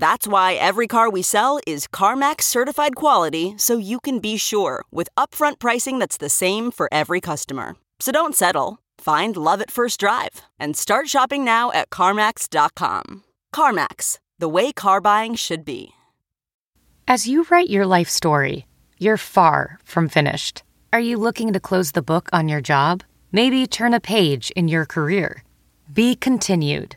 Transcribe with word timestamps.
That's 0.00 0.26
why 0.26 0.54
every 0.54 0.86
car 0.86 1.10
we 1.10 1.20
sell 1.20 1.60
is 1.66 1.86
CarMax 1.86 2.44
certified 2.44 2.96
quality 2.96 3.52
so 3.58 3.76
you 3.76 4.00
can 4.00 4.18
be 4.18 4.38
sure 4.38 4.82
with 4.90 5.10
upfront 5.14 5.58
pricing 5.58 5.98
that's 5.98 6.16
the 6.16 6.30
same 6.30 6.70
for 6.70 6.88
every 6.90 7.20
customer. 7.20 7.76
So 7.98 8.10
don't 8.10 8.34
settle. 8.34 8.78
Find 8.96 9.36
love 9.36 9.60
at 9.60 9.70
first 9.70 10.00
drive 10.00 10.40
and 10.58 10.74
start 10.74 11.08
shopping 11.08 11.44
now 11.44 11.70
at 11.72 11.90
CarMax.com. 11.90 13.24
CarMax, 13.54 14.16
the 14.38 14.48
way 14.48 14.72
car 14.72 15.02
buying 15.02 15.34
should 15.34 15.66
be. 15.66 15.90
As 17.06 17.28
you 17.28 17.44
write 17.50 17.68
your 17.68 17.84
life 17.84 18.08
story, 18.08 18.66
you're 18.98 19.18
far 19.18 19.78
from 19.84 20.08
finished. 20.08 20.62
Are 20.94 21.00
you 21.00 21.18
looking 21.18 21.52
to 21.52 21.60
close 21.60 21.92
the 21.92 22.00
book 22.00 22.30
on 22.32 22.48
your 22.48 22.62
job? 22.62 23.02
Maybe 23.32 23.66
turn 23.66 23.92
a 23.92 24.00
page 24.00 24.50
in 24.56 24.66
your 24.66 24.86
career? 24.86 25.44
Be 25.92 26.16
continued 26.16 26.96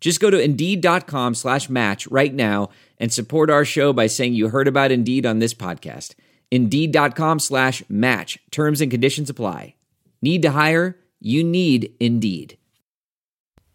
Just 0.00 0.20
go 0.20 0.30
to 0.30 0.40
Indeed.com 0.40 1.34
slash 1.34 1.68
match 1.68 2.06
right 2.08 2.32
now 2.32 2.70
and 2.98 3.12
support 3.12 3.50
our 3.50 3.64
show 3.64 3.92
by 3.92 4.06
saying 4.06 4.34
you 4.34 4.48
heard 4.48 4.68
about 4.68 4.92
Indeed 4.92 5.26
on 5.26 5.38
this 5.38 5.54
podcast. 5.54 6.14
Indeed.com 6.50 7.38
slash 7.38 7.82
match. 7.88 8.38
Terms 8.50 8.80
and 8.80 8.90
conditions 8.90 9.30
apply. 9.30 9.74
Need 10.22 10.42
to 10.42 10.50
hire? 10.50 10.98
You 11.20 11.42
need 11.42 11.94
Indeed. 11.98 12.58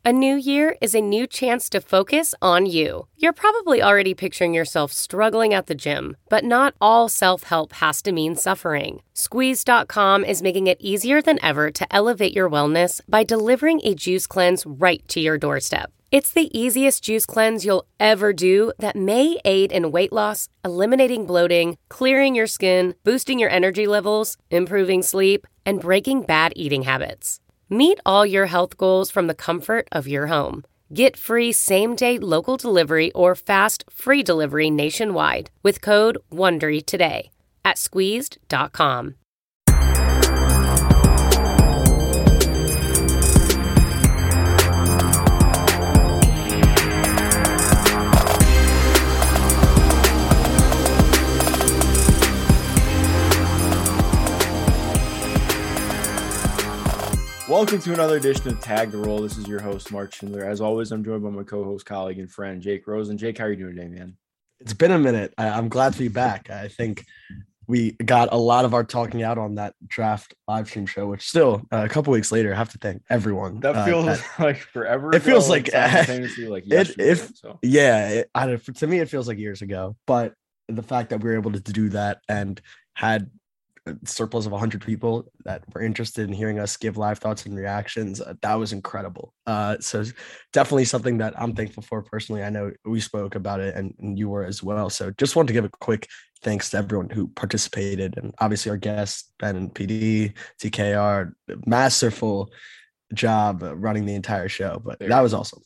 A 0.04 0.12
new 0.12 0.36
year 0.36 0.76
is 0.82 0.96
a 0.96 1.02
new 1.02 1.28
chance 1.28 1.70
to 1.70 1.80
focus 1.80 2.34
on 2.42 2.66
you. 2.66 3.06
You're 3.18 3.34
probably 3.34 3.84
already 3.84 4.16
picturing 4.16 4.52
yourself 4.52 4.92
struggling 4.92 5.54
at 5.54 5.68
the 5.68 5.76
gym, 5.76 6.18
but 6.28 6.44
not 6.44 6.74
all 6.82 7.08
self 7.08 7.44
help 7.44 7.74
has 7.74 8.02
to 8.04 8.12
mean 8.12 8.36
suffering. 8.36 9.04
Squeezed.com 9.14 10.26
is 10.26 10.42
making 10.42 10.66
it 10.66 10.82
easier 10.82 11.22
than 11.22 11.38
ever 11.44 11.70
to 11.70 11.96
elevate 11.96 12.34
your 12.34 12.50
wellness 12.50 13.00
by 13.08 13.24
delivering 13.24 13.80
a 13.84 13.94
juice 13.94 14.26
cleanse 14.26 14.66
right 14.66 15.08
to 15.08 15.20
your 15.20 15.38
doorstep. 15.38 15.92
It's 16.12 16.34
the 16.34 16.52
easiest 16.52 17.06
juice 17.06 17.26
cleanse 17.26 17.64
you'll 17.64 17.86
ever 17.98 18.34
do 18.34 18.74
that 18.80 18.98
may 18.98 19.40
aid 19.46 19.72
in 19.72 19.94
weight 19.94 20.12
loss, 20.12 20.50
eliminating 20.66 21.26
bloating, 21.26 21.78
clearing 21.88 22.36
your 22.36 22.48
skin, 22.48 22.96
boosting 23.06 23.40
your 23.40 23.50
energy 23.50 23.88
levels, 23.88 24.36
improving 24.50 25.04
sleep, 25.04 25.48
and 25.66 25.80
breaking 25.80 26.24
bad 26.24 26.52
eating 26.58 26.82
habits. 26.82 27.40
Meet 27.70 28.02
all 28.06 28.26
your 28.26 28.48
health 28.48 28.76
goals 28.76 29.10
from 29.10 29.28
the 29.28 29.34
comfort 29.34 29.88
of 29.94 30.06
your 30.06 30.28
home. 30.28 30.66
Get 30.94 31.16
free 31.16 31.54
same 31.54 31.96
day 31.96 32.20
local 32.20 32.58
delivery 32.58 33.14
or 33.14 33.34
fast 33.34 33.86
free 33.90 34.22
delivery 34.22 34.70
nationwide 34.70 35.50
with 35.64 35.80
code 35.80 36.18
WONDERY 36.30 36.86
today 36.86 37.32
at 37.64 37.78
squeezed.com. 37.78 39.16
Welcome 57.52 57.80
to 57.80 57.92
another 57.92 58.16
edition 58.16 58.48
of 58.48 58.62
Tag 58.62 58.92
the 58.92 58.98
Roll. 58.98 59.20
This 59.20 59.38
is 59.38 59.46
your 59.46 59.60
host, 59.60 59.92
Mark 59.92 60.14
Schindler. 60.14 60.46
As 60.46 60.62
always, 60.62 60.90
I'm 60.94 61.04
joined 61.04 61.22
by 61.22 61.32
my 61.32 61.44
co-host, 61.44 61.86
colleague, 61.86 62.18
and 62.18 62.32
friend, 62.32 62.62
Jake 62.62 62.88
Rosen. 62.88 63.18
Jake, 63.18 63.38
how 63.38 63.44
are 63.44 63.50
you 63.50 63.58
doing 63.58 63.76
today, 63.76 63.90
man? 63.90 64.16
It's 64.62 64.74
been 64.74 64.92
a 64.92 64.98
minute. 64.98 65.34
I, 65.38 65.48
am 65.48 65.68
glad 65.68 65.92
to 65.92 66.00
be 66.00 66.08
back. 66.08 66.50
I 66.50 66.70
think 66.70 67.06
we 67.68 67.92
got 67.92 68.30
a 68.32 68.38
lot 68.38 68.64
of 68.64 68.74
our 68.74 68.86
talking 68.86 69.22
out 69.22 69.38
on 69.38 69.56
that 69.56 69.76
draft 69.86 70.34
live 70.48 70.70
stream 70.70 70.86
show, 70.86 71.08
which 71.08 71.28
still 71.28 71.64
uh, 71.74 71.84
a 71.84 71.90
couple 71.90 72.14
weeks 72.14 72.32
later, 72.32 72.54
I 72.54 72.58
have 72.58 72.72
to 72.72 72.78
thank 72.78 73.04
everyone. 73.10 73.60
That 73.60 73.76
uh, 73.76 73.84
feels 73.86 74.08
uh, 74.08 74.22
like 74.40 74.60
forever. 74.60 75.14
It 75.14 75.22
feels 75.22 75.50
like, 75.50 75.74
like 75.74 76.64
it, 76.72 77.00
if 77.00 77.36
so. 77.36 77.60
yeah, 77.62 78.10
it, 78.12 78.30
I, 78.34 78.56
to 78.56 78.88
me, 78.88 79.00
it 79.00 79.10
feels 79.10 79.28
like 79.28 79.38
years 79.38 79.62
ago. 79.62 79.98
But 80.08 80.36
the 80.70 80.84
fact 80.84 81.10
that 81.10 81.22
we 81.22 81.30
were 81.30 81.36
able 81.36 81.52
to 81.52 81.60
do 81.60 81.90
that 81.90 82.22
and 82.30 82.62
had 82.94 83.30
surplus 84.06 84.46
of 84.46 84.52
100 84.52 84.82
people 84.82 85.26
that 85.44 85.64
were 85.74 85.82
interested 85.82 86.28
in 86.28 86.34
hearing 86.34 86.60
us 86.60 86.78
give 86.78 86.98
live 86.98 87.18
thoughts 87.18 87.46
and 87.46 87.56
reactions 87.56 88.22
uh, 88.22 88.34
that 88.42 88.56
was 88.56 88.74
incredible 88.74 89.34
uh, 89.48 89.76
so 89.80 90.04
definitely 90.54 90.86
something 90.86 91.18
that 91.18 91.34
i'm 91.40 91.56
thankful 91.56 91.82
for 91.82 92.04
personally 92.04 92.44
i 92.44 92.50
know 92.50 92.72
we 92.86 93.00
spoke 93.00 93.36
about 93.36 93.60
it 93.60 93.76
and, 93.76 93.94
and, 94.00 94.20
you 94.20 94.30
were 94.30 94.44
as 94.44 94.62
well 94.62 94.90
so 94.90 95.12
just 95.18 95.36
wanted 95.36 95.48
to 95.48 95.54
give 95.54 95.66
a 95.66 95.70
quick 95.70 96.08
thanks 96.44 96.70
to 96.70 96.78
everyone 96.78 97.10
who 97.10 97.28
participated 97.30 98.18
and 98.18 98.34
obviously 98.40 98.70
our 98.70 98.78
guests 98.78 99.34
ben 99.40 99.56
and 99.56 99.74
pd 99.74 100.34
tkr 100.62 101.34
masterful 101.66 102.52
job 103.14 103.64
running 103.76 104.06
the 104.06 104.16
entire 104.16 104.48
show 104.48 104.80
but 104.84 105.00
that 105.00 105.22
was 105.22 105.34
awesome 105.34 105.62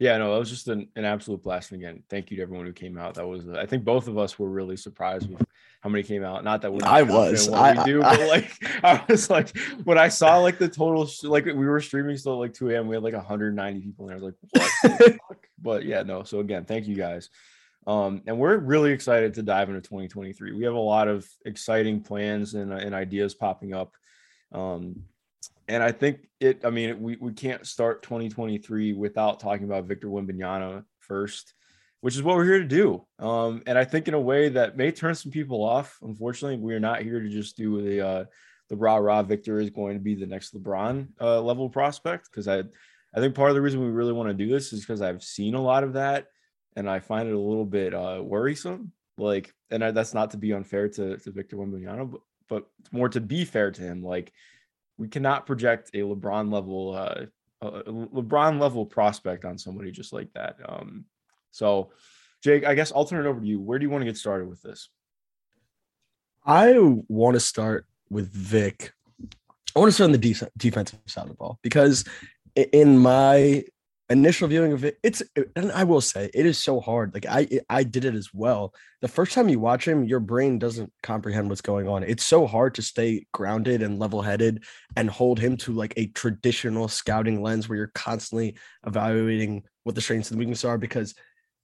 yeah, 0.00 0.16
no, 0.16 0.32
that 0.32 0.38
was 0.38 0.48
just 0.48 0.68
an, 0.68 0.88
an 0.96 1.04
absolute 1.04 1.42
blast. 1.42 1.72
And 1.72 1.82
again, 1.82 2.02
thank 2.08 2.30
you 2.30 2.38
to 2.38 2.42
everyone 2.42 2.64
who 2.64 2.72
came 2.72 2.96
out. 2.96 3.16
That 3.16 3.26
was, 3.26 3.46
I 3.50 3.66
think 3.66 3.84
both 3.84 4.08
of 4.08 4.16
us 4.16 4.38
were 4.38 4.48
really 4.48 4.78
surprised 4.78 5.28
with 5.28 5.44
how 5.80 5.88
many 5.88 6.02
came 6.02 6.22
out. 6.22 6.44
Not 6.44 6.62
that 6.62 6.72
we 6.72 6.80
I 6.82 7.02
was, 7.02 7.48
I, 7.48 7.78
we 7.78 7.84
do, 7.84 8.02
I, 8.02 8.16
but 8.16 8.28
like, 8.28 8.84
I 8.84 9.04
was 9.08 9.30
like, 9.30 9.56
when 9.84 9.98
I 9.98 10.08
saw 10.08 10.38
like 10.38 10.58
the 10.58 10.68
total, 10.68 11.08
like 11.24 11.46
we 11.46 11.54
were 11.54 11.80
streaming 11.80 12.16
still 12.16 12.38
like 12.38 12.52
2 12.52 12.70
a.m. 12.70 12.86
We 12.86 12.96
had 12.96 13.02
like 13.02 13.14
190 13.14 13.80
people, 13.80 14.08
and 14.08 14.14
I 14.14 14.22
was 14.22 14.34
like, 14.92 15.18
but 15.58 15.84
yeah, 15.84 16.02
no. 16.02 16.22
So 16.22 16.40
again, 16.40 16.64
thank 16.64 16.86
you 16.86 16.96
guys. 16.96 17.30
Um, 17.86 18.22
and 18.26 18.38
we're 18.38 18.58
really 18.58 18.92
excited 18.92 19.34
to 19.34 19.42
dive 19.42 19.68
into 19.68 19.80
2023. 19.80 20.52
We 20.52 20.64
have 20.64 20.74
a 20.74 20.78
lot 20.78 21.08
of 21.08 21.26
exciting 21.46 22.02
plans 22.02 22.54
and, 22.54 22.72
and 22.72 22.94
ideas 22.94 23.34
popping 23.34 23.72
up. 23.72 23.94
Um, 24.52 25.04
and 25.66 25.82
I 25.82 25.92
think 25.92 26.28
it, 26.40 26.64
I 26.64 26.70
mean, 26.70 27.00
we, 27.00 27.16
we 27.16 27.32
can't 27.32 27.66
start 27.66 28.02
2023 28.02 28.92
without 28.92 29.40
talking 29.40 29.64
about 29.64 29.84
Victor 29.84 30.08
Wembanyama 30.08 30.84
first, 30.98 31.54
which 32.00 32.16
is 32.16 32.22
what 32.22 32.36
we're 32.36 32.44
here 32.44 32.58
to 32.60 32.64
do. 32.64 33.04
Um, 33.18 33.62
and 33.66 33.78
I 33.78 33.84
think 33.84 34.08
in 34.08 34.14
a 34.14 34.20
way 34.20 34.48
that 34.50 34.76
may 34.76 34.90
turn 34.90 35.14
some 35.14 35.30
people 35.30 35.62
off. 35.62 35.98
Unfortunately, 36.02 36.56
we're 36.56 36.80
not 36.80 37.02
here 37.02 37.20
to 37.20 37.28
just 37.28 37.56
do 37.56 37.82
the, 37.82 38.06
uh, 38.06 38.24
the 38.68 38.76
rah 38.76 38.96
rah 38.96 39.22
Victor 39.22 39.58
is 39.58 39.70
going 39.70 39.94
to 39.94 40.00
be 40.00 40.14
the 40.14 40.26
next 40.26 40.54
LeBron 40.54 41.08
uh, 41.20 41.40
level 41.40 41.68
prospect. 41.68 42.30
Cause 42.32 42.48
I, 42.48 42.60
I 43.14 43.20
think 43.20 43.34
part 43.34 43.50
of 43.50 43.54
the 43.54 43.60
reason 43.60 43.80
we 43.80 43.90
really 43.90 44.12
want 44.12 44.28
to 44.28 44.34
do 44.34 44.48
this 44.48 44.72
is 44.72 44.80
because 44.80 45.02
I've 45.02 45.22
seen 45.22 45.54
a 45.54 45.62
lot 45.62 45.84
of 45.84 45.94
that 45.94 46.28
and 46.76 46.88
I 46.88 47.00
find 47.00 47.28
it 47.28 47.34
a 47.34 47.38
little 47.38 47.66
bit 47.66 47.92
uh, 47.92 48.20
worrisome. 48.22 48.92
Like, 49.18 49.52
and 49.70 49.84
I, 49.84 49.90
that's 49.90 50.14
not 50.14 50.30
to 50.30 50.38
be 50.38 50.52
unfair 50.52 50.88
to, 50.88 51.18
to 51.18 51.30
Victor 51.30 51.56
Wembanyama, 51.56 52.10
but, 52.10 52.20
but 52.48 52.66
more 52.92 53.08
to 53.10 53.20
be 53.20 53.44
fair 53.44 53.70
to 53.70 53.82
him. 53.82 54.02
Like, 54.02 54.32
we 54.96 55.08
cannot 55.08 55.46
project 55.46 55.90
a 55.94 55.98
LeBron 55.98 56.52
level 56.52 56.94
uh, 56.94 57.24
a 57.62 57.82
LeBron 57.84 58.60
level 58.60 58.86
prospect 58.86 59.44
on 59.44 59.58
somebody 59.58 59.90
just 59.90 60.12
like 60.12 60.32
that. 60.34 60.56
Um, 60.66 61.04
so, 61.50 61.90
Jake, 62.42 62.64
I 62.64 62.74
guess 62.74 62.92
I'll 62.94 63.04
turn 63.04 63.24
it 63.24 63.28
over 63.28 63.40
to 63.40 63.46
you. 63.46 63.60
Where 63.60 63.78
do 63.78 63.84
you 63.84 63.90
want 63.90 64.02
to 64.02 64.06
get 64.06 64.16
started 64.16 64.48
with 64.48 64.62
this? 64.62 64.88
I 66.44 66.74
want 66.78 67.34
to 67.34 67.40
start 67.40 67.86
with 68.08 68.32
Vic. 68.32 68.92
I 69.76 69.78
want 69.78 69.88
to 69.90 69.92
start 69.92 70.08
on 70.08 70.12
the 70.12 70.18
de- 70.18 70.50
defensive 70.56 70.98
side 71.06 71.24
of 71.24 71.28
the 71.28 71.34
ball 71.34 71.58
because 71.62 72.04
in 72.56 72.98
my 72.98 73.62
initial 74.08 74.48
viewing 74.48 74.72
of 74.72 74.84
it, 74.84 74.98
it's 75.02 75.22
and 75.54 75.70
I 75.72 75.84
will 75.84 76.00
say 76.00 76.30
it 76.34 76.44
is 76.44 76.58
so 76.58 76.80
hard. 76.80 77.14
Like 77.14 77.26
I 77.26 77.46
I 77.68 77.84
did 77.84 78.04
it 78.04 78.14
as 78.14 78.34
well. 78.34 78.74
The 79.00 79.08
first 79.08 79.32
time 79.32 79.48
you 79.48 79.60
watch 79.60 79.86
him, 79.86 80.04
your 80.04 80.18
brain 80.18 80.58
doesn't 80.58 80.92
comprehend 81.02 81.48
what's 81.48 81.60
going 81.60 81.88
on. 81.88 82.02
It's 82.02 82.26
so 82.26 82.46
hard 82.46 82.74
to 82.74 82.82
stay 82.82 83.26
grounded 83.32 83.82
and 83.82 83.98
level-headed 83.98 84.64
and 84.96 85.08
hold 85.08 85.38
him 85.38 85.56
to 85.58 85.72
like 85.72 85.94
a 85.96 86.06
traditional 86.08 86.88
scouting 86.88 87.40
lens 87.42 87.68
where 87.68 87.78
you're 87.78 87.92
constantly 87.94 88.56
evaluating 88.86 89.62
what 89.84 89.94
the 89.94 90.00
strengths 90.00 90.30
and 90.30 90.38
weaknesses 90.38 90.64
are 90.64 90.78
because 90.78 91.14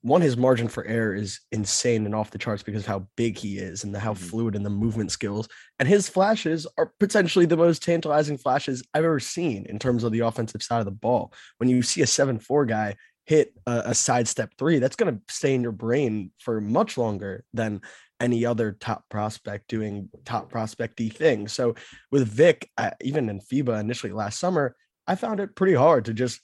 one, 0.02 0.20
his 0.20 0.36
margin 0.36 0.68
for 0.68 0.84
error 0.84 1.14
is 1.14 1.40
insane 1.50 2.06
and 2.06 2.14
off 2.14 2.30
the 2.30 2.38
charts 2.38 2.62
because 2.62 2.82
of 2.82 2.86
how 2.86 3.06
big 3.16 3.36
he 3.36 3.58
is 3.58 3.82
and 3.82 3.94
the, 3.94 3.98
how 3.98 4.14
mm-hmm. 4.14 4.24
fluid 4.24 4.54
and 4.54 4.64
the 4.64 4.70
movement 4.70 5.10
skills. 5.10 5.48
And 5.78 5.88
his 5.88 6.08
flashes 6.08 6.66
are 6.78 6.92
potentially 7.00 7.46
the 7.46 7.56
most 7.56 7.82
tantalizing 7.82 8.38
flashes 8.38 8.84
I've 8.94 9.04
ever 9.04 9.20
seen 9.20 9.66
in 9.66 9.78
terms 9.78 10.04
of 10.04 10.12
the 10.12 10.20
offensive 10.20 10.62
side 10.62 10.78
of 10.78 10.84
the 10.84 10.92
ball. 10.92 11.32
When 11.58 11.68
you 11.68 11.82
see 11.82 12.02
a 12.02 12.06
7 12.06 12.38
4 12.38 12.66
guy 12.66 12.94
hit 13.24 13.52
a, 13.66 13.82
a 13.86 13.94
sidestep 13.94 14.52
three, 14.58 14.78
that's 14.78 14.96
going 14.96 15.14
to 15.14 15.34
stay 15.34 15.54
in 15.54 15.62
your 15.62 15.72
brain 15.72 16.30
for 16.38 16.60
much 16.60 16.96
longer 16.96 17.44
than 17.52 17.80
any 18.20 18.46
other 18.46 18.72
top 18.72 19.04
prospect 19.10 19.68
doing 19.68 20.08
top 20.24 20.50
prospecty 20.50 21.08
things. 21.08 21.52
So 21.52 21.74
with 22.10 22.28
Vic, 22.28 22.70
uh, 22.78 22.90
even 23.02 23.28
in 23.28 23.40
FIBA 23.40 23.80
initially 23.80 24.12
last 24.12 24.38
summer, 24.38 24.76
I 25.06 25.16
found 25.16 25.40
it 25.40 25.54
pretty 25.54 25.74
hard 25.74 26.06
to 26.06 26.14
just 26.14 26.40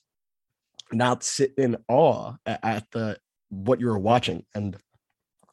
not 0.93 1.22
sit 1.22 1.54
in 1.56 1.76
awe 1.88 2.34
at 2.44 2.84
the 2.93 3.16
what 3.52 3.81
you 3.81 3.87
were 3.87 3.99
watching, 3.99 4.44
and 4.54 4.76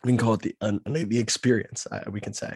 we 0.03 0.11
can 0.11 0.17
call 0.17 0.33
it 0.35 0.41
the 0.41 0.55
the 0.85 1.19
experience. 1.19 1.85
Uh, 1.91 2.03
we 2.09 2.21
can 2.21 2.33
say. 2.33 2.55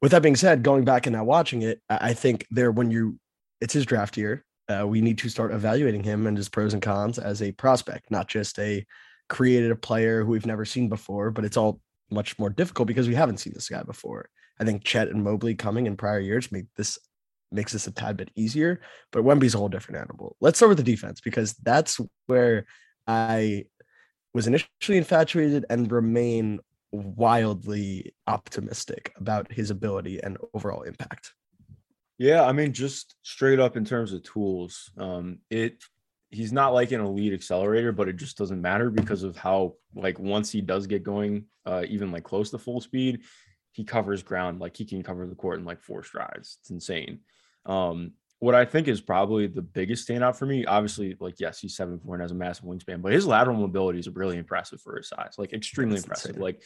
With 0.00 0.12
that 0.12 0.22
being 0.22 0.36
said, 0.36 0.62
going 0.62 0.84
back 0.84 1.06
and 1.06 1.14
now 1.14 1.24
watching 1.24 1.62
it, 1.62 1.82
I 1.90 2.14
think 2.14 2.46
there 2.50 2.70
when 2.70 2.90
you 2.90 3.18
it's 3.60 3.74
his 3.74 3.84
draft 3.84 4.16
year, 4.16 4.44
uh, 4.68 4.86
we 4.86 5.00
need 5.00 5.18
to 5.18 5.28
start 5.28 5.52
evaluating 5.52 6.02
him 6.02 6.26
and 6.26 6.36
his 6.36 6.48
pros 6.48 6.72
and 6.72 6.82
cons 6.82 7.18
as 7.18 7.42
a 7.42 7.52
prospect, 7.52 8.10
not 8.10 8.28
just 8.28 8.58
a 8.58 8.86
creative 9.28 9.80
player 9.80 10.24
who 10.24 10.30
we've 10.30 10.46
never 10.46 10.64
seen 10.64 10.88
before. 10.88 11.30
But 11.30 11.44
it's 11.44 11.56
all 11.56 11.80
much 12.10 12.38
more 12.38 12.50
difficult 12.50 12.88
because 12.88 13.08
we 13.08 13.14
haven't 13.14 13.38
seen 13.38 13.52
this 13.52 13.68
guy 13.68 13.82
before. 13.82 14.30
I 14.58 14.64
think 14.64 14.84
Chet 14.84 15.08
and 15.08 15.22
Mobley 15.22 15.54
coming 15.54 15.86
in 15.86 15.96
prior 15.96 16.20
years 16.20 16.50
make 16.50 16.66
this 16.76 16.98
makes 17.50 17.72
this 17.72 17.86
a 17.86 17.90
tad 17.90 18.16
bit 18.16 18.30
easier. 18.36 18.80
But 19.12 19.24
Wemby's 19.24 19.54
a 19.54 19.58
whole 19.58 19.68
different 19.68 20.00
animal. 20.00 20.36
Let's 20.40 20.58
start 20.58 20.68
with 20.68 20.78
the 20.78 20.84
defense 20.84 21.20
because 21.20 21.54
that's 21.54 22.00
where 22.26 22.66
I 23.06 23.64
was 24.38 24.46
initially 24.46 24.98
infatuated 24.98 25.66
and 25.68 25.90
remain 25.90 26.60
wildly 26.92 28.14
optimistic 28.28 29.12
about 29.16 29.50
his 29.50 29.72
ability 29.72 30.22
and 30.22 30.38
overall 30.54 30.82
impact. 30.82 31.34
Yeah, 32.18 32.44
I 32.44 32.52
mean, 32.52 32.72
just 32.72 33.16
straight 33.22 33.58
up 33.58 33.76
in 33.76 33.84
terms 33.84 34.12
of 34.12 34.22
tools, 34.22 34.92
um, 34.96 35.38
it 35.50 35.82
he's 36.30 36.52
not 36.52 36.72
like 36.72 36.92
an 36.92 37.00
elite 37.00 37.32
accelerator, 37.32 37.90
but 37.90 38.08
it 38.08 38.14
just 38.14 38.38
doesn't 38.38 38.62
matter 38.62 38.90
because 38.90 39.24
of 39.24 39.36
how 39.36 39.74
like 39.96 40.20
once 40.20 40.52
he 40.52 40.60
does 40.60 40.86
get 40.86 41.02
going, 41.02 41.46
uh, 41.66 41.82
even 41.88 42.12
like 42.12 42.22
close 42.22 42.50
to 42.50 42.58
full 42.58 42.80
speed, 42.80 43.22
he 43.72 43.82
covers 43.82 44.22
ground 44.22 44.60
like 44.60 44.76
he 44.76 44.84
can 44.84 45.02
cover 45.02 45.26
the 45.26 45.34
court 45.34 45.58
in 45.58 45.64
like 45.64 45.82
four 45.82 46.04
strides. 46.04 46.58
It's 46.60 46.70
insane. 46.70 47.22
Um, 47.66 48.12
what 48.40 48.54
I 48.54 48.64
think 48.64 48.86
is 48.86 49.00
probably 49.00 49.48
the 49.48 49.62
biggest 49.62 50.08
standout 50.08 50.36
for 50.36 50.46
me, 50.46 50.64
obviously, 50.64 51.16
like 51.18 51.40
yes, 51.40 51.58
he's 51.58 51.76
seven 51.76 51.98
four 51.98 52.14
and 52.14 52.22
has 52.22 52.30
a 52.30 52.34
massive 52.34 52.64
wingspan, 52.64 53.02
but 53.02 53.12
his 53.12 53.26
lateral 53.26 53.56
mobility 53.56 53.98
is 53.98 54.08
really 54.08 54.38
impressive 54.38 54.80
for 54.80 54.96
his 54.96 55.08
size, 55.08 55.34
like 55.38 55.52
extremely 55.52 55.96
That's 55.96 56.04
impressive. 56.04 56.30
Insane. 56.30 56.42
Like 56.42 56.62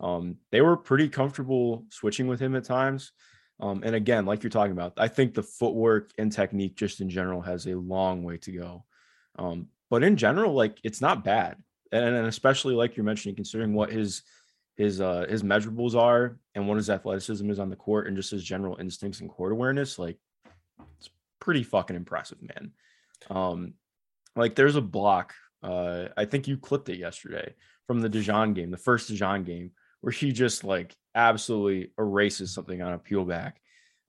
um, 0.00 0.36
they 0.52 0.60
were 0.60 0.76
pretty 0.76 1.08
comfortable 1.08 1.84
switching 1.90 2.28
with 2.28 2.38
him 2.38 2.54
at 2.54 2.64
times. 2.64 3.12
Um, 3.58 3.82
and 3.84 3.94
again, 3.94 4.26
like 4.26 4.42
you're 4.42 4.50
talking 4.50 4.72
about, 4.72 4.92
I 4.98 5.08
think 5.08 5.34
the 5.34 5.42
footwork 5.42 6.10
and 6.18 6.30
technique 6.30 6.76
just 6.76 7.00
in 7.00 7.08
general 7.08 7.40
has 7.40 7.66
a 7.66 7.74
long 7.74 8.22
way 8.22 8.36
to 8.38 8.52
go. 8.52 8.84
Um, 9.38 9.68
but 9.90 10.04
in 10.04 10.16
general, 10.16 10.52
like 10.52 10.78
it's 10.84 11.00
not 11.00 11.24
bad. 11.24 11.56
And, 11.90 12.04
and 12.04 12.26
especially 12.26 12.74
like 12.74 12.96
you're 12.96 13.04
mentioning, 13.04 13.34
considering 13.34 13.72
what 13.72 13.90
his 13.90 14.22
his 14.76 15.00
uh 15.00 15.24
his 15.28 15.42
measurables 15.42 15.94
are 15.94 16.38
and 16.54 16.68
what 16.68 16.76
his 16.76 16.90
athleticism 16.90 17.50
is 17.50 17.58
on 17.58 17.70
the 17.70 17.76
court 17.76 18.06
and 18.06 18.16
just 18.16 18.30
his 18.30 18.44
general 18.44 18.76
instincts 18.78 19.20
and 19.20 19.30
court 19.30 19.52
awareness, 19.52 19.98
like 19.98 20.18
pretty 21.40 21.62
fucking 21.62 21.96
impressive, 21.96 22.38
man. 22.42 22.72
Um, 23.30 23.74
like 24.34 24.54
there's 24.54 24.76
a 24.76 24.80
block. 24.82 25.34
Uh, 25.62 26.08
I 26.16 26.24
think 26.24 26.46
you 26.46 26.56
clipped 26.56 26.88
it 26.88 26.98
yesterday 26.98 27.54
from 27.86 28.00
the 28.00 28.08
Dijon 28.08 28.54
game, 28.54 28.70
the 28.70 28.76
first 28.76 29.08
Dijon 29.08 29.44
game, 29.44 29.72
where 30.00 30.12
he 30.12 30.32
just 30.32 30.64
like 30.64 30.94
absolutely 31.14 31.92
erases 31.98 32.52
something 32.52 32.82
on 32.82 32.92
a 32.92 32.98
peel 32.98 33.24
back. 33.24 33.60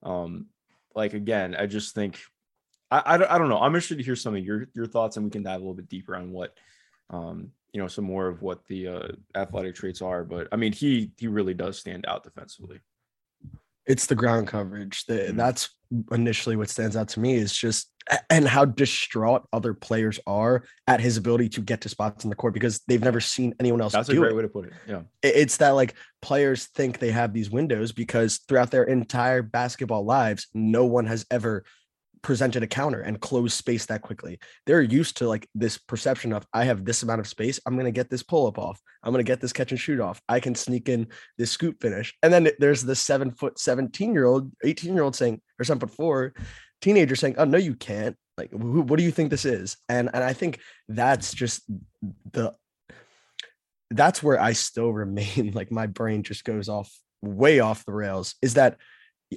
Um, 0.02 0.46
like 0.94 1.14
again, 1.14 1.56
I 1.58 1.66
just 1.66 1.94
think 1.94 2.18
I, 2.90 2.98
I, 2.98 3.34
I 3.34 3.38
don't 3.38 3.48
know. 3.48 3.58
I'm 3.58 3.74
interested 3.74 3.98
to 3.98 4.04
hear 4.04 4.16
some 4.16 4.36
of 4.36 4.44
your 4.44 4.68
your 4.74 4.86
thoughts, 4.86 5.16
and 5.16 5.24
we 5.24 5.30
can 5.30 5.42
dive 5.42 5.56
a 5.56 5.58
little 5.58 5.74
bit 5.74 5.88
deeper 5.88 6.16
on 6.16 6.32
what 6.32 6.54
um, 7.10 7.52
you 7.72 7.80
know, 7.80 7.88
some 7.88 8.04
more 8.04 8.28
of 8.28 8.42
what 8.42 8.64
the 8.66 8.88
uh, 8.88 9.08
athletic 9.34 9.74
traits 9.74 10.02
are. 10.02 10.24
But 10.24 10.48
I 10.52 10.56
mean, 10.56 10.72
he 10.72 11.12
he 11.16 11.26
really 11.26 11.54
does 11.54 11.78
stand 11.78 12.06
out 12.06 12.24
defensively. 12.24 12.80
It's 13.88 14.06
the 14.06 14.14
ground 14.14 14.46
coverage. 14.46 15.04
The, 15.06 15.14
mm-hmm. 15.14 15.36
That's 15.36 15.70
initially 16.12 16.54
what 16.56 16.68
stands 16.68 16.96
out 16.96 17.08
to 17.08 17.20
me 17.20 17.34
is 17.34 17.56
just 17.56 17.90
and 18.30 18.46
how 18.46 18.64
distraught 18.64 19.46
other 19.52 19.74
players 19.74 20.18
are 20.26 20.62
at 20.86 21.00
his 21.00 21.16
ability 21.16 21.48
to 21.50 21.60
get 21.60 21.80
to 21.82 21.88
spots 21.88 22.24
in 22.24 22.30
the 22.30 22.36
court 22.36 22.54
because 22.54 22.80
they've 22.88 23.02
never 23.02 23.20
seen 23.20 23.54
anyone 23.60 23.80
else. 23.80 23.92
That's 23.92 24.08
a 24.08 24.14
great 24.14 24.32
it. 24.32 24.36
way 24.36 24.42
to 24.42 24.48
put 24.48 24.66
it. 24.66 24.72
Yeah. 24.86 25.02
It's 25.22 25.58
that 25.58 25.70
like 25.70 25.94
players 26.22 26.66
think 26.66 26.98
they 26.98 27.10
have 27.10 27.32
these 27.32 27.50
windows 27.50 27.92
because 27.92 28.38
throughout 28.48 28.70
their 28.70 28.84
entire 28.84 29.42
basketball 29.42 30.04
lives, 30.04 30.46
no 30.54 30.84
one 30.84 31.06
has 31.06 31.26
ever 31.30 31.64
presented 32.22 32.62
a 32.62 32.66
counter 32.66 33.00
and 33.00 33.20
close 33.20 33.54
space 33.54 33.86
that 33.86 34.02
quickly. 34.02 34.38
They're 34.66 34.82
used 34.82 35.16
to 35.18 35.28
like 35.28 35.48
this 35.54 35.78
perception 35.78 36.32
of 36.32 36.46
I 36.52 36.64
have 36.64 36.84
this 36.84 37.02
amount 37.02 37.20
of 37.20 37.28
space. 37.28 37.60
I'm 37.66 37.76
to 37.78 37.90
get 37.90 38.10
this 38.10 38.22
pull 38.22 38.46
up 38.46 38.58
off. 38.58 38.80
I'm 39.02 39.12
to 39.14 39.22
get 39.22 39.40
this 39.40 39.52
catch 39.52 39.70
and 39.70 39.80
shoot 39.80 40.00
off. 40.00 40.20
I 40.28 40.40
can 40.40 40.54
sneak 40.54 40.88
in 40.88 41.08
this 41.36 41.50
scoop 41.50 41.80
finish. 41.80 42.14
And 42.22 42.32
then 42.32 42.50
there's 42.58 42.82
the 42.82 42.96
seven 42.96 43.30
foot 43.30 43.58
17 43.58 44.12
year 44.12 44.24
old, 44.24 44.50
18 44.64 44.94
year 44.94 45.02
old 45.02 45.16
saying, 45.16 45.40
or 45.58 45.64
seven 45.64 45.80
foot 45.80 45.94
four 45.94 46.34
teenager 46.80 47.16
saying, 47.16 47.36
Oh, 47.38 47.44
no, 47.44 47.58
you 47.58 47.74
can't. 47.74 48.16
Like, 48.36 48.50
what 48.52 48.98
do 48.98 49.02
you 49.02 49.10
think 49.10 49.30
this 49.30 49.44
is? 49.44 49.76
And, 49.88 50.10
and 50.12 50.22
I 50.22 50.32
think 50.32 50.60
that's 50.88 51.34
just 51.34 51.62
the, 52.32 52.54
that's 53.90 54.22
where 54.22 54.40
I 54.40 54.52
still 54.52 54.92
remain 54.92 55.52
like 55.54 55.72
my 55.72 55.86
brain 55.86 56.22
just 56.22 56.44
goes 56.44 56.68
off 56.68 56.92
way 57.22 57.60
off 57.60 57.84
the 57.84 57.92
rails 57.92 58.36
is 58.42 58.54
that 58.54 58.76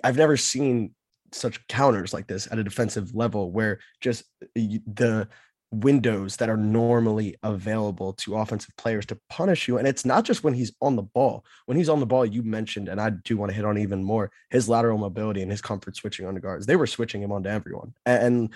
I've 0.04 0.18
never 0.18 0.38
seen 0.38 0.94
such 1.32 1.66
counters 1.68 2.14
like 2.14 2.28
this 2.28 2.48
at 2.52 2.60
a 2.60 2.64
defensive 2.64 3.16
level 3.16 3.52
where 3.52 3.80
just 4.00 4.24
uh, 4.44 4.46
the 4.56 5.28
windows 5.72 6.36
that 6.36 6.50
are 6.50 6.58
normally 6.58 7.36
available 7.44 8.12
to 8.12 8.36
offensive 8.36 8.76
players 8.76 9.06
to 9.06 9.18
punish 9.30 9.70
you 9.70 9.78
and 9.78 9.88
it's 9.88 10.04
not 10.04 10.26
just 10.26 10.44
when 10.44 10.54
he's 10.54 10.74
on 10.82 10.98
the 10.98 11.02
ball. 11.02 11.46
When 11.66 11.78
he's 11.78 11.88
on 11.88 12.02
the 12.02 12.06
ball 12.06 12.26
you 12.26 12.44
mentioned 12.44 12.90
and 12.90 13.00
i 13.00 13.10
do 13.10 13.38
want 13.38 13.52
to 13.52 13.56
hit 13.56 13.64
on 13.64 13.78
even 13.78 14.04
more 14.04 14.32
his 14.50 14.68
lateral 14.68 14.98
mobility 14.98 15.42
and 15.42 15.50
his 15.50 15.62
comfort 15.62 15.96
switching 15.96 16.26
on 16.26 16.34
the 16.34 16.42
guards. 16.42 16.66
They 16.66 16.76
were 16.76 16.88
switching 16.88 17.22
him 17.22 17.32
onto 17.32 17.50
everyone 17.50 17.94
and 18.06 18.54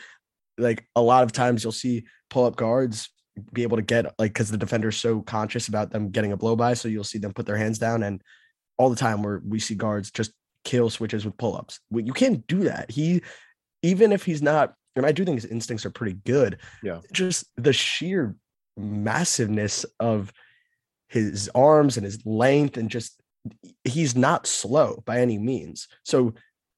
like 0.58 0.86
a 0.96 1.02
lot 1.02 1.24
of 1.24 1.32
times 1.32 1.64
you'll 1.64 1.72
see 1.72 2.06
pull 2.30 2.46
up 2.46 2.56
guards 2.56 3.10
be 3.54 3.64
able 3.64 3.78
to 3.78 3.84
get 3.84 4.06
like 4.18 4.34
because 4.34 4.50
the 4.50 4.58
defender's 4.58 4.98
so 4.98 5.22
conscious 5.22 5.68
about 5.68 5.92
them 5.92 6.10
getting 6.10 6.32
a 6.32 6.38
blow 6.38 6.56
by 6.56 6.74
so 6.74 6.88
you'll 6.88 7.04
see 7.04 7.18
them 7.18 7.34
put 7.34 7.46
their 7.46 7.58
hands 7.58 7.78
down 7.78 8.04
and 8.04 8.22
all 8.78 8.90
the 8.90 8.96
time 8.96 9.24
where 9.24 9.42
we 9.46 9.60
see 9.60 9.76
guards 9.76 10.12
just 10.12 10.32
kill 10.66 10.90
switches 10.90 11.24
with 11.24 11.38
pull-ups. 11.38 11.80
You 11.92 12.12
can't 12.12 12.46
do 12.48 12.66
that. 12.66 12.92
He 12.92 13.22
even 13.82 14.12
if 14.12 14.26
he's 14.26 14.42
not, 14.42 14.74
and 14.96 15.06
I 15.06 15.12
do 15.12 15.24
think 15.24 15.36
his 15.36 15.46
instincts 15.46 15.86
are 15.86 15.92
pretty 15.92 16.18
good. 16.26 16.58
Yeah. 16.84 17.00
Just 17.14 17.46
the 17.56 17.72
sheer 17.72 18.36
massiveness 18.76 19.86
of 20.00 20.34
his 21.08 21.50
arms 21.56 21.96
and 21.96 22.06
his 22.06 22.26
length 22.26 22.78
and 22.78 22.90
just 22.90 23.22
he's 23.84 24.16
not 24.16 24.48
slow 24.48 25.04
by 25.06 25.22
any 25.22 25.38
means. 25.38 25.88
So 26.04 26.34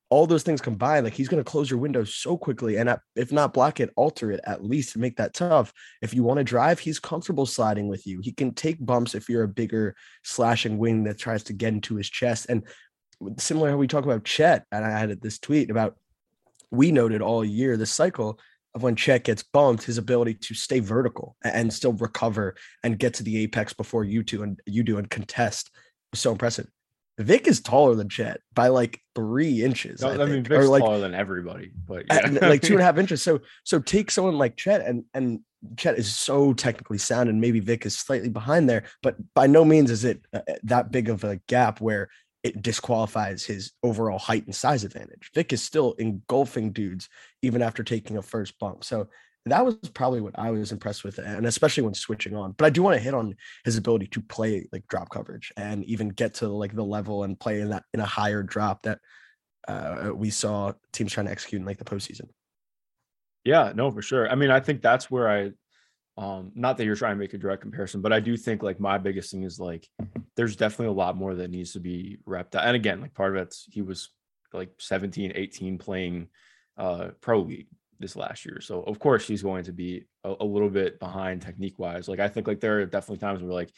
all 0.10 0.28
those 0.28 0.44
things 0.44 0.62
combined, 0.62 1.06
like 1.06 1.14
he's 1.14 1.28
going 1.28 1.44
to 1.44 1.50
close 1.50 1.70
your 1.70 1.80
window 1.80 2.04
so 2.04 2.38
quickly, 2.38 2.78
and 2.78 2.98
if 3.16 3.32
not 3.32 3.54
block 3.54 3.80
it, 3.80 3.92
alter 3.96 4.32
it 4.32 4.40
at 4.46 4.64
least 4.64 4.94
to 4.94 5.00
make 5.00 5.18
that 5.18 5.34
tough. 5.34 5.74
If 6.02 6.14
you 6.14 6.24
want 6.24 6.38
to 6.38 6.46
drive, 6.46 6.80
he's 6.80 7.00
comfortable 7.00 7.46
sliding 7.46 7.88
with 7.88 8.08
you. 8.08 8.22
He 8.22 8.32
can 8.32 8.54
take 8.54 8.86
bumps 8.86 9.16
if 9.16 9.28
you're 9.28 9.44
a 9.44 9.50
bigger 9.50 9.96
slashing 10.24 10.78
wing 10.78 11.04
that 11.06 11.18
tries 11.18 11.44
to 11.44 11.54
get 11.54 11.74
into 11.74 11.96
his 11.96 12.10
chest. 12.10 12.46
And 12.48 12.64
similar 13.38 13.70
how 13.70 13.78
we 13.78 13.88
talk 13.88 14.04
about 14.04 14.24
Chet, 14.24 14.66
and 14.72 14.86
I 14.86 15.00
had 15.00 15.22
this 15.22 15.40
tweet 15.40 15.70
about 15.70 15.98
we 16.72 16.92
noted 16.92 17.22
all 17.22 17.46
year 17.46 17.78
this 17.78 17.92
cycle 17.92 18.40
of 18.76 18.84
when 18.84 18.96
Chet 18.96 19.24
gets 19.24 19.44
bumped, 19.44 19.84
his 19.84 19.98
ability 19.98 20.36
to 20.36 20.54
stay 20.54 20.80
vertical 20.80 21.36
and 21.44 21.74
still 21.74 21.94
recover 21.94 22.56
and 22.84 23.00
get 23.00 23.16
to 23.16 23.24
the 23.24 23.38
apex 23.40 23.74
before 23.74 24.04
you 24.04 24.24
two 24.24 24.44
and 24.44 24.60
you 24.66 24.84
do 24.84 24.98
and 24.98 25.10
contest 25.10 25.72
was 26.12 26.20
so 26.20 26.32
impressive. 26.32 26.68
Vic 27.20 27.48
is 27.48 27.62
taller 27.62 27.96
than 27.96 28.10
Chet 28.10 28.42
by 28.54 28.68
like 28.68 29.02
three 29.16 29.64
inches. 29.64 30.02
No, 30.02 30.10
I, 30.10 30.24
I 30.24 30.26
mean, 30.28 30.44
Vic's 30.44 30.66
or 30.66 30.68
like, 30.68 30.84
taller 30.84 31.00
than 31.00 31.16
everybody, 31.16 31.72
but 31.88 32.06
yeah. 32.08 32.48
like 32.48 32.62
two 32.62 32.74
and 32.74 32.82
a 32.82 32.84
half 32.86 33.00
inches. 33.00 33.24
So, 33.24 33.40
so 33.64 33.80
take 33.80 34.12
someone 34.12 34.38
like 34.38 34.56
Chet, 34.56 34.82
and 34.82 35.04
and 35.16 35.40
Chet 35.78 35.98
is 35.98 36.16
so 36.16 36.54
technically 36.54 37.00
sound, 37.00 37.30
and 37.30 37.42
maybe 37.42 37.60
Vic 37.60 37.88
is 37.88 37.98
slightly 37.98 38.30
behind 38.30 38.70
there, 38.70 38.84
but 39.02 39.16
by 39.34 39.48
no 39.48 39.66
means 39.66 39.90
is 39.90 40.06
it 40.06 40.24
uh, 40.32 40.42
that 40.64 40.92
big 40.92 41.10
of 41.10 41.24
a 41.24 41.38
gap 41.48 41.82
where 41.82 42.10
it 42.44 42.62
disqualifies 42.62 43.46
his 43.46 43.72
overall 43.84 44.20
height 44.20 44.46
and 44.46 44.56
size 44.56 44.84
advantage. 44.84 45.32
Vic 45.34 45.54
is 45.54 45.64
still 45.64 45.94
engulfing 45.94 46.72
dudes 46.72 47.10
even 47.42 47.62
after 47.62 47.84
taking 47.84 48.18
a 48.18 48.22
first 48.22 48.58
bump. 48.60 48.84
So 48.84 49.08
that 49.46 49.66
was 49.66 49.76
probably 49.94 50.22
what 50.22 50.38
I 50.38 50.52
was 50.52 50.72
impressed 50.72 51.04
with, 51.04 51.18
and 51.18 51.46
especially 51.46 51.84
when 51.84 51.94
switching 51.94 52.36
on. 52.36 52.54
But 52.54 52.66
I 52.66 52.70
do 52.70 52.84
want 52.84 52.96
to 52.96 53.04
hit 53.04 53.14
on 53.14 53.36
his 53.66 53.78
ability 53.78 54.08
to 54.08 54.22
play 54.22 54.68
like 54.72 54.88
drop 54.88 55.10
coverage 55.10 55.52
and 55.58 55.84
even 55.86 56.10
get 56.10 56.36
to 56.36 56.48
like 56.48 56.76
the 56.76 56.84
level 56.84 57.24
and 57.24 57.40
play 57.40 57.62
in 57.62 57.70
that 57.70 57.84
in 57.94 58.00
a 58.00 58.06
higher 58.06 58.44
drop 58.44 58.84
that 58.84 59.00
uh, 59.68 60.12
we 60.14 60.30
saw 60.30 60.74
teams 60.94 61.12
trying 61.12 61.26
to 61.26 61.32
execute 61.32 61.62
in 61.62 61.66
like 61.66 61.78
the 61.78 61.86
postseason. 61.86 62.30
Yeah, 63.44 63.72
no, 63.74 63.92
for 63.92 64.02
sure. 64.02 64.30
I 64.30 64.36
mean, 64.36 64.52
I 64.52 64.60
think 64.60 64.82
that's 64.82 65.10
where 65.10 65.30
I 65.30 65.52
um 66.18 66.52
not 66.56 66.78
that 66.78 66.86
you're 66.86 66.96
trying 66.96 67.16
to 67.16 67.20
make 67.20 67.34
a 67.34 67.38
direct 67.38 67.62
comparison 67.62 68.02
but 68.02 68.12
i 68.12 68.20
do 68.20 68.36
think 68.36 68.64
like 68.64 68.80
my 68.80 68.98
biggest 68.98 69.32
thing 69.32 69.44
is 69.44 69.60
like 69.60 69.88
there's 70.36 70.56
definitely 70.56 70.88
a 70.88 70.92
lot 70.92 71.16
more 71.16 71.36
that 71.36 71.50
needs 71.50 71.74
to 71.74 71.80
be 71.80 72.18
repped 72.28 72.60
and 72.60 72.76
again 72.76 73.02
like 73.02 73.14
part 73.14 73.36
of 73.36 73.42
it's 73.44 73.68
he 73.72 73.82
was 73.82 74.10
like 74.54 74.72
17 74.80 75.34
18 75.36 75.78
playing 75.78 76.28
uh 76.78 77.10
pro 77.22 77.42
league 77.42 77.68
this 78.00 78.16
last 78.16 78.46
year 78.46 78.62
so 78.62 78.82
of 78.84 79.00
course 79.00 79.28
he's 79.28 79.42
going 79.42 79.64
to 79.64 79.72
be 79.72 80.06
a, 80.24 80.36
a 80.40 80.46
little 80.46 80.70
bit 80.70 81.00
behind 81.00 81.42
technique 81.42 81.80
wise 81.80 82.08
like 82.08 82.20
i 82.20 82.28
think 82.28 82.48
like 82.48 82.60
there 82.60 82.80
are 82.80 82.86
definitely 82.86 83.18
times 83.18 83.42
where 83.42 83.54
like 83.54 83.72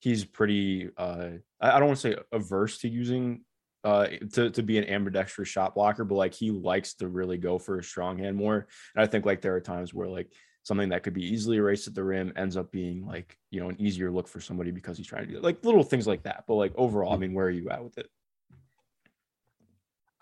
he's 0.00 0.24
pretty 0.24 0.90
uh 0.96 1.28
i, 1.60 1.70
I 1.72 1.78
don't 1.78 1.88
want 1.88 2.00
to 2.00 2.10
say 2.12 2.16
averse 2.32 2.78
to 2.78 2.88
using 2.88 3.40
uh, 3.84 4.08
to, 4.32 4.50
to 4.50 4.62
be 4.64 4.78
an 4.78 4.88
ambidextrous 4.88 5.48
shot 5.48 5.76
blocker, 5.76 6.02
but 6.02 6.16
like 6.16 6.34
he 6.34 6.50
likes 6.50 6.94
to 6.94 7.06
really 7.06 7.38
go 7.38 7.56
for 7.56 7.78
a 7.78 7.84
strong 7.84 8.18
hand 8.18 8.36
more. 8.36 8.66
And 8.96 9.02
I 9.04 9.06
think 9.06 9.24
like 9.24 9.40
there 9.40 9.54
are 9.54 9.60
times 9.60 9.94
where 9.94 10.08
like 10.08 10.32
something 10.66 10.88
that 10.88 11.04
could 11.04 11.14
be 11.14 11.24
easily 11.24 11.58
erased 11.58 11.86
at 11.86 11.94
the 11.94 12.02
rim 12.02 12.32
ends 12.34 12.56
up 12.56 12.72
being 12.72 13.06
like 13.06 13.38
you 13.52 13.60
know 13.60 13.68
an 13.68 13.80
easier 13.80 14.10
look 14.10 14.26
for 14.26 14.40
somebody 14.40 14.72
because 14.72 14.96
he's 14.96 15.06
trying 15.06 15.24
to 15.24 15.30
do 15.30 15.36
it. 15.36 15.44
like 15.44 15.64
little 15.64 15.84
things 15.84 16.08
like 16.08 16.24
that. 16.24 16.42
But 16.48 16.54
like 16.54 16.72
overall 16.74 17.10
i 17.10 17.12
mm-hmm. 17.14 17.20
mean 17.22 17.34
where 17.34 17.46
are 17.46 17.50
you 17.50 17.70
at 17.70 17.84
with 17.84 17.96
it? 17.98 18.08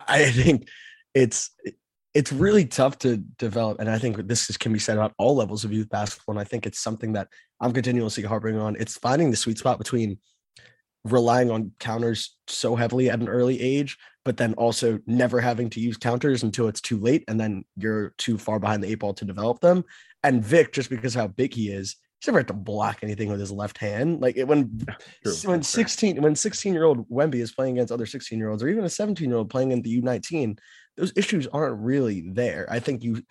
I 0.06 0.30
think 0.30 0.68
it's 1.14 1.50
it's 2.12 2.30
really 2.30 2.66
tough 2.66 2.98
to 2.98 3.16
develop 3.38 3.80
and 3.80 3.90
i 3.90 3.98
think 3.98 4.16
this 4.28 4.48
is, 4.50 4.56
can 4.56 4.72
be 4.72 4.78
said 4.78 4.96
about 4.96 5.14
all 5.18 5.34
levels 5.34 5.64
of 5.64 5.72
youth 5.72 5.88
basketball 5.88 6.34
and 6.34 6.40
i 6.40 6.44
think 6.44 6.64
it's 6.64 6.78
something 6.78 7.12
that 7.14 7.26
i'm 7.60 7.72
continuously 7.72 8.22
harping 8.22 8.58
on. 8.58 8.76
It's 8.78 8.98
finding 8.98 9.30
the 9.30 9.36
sweet 9.36 9.58
spot 9.58 9.78
between 9.78 10.18
relying 11.04 11.50
on 11.50 11.72
counters 11.80 12.36
so 12.46 12.76
heavily 12.76 13.10
at 13.10 13.20
an 13.20 13.28
early 13.28 13.60
age 13.60 13.96
but 14.24 14.36
then 14.36 14.54
also 14.54 14.98
never 15.06 15.40
having 15.40 15.68
to 15.70 15.80
use 15.80 15.96
counters 15.96 16.42
until 16.42 16.68
it's 16.68 16.80
too 16.80 16.98
late 16.98 17.24
and 17.28 17.38
then 17.38 17.64
you're 17.76 18.14
too 18.16 18.38
far 18.38 18.58
behind 18.58 18.82
the 18.82 18.88
eight 18.88 19.00
ball 19.00 19.14
to 19.14 19.24
develop 19.24 19.60
them 19.60 19.84
and 20.24 20.42
Vic, 20.42 20.72
just 20.72 20.90
because 20.90 21.14
how 21.14 21.28
big 21.28 21.54
he 21.54 21.68
is, 21.68 21.96
he's 22.18 22.26
never 22.26 22.40
had 22.40 22.48
to 22.48 22.54
block 22.54 22.98
anything 23.02 23.28
with 23.28 23.38
his 23.38 23.52
left 23.52 23.78
hand. 23.78 24.20
Like 24.20 24.36
when 24.40 24.84
True. 25.22 25.34
when 25.44 25.62
16 25.62 26.20
when 26.20 26.34
16 26.34 26.72
year 26.72 26.84
old 26.84 27.08
Wemby 27.08 27.36
is 27.36 27.52
playing 27.52 27.76
against 27.76 27.92
other 27.92 28.06
16 28.06 28.38
year 28.38 28.48
olds 28.48 28.62
or 28.62 28.68
even 28.68 28.84
a 28.84 28.90
17 28.90 29.28
year 29.28 29.38
old 29.38 29.50
playing 29.50 29.70
in 29.70 29.82
the 29.82 30.00
U19, 30.00 30.58
those 30.96 31.12
issues 31.16 31.46
aren't 31.46 31.78
really 31.78 32.22
there. 32.32 32.66
I 32.70 32.80
think 32.80 33.04
you 33.04 33.22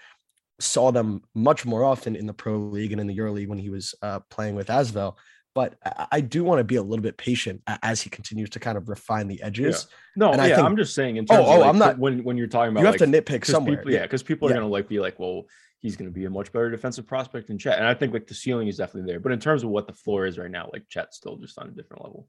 saw 0.59 0.91
them 0.91 1.23
much 1.33 1.65
more 1.65 1.83
often 1.83 2.15
in 2.15 2.27
the 2.27 2.33
pro 2.33 2.57
league 2.57 2.91
and 2.91 3.01
in 3.01 3.07
the 3.07 3.13
Euro 3.15 3.31
League 3.31 3.49
when 3.49 3.57
he 3.57 3.69
was 3.69 3.95
uh, 4.01 4.19
playing 4.29 4.55
with 4.55 4.67
Asvel. 4.67 5.15
But 5.55 5.75
I, 6.11 6.21
do 6.21 6.43
want 6.43 6.59
to 6.59 6.63
be 6.63 6.77
a 6.77 6.81
little 6.81 7.03
bit 7.03 7.15
patient 7.15 7.61
as 7.83 8.01
he 8.01 8.09
continues 8.09 8.49
to 8.51 8.59
kind 8.59 8.75
of 8.75 8.89
refine 8.89 9.27
the 9.27 9.39
edges. 9.43 9.85
Yeah. 9.87 9.95
No, 10.15 10.31
and 10.31 10.41
yeah, 10.41 10.55
think, 10.55 10.67
I'm 10.67 10.75
just 10.75 10.95
saying. 10.95 11.17
In 11.17 11.27
terms 11.27 11.45
oh, 11.45 11.45
oh, 11.45 11.59
like, 11.59 11.69
I'm 11.69 11.77
not. 11.77 11.99
When 11.99 12.23
when 12.23 12.37
you're 12.37 12.47
talking 12.47 12.71
about, 12.71 12.79
you 12.79 12.87
have 12.87 12.99
like, 12.99 13.11
to 13.11 13.21
nitpick 13.21 13.45
somewhere. 13.45 13.77
People, 13.77 13.91
yeah, 13.91 14.01
because 14.01 14.23
people 14.23 14.47
are 14.47 14.51
yeah. 14.51 14.57
gonna 14.57 14.67
like 14.67 14.87
be 14.87 14.99
like, 14.99 15.19
well, 15.19 15.43
he's 15.83 15.97
going 15.97 16.09
to 16.09 16.13
be 16.13 16.25
a 16.25 16.29
much 16.29 16.51
better 16.51 16.71
defensive 16.71 17.05
prospect 17.05 17.47
than 17.47 17.59
Chet. 17.59 17.77
And 17.77 17.85
I 17.85 17.93
think 17.93 18.13
like 18.13 18.25
the 18.25 18.33
ceiling 18.33 18.69
is 18.69 18.77
definitely 18.77 19.11
there. 19.11 19.19
But 19.19 19.33
in 19.33 19.39
terms 19.39 19.63
of 19.63 19.69
what 19.69 19.85
the 19.85 19.93
floor 19.93 20.25
is 20.25 20.39
right 20.39 20.49
now, 20.49 20.69
like 20.73 20.85
Chet's 20.89 21.17
still 21.17 21.35
just 21.35 21.59
on 21.59 21.67
a 21.67 21.71
different 21.71 22.03
level. 22.03 22.27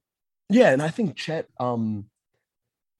Yeah, 0.51 0.71
and 0.71 0.83
I 0.83 0.89
think 0.89 1.17
Chet 1.17 1.47
um 1.59 2.07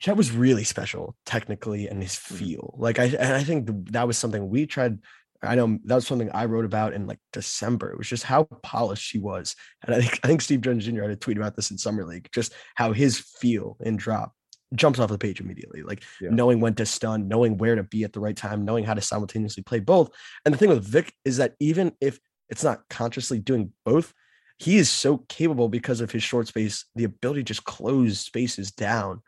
Chet 0.01 0.17
was 0.17 0.33
really 0.33 0.65
special 0.65 1.17
technically 1.27 1.89
and 1.89 2.01
his 2.01 2.15
mm-hmm. 2.15 2.37
feel. 2.37 2.75
Like 2.79 2.99
I 2.99 3.07
and 3.07 3.35
I 3.35 3.45
think 3.45 3.69
that 3.91 4.07
was 4.07 4.17
something 4.17 4.49
we 4.49 4.65
tried 4.65 5.01
I 5.43 5.57
know 5.57 5.79
that 5.85 5.97
was 5.97 6.07
something 6.07 6.31
I 6.31 6.47
wrote 6.47 6.65
about 6.65 6.95
in 6.95 7.07
like 7.07 7.19
December. 7.33 7.91
It 7.91 7.99
was 7.99 8.09
just 8.09 8.23
how 8.23 8.45
polished 8.63 9.13
he 9.13 9.19
was. 9.19 9.57
And 9.85 9.95
I 9.95 10.01
think 10.01 10.21
I 10.23 10.29
think 10.29 10.41
Steve 10.41 10.61
Jones 10.61 10.87
Jr. 10.87 11.03
had 11.03 11.11
a 11.11 11.17
tweet 11.17 11.37
about 11.37 11.57
this 11.57 11.71
in 11.71 11.79
summer 11.79 12.05
league, 12.05 12.29
just 12.33 12.55
how 12.77 12.93
his 12.93 13.19
feel 13.19 13.77
and 13.85 13.99
drop 13.99 14.33
jumps 14.75 14.99
off 14.99 15.11
the 15.11 15.19
page 15.19 15.41
immediately. 15.41 15.83
Like 15.83 16.03
yeah. 16.21 16.31
knowing 16.31 16.61
when 16.61 16.75
to 16.75 16.87
stun, 16.87 17.29
knowing 17.29 17.57
where 17.59 17.75
to 17.75 17.83
be 17.83 18.05
at 18.05 18.13
the 18.13 18.21
right 18.21 18.37
time, 18.37 18.65
knowing 18.65 18.85
how 18.85 18.95
to 18.95 19.01
simultaneously 19.01 19.63
play 19.63 19.81
both. 19.81 20.11
And 20.45 20.55
the 20.55 20.59
thing 20.59 20.69
with 20.69 20.85
Vic 20.85 21.13
is 21.25 21.39
that 21.39 21.55
even 21.61 21.93
if 22.01 22.19
it's 22.49 22.65
not 22.65 22.83
consciously 22.89 23.39
doing 23.39 23.73
both, 23.85 24.13
he 24.59 24.77
is 24.77 24.91
so 24.91 25.19
capable 25.29 25.69
because 25.69 26.01
of 26.01 26.11
his 26.11 26.23
short 26.23 26.49
space, 26.49 26.85
the 26.95 27.05
ability 27.05 27.41
to 27.41 27.45
just 27.45 27.65
close 27.65 28.21
spaces 28.21 28.71
down. 28.71 29.21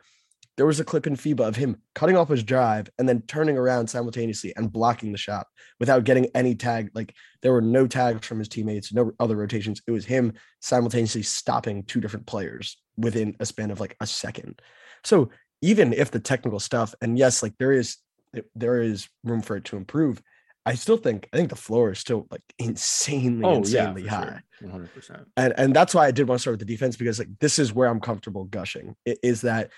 There 0.56 0.66
was 0.66 0.80
a 0.80 0.84
clip 0.84 1.06
in 1.06 1.16
FIBA 1.16 1.46
of 1.46 1.56
him 1.56 1.82
cutting 1.94 2.16
off 2.16 2.30
his 2.30 2.42
drive 2.42 2.88
and 2.98 3.06
then 3.06 3.22
turning 3.22 3.58
around 3.58 3.88
simultaneously 3.88 4.54
and 4.56 4.72
blocking 4.72 5.12
the 5.12 5.18
shot 5.18 5.46
without 5.78 6.04
getting 6.04 6.28
any 6.34 6.54
tag. 6.54 6.90
Like 6.94 7.14
there 7.42 7.52
were 7.52 7.60
no 7.60 7.86
tags 7.86 8.26
from 8.26 8.38
his 8.38 8.48
teammates, 8.48 8.92
no 8.92 9.12
other 9.20 9.36
rotations. 9.36 9.82
It 9.86 9.90
was 9.90 10.06
him 10.06 10.32
simultaneously 10.60 11.22
stopping 11.22 11.82
two 11.82 12.00
different 12.00 12.26
players 12.26 12.78
within 12.96 13.36
a 13.38 13.44
span 13.44 13.70
of 13.70 13.80
like 13.80 13.96
a 14.00 14.06
second. 14.06 14.62
So 15.06 15.30
even 15.62 15.92
if 15.92 16.10
the 16.10 16.18
technical 16.18 16.58
stuff, 16.58 16.92
and 17.00 17.16
yes, 17.16 17.42
like 17.42 17.54
there 17.58 17.72
is 17.72 17.98
there 18.54 18.82
is 18.82 19.08
room 19.22 19.40
for 19.40 19.56
it 19.56 19.64
to 19.66 19.76
improve, 19.76 20.20
I 20.66 20.74
still 20.74 20.96
think 20.96 21.28
I 21.32 21.36
think 21.36 21.48
the 21.48 21.56
floor 21.56 21.92
is 21.92 22.00
still 22.00 22.26
like 22.30 22.42
insanely, 22.58 23.44
oh, 23.44 23.54
insanely 23.58 24.02
yeah, 24.02 24.10
high. 24.10 24.40
One 24.60 24.72
hundred 24.72 24.92
percent. 24.92 25.28
And 25.36 25.54
and 25.56 25.74
that's 25.74 25.94
why 25.94 26.06
I 26.06 26.10
did 26.10 26.26
want 26.26 26.40
to 26.40 26.42
start 26.42 26.54
with 26.54 26.66
the 26.66 26.74
defense 26.74 26.96
because 26.96 27.20
like 27.20 27.28
this 27.38 27.60
is 27.60 27.72
where 27.72 27.88
I'm 27.88 28.00
comfortable 28.00 28.44
gushing. 28.44 28.96
Is 29.04 29.42
that 29.42 29.70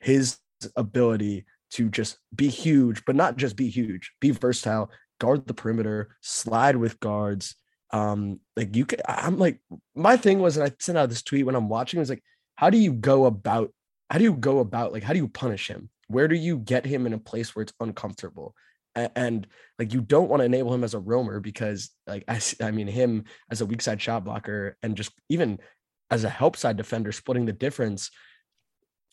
his 0.00 0.38
ability 0.76 1.46
to 1.70 1.88
just 1.88 2.18
be 2.34 2.48
huge, 2.48 3.04
but 3.06 3.16
not 3.16 3.36
just 3.36 3.56
be 3.56 3.70
huge, 3.70 4.12
be 4.20 4.30
versatile, 4.30 4.90
guard 5.18 5.46
the 5.46 5.54
perimeter, 5.54 6.14
slide 6.20 6.76
with 6.76 7.00
guards. 7.00 7.56
Um, 7.90 8.40
like 8.54 8.76
you 8.76 8.84
could 8.84 9.00
I'm 9.08 9.38
like 9.38 9.60
my 9.94 10.18
thing 10.18 10.40
was, 10.40 10.58
and 10.58 10.66
I 10.70 10.76
sent 10.78 10.98
out 10.98 11.08
this 11.08 11.22
tweet 11.22 11.46
when 11.46 11.54
I'm 11.54 11.70
watching, 11.70 12.00
was 12.00 12.10
like, 12.10 12.22
how 12.54 12.68
do 12.68 12.76
you 12.76 12.92
go 12.92 13.24
about 13.24 13.72
how 14.10 14.18
do 14.18 14.24
you 14.24 14.34
go 14.34 14.60
about 14.60 14.92
like 14.92 15.02
how 15.02 15.12
do 15.12 15.18
you 15.18 15.28
punish 15.28 15.68
him 15.68 15.90
where 16.08 16.28
do 16.28 16.36
you 16.36 16.58
get 16.58 16.86
him 16.86 17.06
in 17.06 17.12
a 17.12 17.18
place 17.18 17.54
where 17.54 17.62
it's 17.62 17.72
uncomfortable 17.80 18.54
and, 18.94 19.10
and 19.16 19.46
like 19.78 19.92
you 19.92 20.00
don't 20.00 20.28
want 20.28 20.40
to 20.40 20.46
enable 20.46 20.72
him 20.72 20.84
as 20.84 20.94
a 20.94 21.00
roamer 21.00 21.40
because 21.40 21.90
like 22.06 22.24
I, 22.28 22.40
I 22.62 22.70
mean 22.70 22.86
him 22.86 23.24
as 23.50 23.60
a 23.60 23.66
weak 23.66 23.82
side 23.82 24.00
shot 24.00 24.24
blocker 24.24 24.76
and 24.82 24.96
just 24.96 25.12
even 25.28 25.58
as 26.10 26.24
a 26.24 26.30
help 26.30 26.56
side 26.56 26.76
defender 26.76 27.12
splitting 27.12 27.46
the 27.46 27.52
difference 27.52 28.10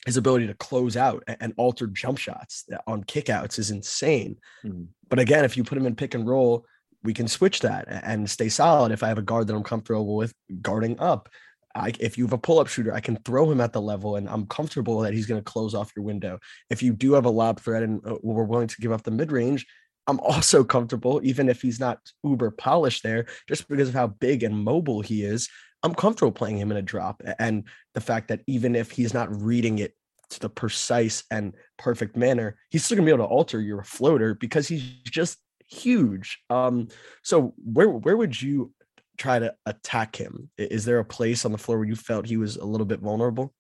his 0.05 0.17
ability 0.17 0.47
to 0.47 0.53
close 0.53 0.95
out 0.95 1.23
and 1.27 1.53
alter 1.57 1.87
jump 1.87 2.17
shots 2.17 2.65
on 2.85 3.03
kickouts 3.03 3.57
is 3.57 3.71
insane. 3.71 4.37
Mm-hmm. 4.63 4.83
But 5.09 5.19
again, 5.19 5.45
if 5.45 5.57
you 5.57 5.63
put 5.63 5.77
him 5.77 5.87
in 5.87 5.95
pick 5.95 6.13
and 6.13 6.27
roll, 6.27 6.65
we 7.03 7.13
can 7.13 7.27
switch 7.27 7.61
that 7.61 7.85
and 7.87 8.29
stay 8.29 8.49
solid. 8.49 8.91
If 8.91 9.03
I 9.03 9.07
have 9.07 9.17
a 9.17 9.23
guard 9.23 9.47
that 9.47 9.55
I'm 9.55 9.63
comfortable 9.63 10.15
with 10.15 10.33
guarding 10.61 10.99
up, 10.99 11.29
I, 11.75 11.93
if 11.99 12.17
you 12.17 12.23
have 12.23 12.33
a 12.33 12.37
pull-up 12.37 12.67
shooter, 12.67 12.93
I 12.93 13.01
can 13.01 13.17
throw 13.17 13.51
him 13.51 13.59
at 13.59 13.73
the 13.73 13.81
level, 13.81 14.15
and 14.15 14.29
I'm 14.29 14.45
comfortable 14.47 15.01
that 15.01 15.13
he's 15.13 15.25
going 15.25 15.41
to 15.41 15.51
close 15.51 15.75
off 15.75 15.91
your 15.95 16.05
window. 16.05 16.39
If 16.69 16.81
you 16.81 16.93
do 16.93 17.13
have 17.13 17.25
a 17.25 17.29
lob 17.29 17.59
threat 17.59 17.83
and 17.83 18.01
uh, 18.07 18.17
we're 18.23 18.45
willing 18.45 18.69
to 18.69 18.81
give 18.81 18.93
up 18.93 19.03
the 19.03 19.11
mid-range, 19.11 19.65
I'm 20.07 20.19
also 20.21 20.63
comfortable, 20.63 21.19
even 21.23 21.49
if 21.49 21.61
he's 21.61 21.79
not 21.79 21.99
uber 22.23 22.51
polished 22.51 23.03
there, 23.03 23.27
just 23.47 23.67
because 23.67 23.89
of 23.89 23.95
how 23.95 24.07
big 24.07 24.43
and 24.43 24.57
mobile 24.57 25.01
he 25.01 25.23
is. 25.23 25.49
I'm 25.83 25.93
comfortable 25.93 26.31
playing 26.31 26.57
him 26.57 26.71
in 26.71 26.77
a 26.77 26.81
drop, 26.81 27.21
and 27.37 27.65
the 27.93 28.01
fact 28.01 28.29
that 28.29 28.41
even 28.47 28.75
if 28.75 28.91
he's 28.91 29.13
not 29.13 29.35
reading 29.35 29.79
it 29.79 29.93
to 30.31 30.39
the 30.39 30.49
precise 30.49 31.23
and 31.29 31.53
perfect 31.77 32.15
manner, 32.15 32.57
he's 32.69 32.83
still 32.83 32.95
gonna 32.95 33.05
be 33.05 33.11
able 33.11 33.25
to 33.25 33.29
alter 33.29 33.61
your 33.61 33.83
floater 33.83 34.33
because 34.33 34.67
he's 34.67 34.81
just 35.03 35.37
huge. 35.67 36.39
Um, 36.49 36.87
so 37.21 37.53
where 37.57 37.89
where 37.89 38.17
would 38.17 38.41
you 38.41 38.73
try 39.17 39.39
to 39.39 39.53
attack 39.65 40.15
him? 40.15 40.49
Is 40.57 40.85
there 40.85 40.99
a 40.99 41.05
place 41.05 41.45
on 41.45 41.51
the 41.51 41.57
floor 41.57 41.79
where 41.79 41.87
you 41.87 41.95
felt 41.95 42.25
he 42.25 42.37
was 42.37 42.57
a 42.57 42.65
little 42.65 42.85
bit 42.85 42.99
vulnerable? 42.99 43.53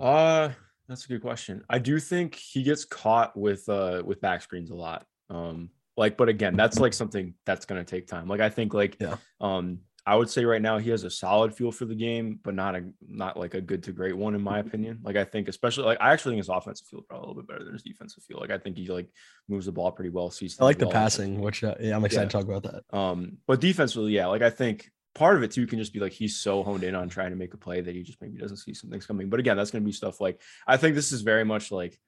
Uh 0.00 0.50
that's 0.88 1.04
a 1.04 1.08
good 1.08 1.22
question. 1.22 1.64
I 1.70 1.78
do 1.78 1.98
think 1.98 2.34
he 2.34 2.62
gets 2.62 2.84
caught 2.84 3.36
with 3.36 3.68
uh 3.68 4.02
with 4.04 4.20
back 4.20 4.42
screens 4.42 4.70
a 4.70 4.74
lot. 4.74 5.06
Um 5.30 5.70
like 5.96 6.16
but 6.16 6.28
again, 6.28 6.56
that's 6.56 6.80
like 6.80 6.92
something 6.92 7.34
that's 7.46 7.66
going 7.66 7.84
to 7.84 7.88
take 7.88 8.06
time. 8.06 8.26
Like 8.26 8.40
I 8.40 8.48
think 8.48 8.74
like 8.74 8.96
yeah. 9.00 9.16
um 9.40 9.80
I 10.06 10.16
would 10.16 10.28
say 10.28 10.44
right 10.44 10.60
now 10.60 10.78
he 10.78 10.90
has 10.90 11.02
a 11.04 11.10
solid 11.10 11.54
feel 11.54 11.72
for 11.72 11.86
the 11.86 11.94
game, 11.94 12.38
but 12.42 12.54
not 12.54 12.74
a 12.74 12.84
not 13.08 13.38
like 13.38 13.54
a 13.54 13.60
good 13.60 13.82
to 13.84 13.92
great 13.92 14.16
one 14.16 14.34
in 14.34 14.42
my 14.42 14.58
opinion. 14.58 15.00
Like 15.02 15.16
I 15.16 15.24
think 15.24 15.48
especially 15.48 15.84
like 15.84 15.98
I 16.00 16.12
actually 16.12 16.32
think 16.32 16.40
his 16.40 16.48
offensive 16.48 16.86
feel 16.86 17.02
probably 17.02 17.24
a 17.24 17.28
little 17.28 17.42
bit 17.42 17.48
better 17.48 17.64
than 17.64 17.72
his 17.72 17.82
defensive 17.82 18.22
feel. 18.24 18.38
Like 18.38 18.50
I 18.50 18.58
think 18.58 18.76
he 18.76 18.86
like 18.88 19.08
moves 19.48 19.66
the 19.66 19.72
ball 19.72 19.92
pretty 19.92 20.10
well. 20.10 20.30
Sees 20.30 20.60
I 20.60 20.64
like 20.64 20.78
the 20.78 20.86
well. 20.86 20.92
passing, 20.92 21.40
which 21.40 21.64
uh, 21.64 21.74
yeah, 21.80 21.96
I'm 21.96 22.04
excited 22.04 22.24
yeah. 22.24 22.40
to 22.40 22.46
talk 22.46 22.56
about 22.56 22.70
that. 22.72 22.96
Um, 22.96 23.38
but 23.46 23.60
defensively, 23.60 24.12
yeah, 24.12 24.26
like 24.26 24.42
I 24.42 24.50
think 24.50 24.90
part 25.14 25.36
of 25.36 25.42
it 25.42 25.52
too 25.52 25.66
can 25.66 25.78
just 25.78 25.92
be 25.92 26.00
like 26.00 26.12
he's 26.12 26.36
so 26.36 26.62
honed 26.62 26.84
in 26.84 26.94
on 26.94 27.08
trying 27.08 27.30
to 27.30 27.36
make 27.36 27.54
a 27.54 27.58
play 27.58 27.80
that 27.80 27.94
he 27.94 28.02
just 28.02 28.20
maybe 28.20 28.38
doesn't 28.38 28.58
see 28.58 28.74
some 28.74 28.90
things 28.90 29.06
coming. 29.06 29.30
But 29.30 29.40
again, 29.40 29.56
that's 29.56 29.70
going 29.70 29.82
to 29.82 29.86
be 29.86 29.92
stuff 29.92 30.20
like 30.20 30.40
I 30.66 30.76
think 30.76 30.94
this 30.94 31.12
is 31.12 31.22
very 31.22 31.44
much 31.44 31.70
like 31.70 31.98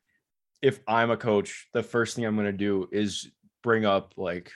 if 0.62 0.80
I'm 0.86 1.10
a 1.10 1.16
coach, 1.16 1.68
the 1.72 1.82
first 1.82 2.16
thing 2.16 2.24
I'm 2.24 2.36
going 2.36 2.46
to 2.46 2.52
do 2.52 2.88
is 2.90 3.30
bring 3.62 3.84
up 3.84 4.14
like, 4.16 4.52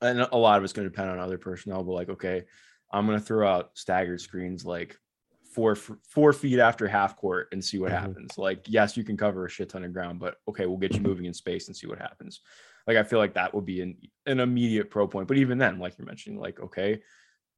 and 0.00 0.20
a 0.20 0.36
lot 0.36 0.58
of 0.58 0.64
it's 0.64 0.72
going 0.72 0.86
to 0.86 0.90
depend 0.90 1.10
on 1.10 1.18
other 1.18 1.38
personnel, 1.38 1.82
but 1.84 1.92
like 1.92 2.08
okay 2.08 2.44
I'm 2.90 3.06
going 3.06 3.18
to 3.18 3.24
throw 3.24 3.46
out 3.46 3.72
staggered 3.76 4.20
screens 4.20 4.64
like 4.64 4.96
four 5.54 5.74
four 5.74 6.32
feet 6.32 6.58
after 6.58 6.86
half 6.88 7.16
court 7.16 7.48
and 7.52 7.62
see 7.64 7.78
what 7.78 7.90
Mhm. 7.92 8.00
happens. 8.00 8.38
Like, 8.38 8.64
yes, 8.66 8.96
you 8.96 9.04
can 9.04 9.16
cover 9.16 9.44
a 9.44 9.50
shit 9.50 9.68
ton 9.68 9.84
of 9.84 9.92
ground, 9.92 10.20
but 10.20 10.36
okay, 10.48 10.64
we'll 10.66 10.78
get 10.78 10.94
you 10.94 11.00
moving 11.00 11.26
in 11.26 11.34
space 11.34 11.68
and 11.68 11.76
see 11.76 11.86
what 11.86 11.98
happens. 11.98 12.40
Like, 12.86 12.96
I 12.96 13.02
feel 13.02 13.18
like 13.18 13.34
that 13.34 13.52
would 13.54 13.66
be 13.66 13.82
an 13.82 13.98
an 14.24 14.40
immediate 14.40 14.88
pro 14.90 15.06
point. 15.06 15.28
But 15.28 15.36
even 15.36 15.58
then, 15.58 15.78
like 15.78 15.98
you're 15.98 16.06
mentioning, 16.06 16.38
like, 16.40 16.60
okay, 16.60 17.02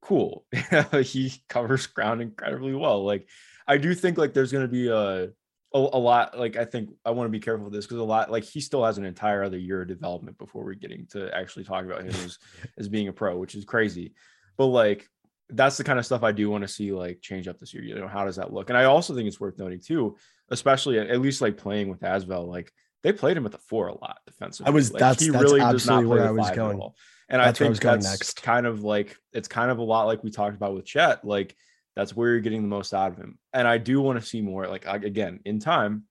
cool, 0.01 0.45
he 1.03 1.31
covers 1.47 1.85
ground 1.87 2.21
incredibly 2.21 2.73
well. 2.73 3.05
Like, 3.05 3.29
I 3.67 3.77
do 3.77 3.93
think 3.93 4.17
like 4.17 4.33
there's 4.33 4.51
going 4.51 4.65
to 4.65 4.71
be 4.71 4.87
a, 4.89 5.29
a 5.73 5.77
a 5.77 5.99
lot. 5.99 6.37
Like, 6.37 6.57
I 6.57 6.65
think 6.65 6.89
I 7.05 7.11
want 7.11 7.27
to 7.27 7.31
be 7.31 7.39
careful 7.39 7.65
with 7.65 7.73
this 7.73 7.85
because 7.85 7.97
a 7.99 8.03
lot 8.03 8.31
like 8.31 8.43
he 8.43 8.59
still 8.61 8.83
has 8.83 8.97
an 8.97 9.05
entire 9.05 9.43
other 9.43 9.57
year 9.57 9.81
of 9.81 9.87
development 9.87 10.37
before 10.37 10.63
we're 10.63 10.73
getting 10.73 11.05
to 11.11 11.33
actually 11.35 11.63
talk 11.65 11.85
about 11.85 12.01
him 12.01 12.09
as 12.09 12.37
as 12.77 12.89
being 12.89 13.07
a 13.07 13.13
pro, 13.13 13.37
which 13.37 13.55
is 13.55 13.65
crazy. 13.65 14.13
But 14.57 14.67
like 14.67 15.07
that's 15.49 15.77
the 15.77 15.83
kind 15.83 15.99
of 15.99 16.05
stuff 16.05 16.23
I 16.23 16.31
do 16.31 16.49
want 16.49 16.63
to 16.63 16.67
see 16.67 16.91
like 16.93 17.19
change 17.21 17.47
up 17.47 17.59
this 17.59 17.73
year. 17.73 17.83
You 17.83 17.95
know, 17.95 18.07
how 18.07 18.25
does 18.25 18.37
that 18.37 18.53
look? 18.53 18.69
And 18.69 18.77
I 18.77 18.85
also 18.85 19.13
think 19.13 19.27
it's 19.27 19.39
worth 19.39 19.57
noting 19.59 19.79
too, 19.79 20.15
especially 20.49 20.97
at, 20.99 21.07
at 21.09 21.19
least 21.21 21.41
like 21.41 21.57
playing 21.57 21.89
with 21.89 21.99
Asvel, 22.01 22.47
like 22.47 22.71
they 23.03 23.11
played 23.11 23.35
him 23.35 23.45
at 23.45 23.51
the 23.51 23.57
four 23.57 23.87
a 23.87 23.97
lot 23.97 24.19
defensively. 24.25 24.69
I 24.69 24.73
was- 24.73 24.93
like, 24.93 24.99
that's- 24.99 25.17
that's 25.27 25.51
absolutely 25.61 26.05
where 26.05 26.19
the 26.21 26.27
I 26.27 26.31
was 26.31 26.51
going. 26.51 26.81
And 27.29 27.41
I 27.41 27.45
That's 27.45 27.59
I 27.59 27.63
think 27.63 27.69
was 27.69 27.79
going 27.79 27.99
that's 28.01 28.09
next. 28.11 28.41
kind 28.43 28.65
of 28.65 28.83
like 28.83 29.17
it's 29.31 29.47
kind 29.47 29.71
of 29.71 29.77
a 29.79 29.83
lot 29.83 30.03
like 30.05 30.21
we 30.23 30.31
talked 30.31 30.55
about 30.55 30.73
with 30.75 30.85
Chet. 30.85 31.23
Like 31.25 31.55
that's 31.95 32.15
where 32.15 32.31
you're 32.31 32.39
getting 32.39 32.61
the 32.61 32.67
most 32.67 32.93
out 32.93 33.11
of 33.11 33.17
him. 33.17 33.37
And 33.53 33.67
I 33.67 33.77
do 33.77 34.01
want 34.01 34.19
to 34.19 34.25
see 34.25 34.41
more. 34.41 34.67
Like 34.67 34.85
again, 34.85 35.39
in 35.45 35.59
time, 35.59 36.03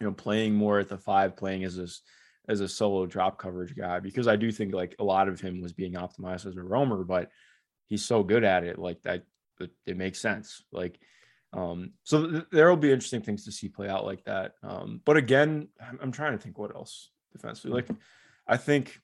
you 0.00 0.06
know, 0.06 0.12
playing 0.12 0.54
more 0.54 0.78
at 0.78 0.88
the 0.88 0.98
five, 0.98 1.36
playing 1.36 1.64
as 1.64 1.76
this 1.76 2.02
as 2.48 2.60
a 2.60 2.68
solo 2.68 3.06
drop 3.06 3.38
coverage 3.38 3.76
guy, 3.76 4.00
because 4.00 4.26
I 4.26 4.36
do 4.36 4.50
think 4.50 4.74
like 4.74 4.96
a 4.98 5.04
lot 5.04 5.28
of 5.28 5.40
him 5.40 5.60
was 5.60 5.72
being 5.72 5.92
optimized 5.92 6.46
as 6.46 6.56
a 6.56 6.62
roamer, 6.62 7.04
but 7.04 7.30
he's 7.86 8.04
so 8.04 8.22
good 8.24 8.44
at 8.44 8.64
it. 8.64 8.78
Like 8.78 9.02
that, 9.02 9.24
it, 9.60 9.70
it 9.86 9.96
makes 9.96 10.20
sense. 10.20 10.64
Like, 10.72 10.98
um, 11.52 11.92
so 12.02 12.30
th- 12.30 12.44
there 12.50 12.68
will 12.68 12.76
be 12.76 12.90
interesting 12.90 13.22
things 13.22 13.44
to 13.44 13.52
see 13.52 13.68
play 13.68 13.88
out 13.88 14.06
like 14.06 14.24
that. 14.24 14.54
Um, 14.62 15.00
but 15.04 15.16
again, 15.16 15.68
I'm, 15.80 15.98
I'm 16.02 16.12
trying 16.12 16.32
to 16.32 16.42
think 16.42 16.58
what 16.58 16.74
else 16.74 17.10
defensively. 17.32 17.82
Like, 17.82 17.88
I 18.48 18.56
think 18.56 18.98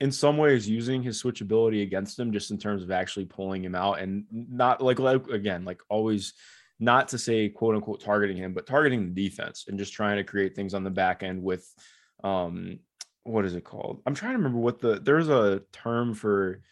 in 0.00 0.10
some 0.10 0.38
ways 0.38 0.68
using 0.68 1.02
his 1.02 1.22
switchability 1.22 1.82
against 1.82 2.18
him, 2.18 2.32
just 2.32 2.50
in 2.50 2.58
terms 2.58 2.82
of 2.82 2.90
actually 2.90 3.26
pulling 3.26 3.62
him 3.62 3.74
out 3.74 4.00
and 4.00 4.24
not 4.30 4.82
like, 4.82 4.98
like 4.98 5.26
again, 5.28 5.64
like 5.64 5.80
always 5.88 6.32
not 6.78 7.08
to 7.08 7.18
say 7.18 7.48
quote 7.48 7.74
unquote 7.74 8.00
targeting 8.00 8.36
him, 8.36 8.54
but 8.54 8.66
targeting 8.66 9.04
the 9.04 9.28
defense 9.28 9.66
and 9.68 9.78
just 9.78 9.92
trying 9.92 10.16
to 10.16 10.24
create 10.24 10.56
things 10.56 10.72
on 10.74 10.82
the 10.82 10.90
back 10.90 11.22
end 11.22 11.42
with 11.42 11.66
um 12.24 12.78
what 13.24 13.44
is 13.44 13.54
it 13.54 13.64
called? 13.64 14.00
I'm 14.06 14.14
trying 14.14 14.32
to 14.32 14.38
remember 14.38 14.58
what 14.58 14.80
the 14.80 14.98
there's 14.98 15.28
a 15.28 15.62
term 15.72 16.14
for 16.14 16.62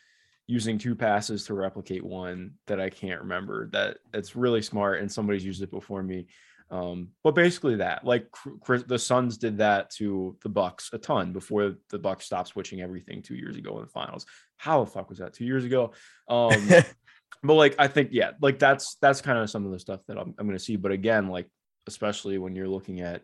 using 0.46 0.78
two 0.78 0.94
passes 0.94 1.44
to 1.44 1.54
replicate 1.54 2.04
one 2.04 2.52
that 2.66 2.80
I 2.80 2.88
can't 2.88 3.20
remember 3.20 3.68
that 3.72 3.98
it's 4.14 4.34
really 4.34 4.62
smart 4.62 5.00
and 5.00 5.12
somebody's 5.12 5.44
used 5.44 5.62
it 5.62 5.70
before 5.70 6.02
me. 6.02 6.26
Um, 6.70 7.08
but 7.24 7.34
basically 7.34 7.76
that 7.76 8.04
like 8.04 8.30
Chris, 8.60 8.82
the 8.82 8.98
Suns 8.98 9.38
did 9.38 9.58
that 9.58 9.90
to 9.92 10.36
the 10.42 10.50
Bucks 10.50 10.90
a 10.92 10.98
ton 10.98 11.32
before 11.32 11.76
the 11.88 11.98
Bucks 11.98 12.26
stopped 12.26 12.48
switching 12.48 12.82
everything 12.82 13.22
two 13.22 13.36
years 13.36 13.56
ago 13.56 13.76
in 13.78 13.84
the 13.84 13.90
finals. 13.90 14.26
How 14.56 14.84
the 14.84 14.90
fuck 14.90 15.08
was 15.08 15.18
that 15.18 15.32
two 15.32 15.46
years 15.46 15.64
ago? 15.64 15.92
Um, 16.28 16.68
but 17.42 17.54
like 17.54 17.74
I 17.78 17.88
think 17.88 18.10
yeah, 18.12 18.32
like 18.42 18.58
that's 18.58 18.96
that's 19.00 19.22
kind 19.22 19.38
of 19.38 19.48
some 19.48 19.64
of 19.64 19.72
the 19.72 19.78
stuff 19.78 20.00
that 20.08 20.18
I'm, 20.18 20.34
I'm 20.38 20.46
going 20.46 20.58
to 20.58 20.64
see. 20.64 20.76
But 20.76 20.92
again, 20.92 21.28
like 21.28 21.48
especially 21.86 22.36
when 22.36 22.54
you're 22.54 22.68
looking 22.68 23.00
at 23.00 23.22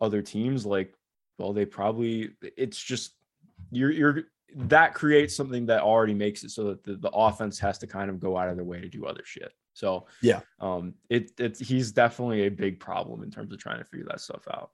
other 0.00 0.20
teams, 0.20 0.66
like 0.66 0.94
well, 1.38 1.52
they 1.52 1.64
probably 1.64 2.30
it's 2.42 2.78
just 2.78 3.12
you're 3.70 3.90
you're 3.90 4.22
that 4.54 4.94
creates 4.94 5.34
something 5.34 5.66
that 5.66 5.82
already 5.82 6.14
makes 6.14 6.44
it 6.44 6.50
so 6.50 6.64
that 6.64 6.84
the, 6.84 6.96
the 6.96 7.10
offense 7.10 7.58
has 7.58 7.78
to 7.78 7.86
kind 7.86 8.10
of 8.10 8.20
go 8.20 8.36
out 8.36 8.48
of 8.48 8.56
their 8.56 8.64
way 8.64 8.80
to 8.80 8.88
do 8.88 9.06
other 9.06 9.22
shit. 9.24 9.52
So 9.76 10.06
Yeah. 10.22 10.40
um, 10.58 10.94
it 11.10 11.32
it's 11.38 11.60
he's 11.60 11.92
definitely 11.92 12.46
a 12.46 12.50
big 12.50 12.80
problem 12.80 13.22
in 13.22 13.30
terms 13.30 13.52
of 13.52 13.58
trying 13.58 13.78
to 13.78 13.84
figure 13.84 14.06
that 14.08 14.20
stuff 14.20 14.42
out. 14.50 14.70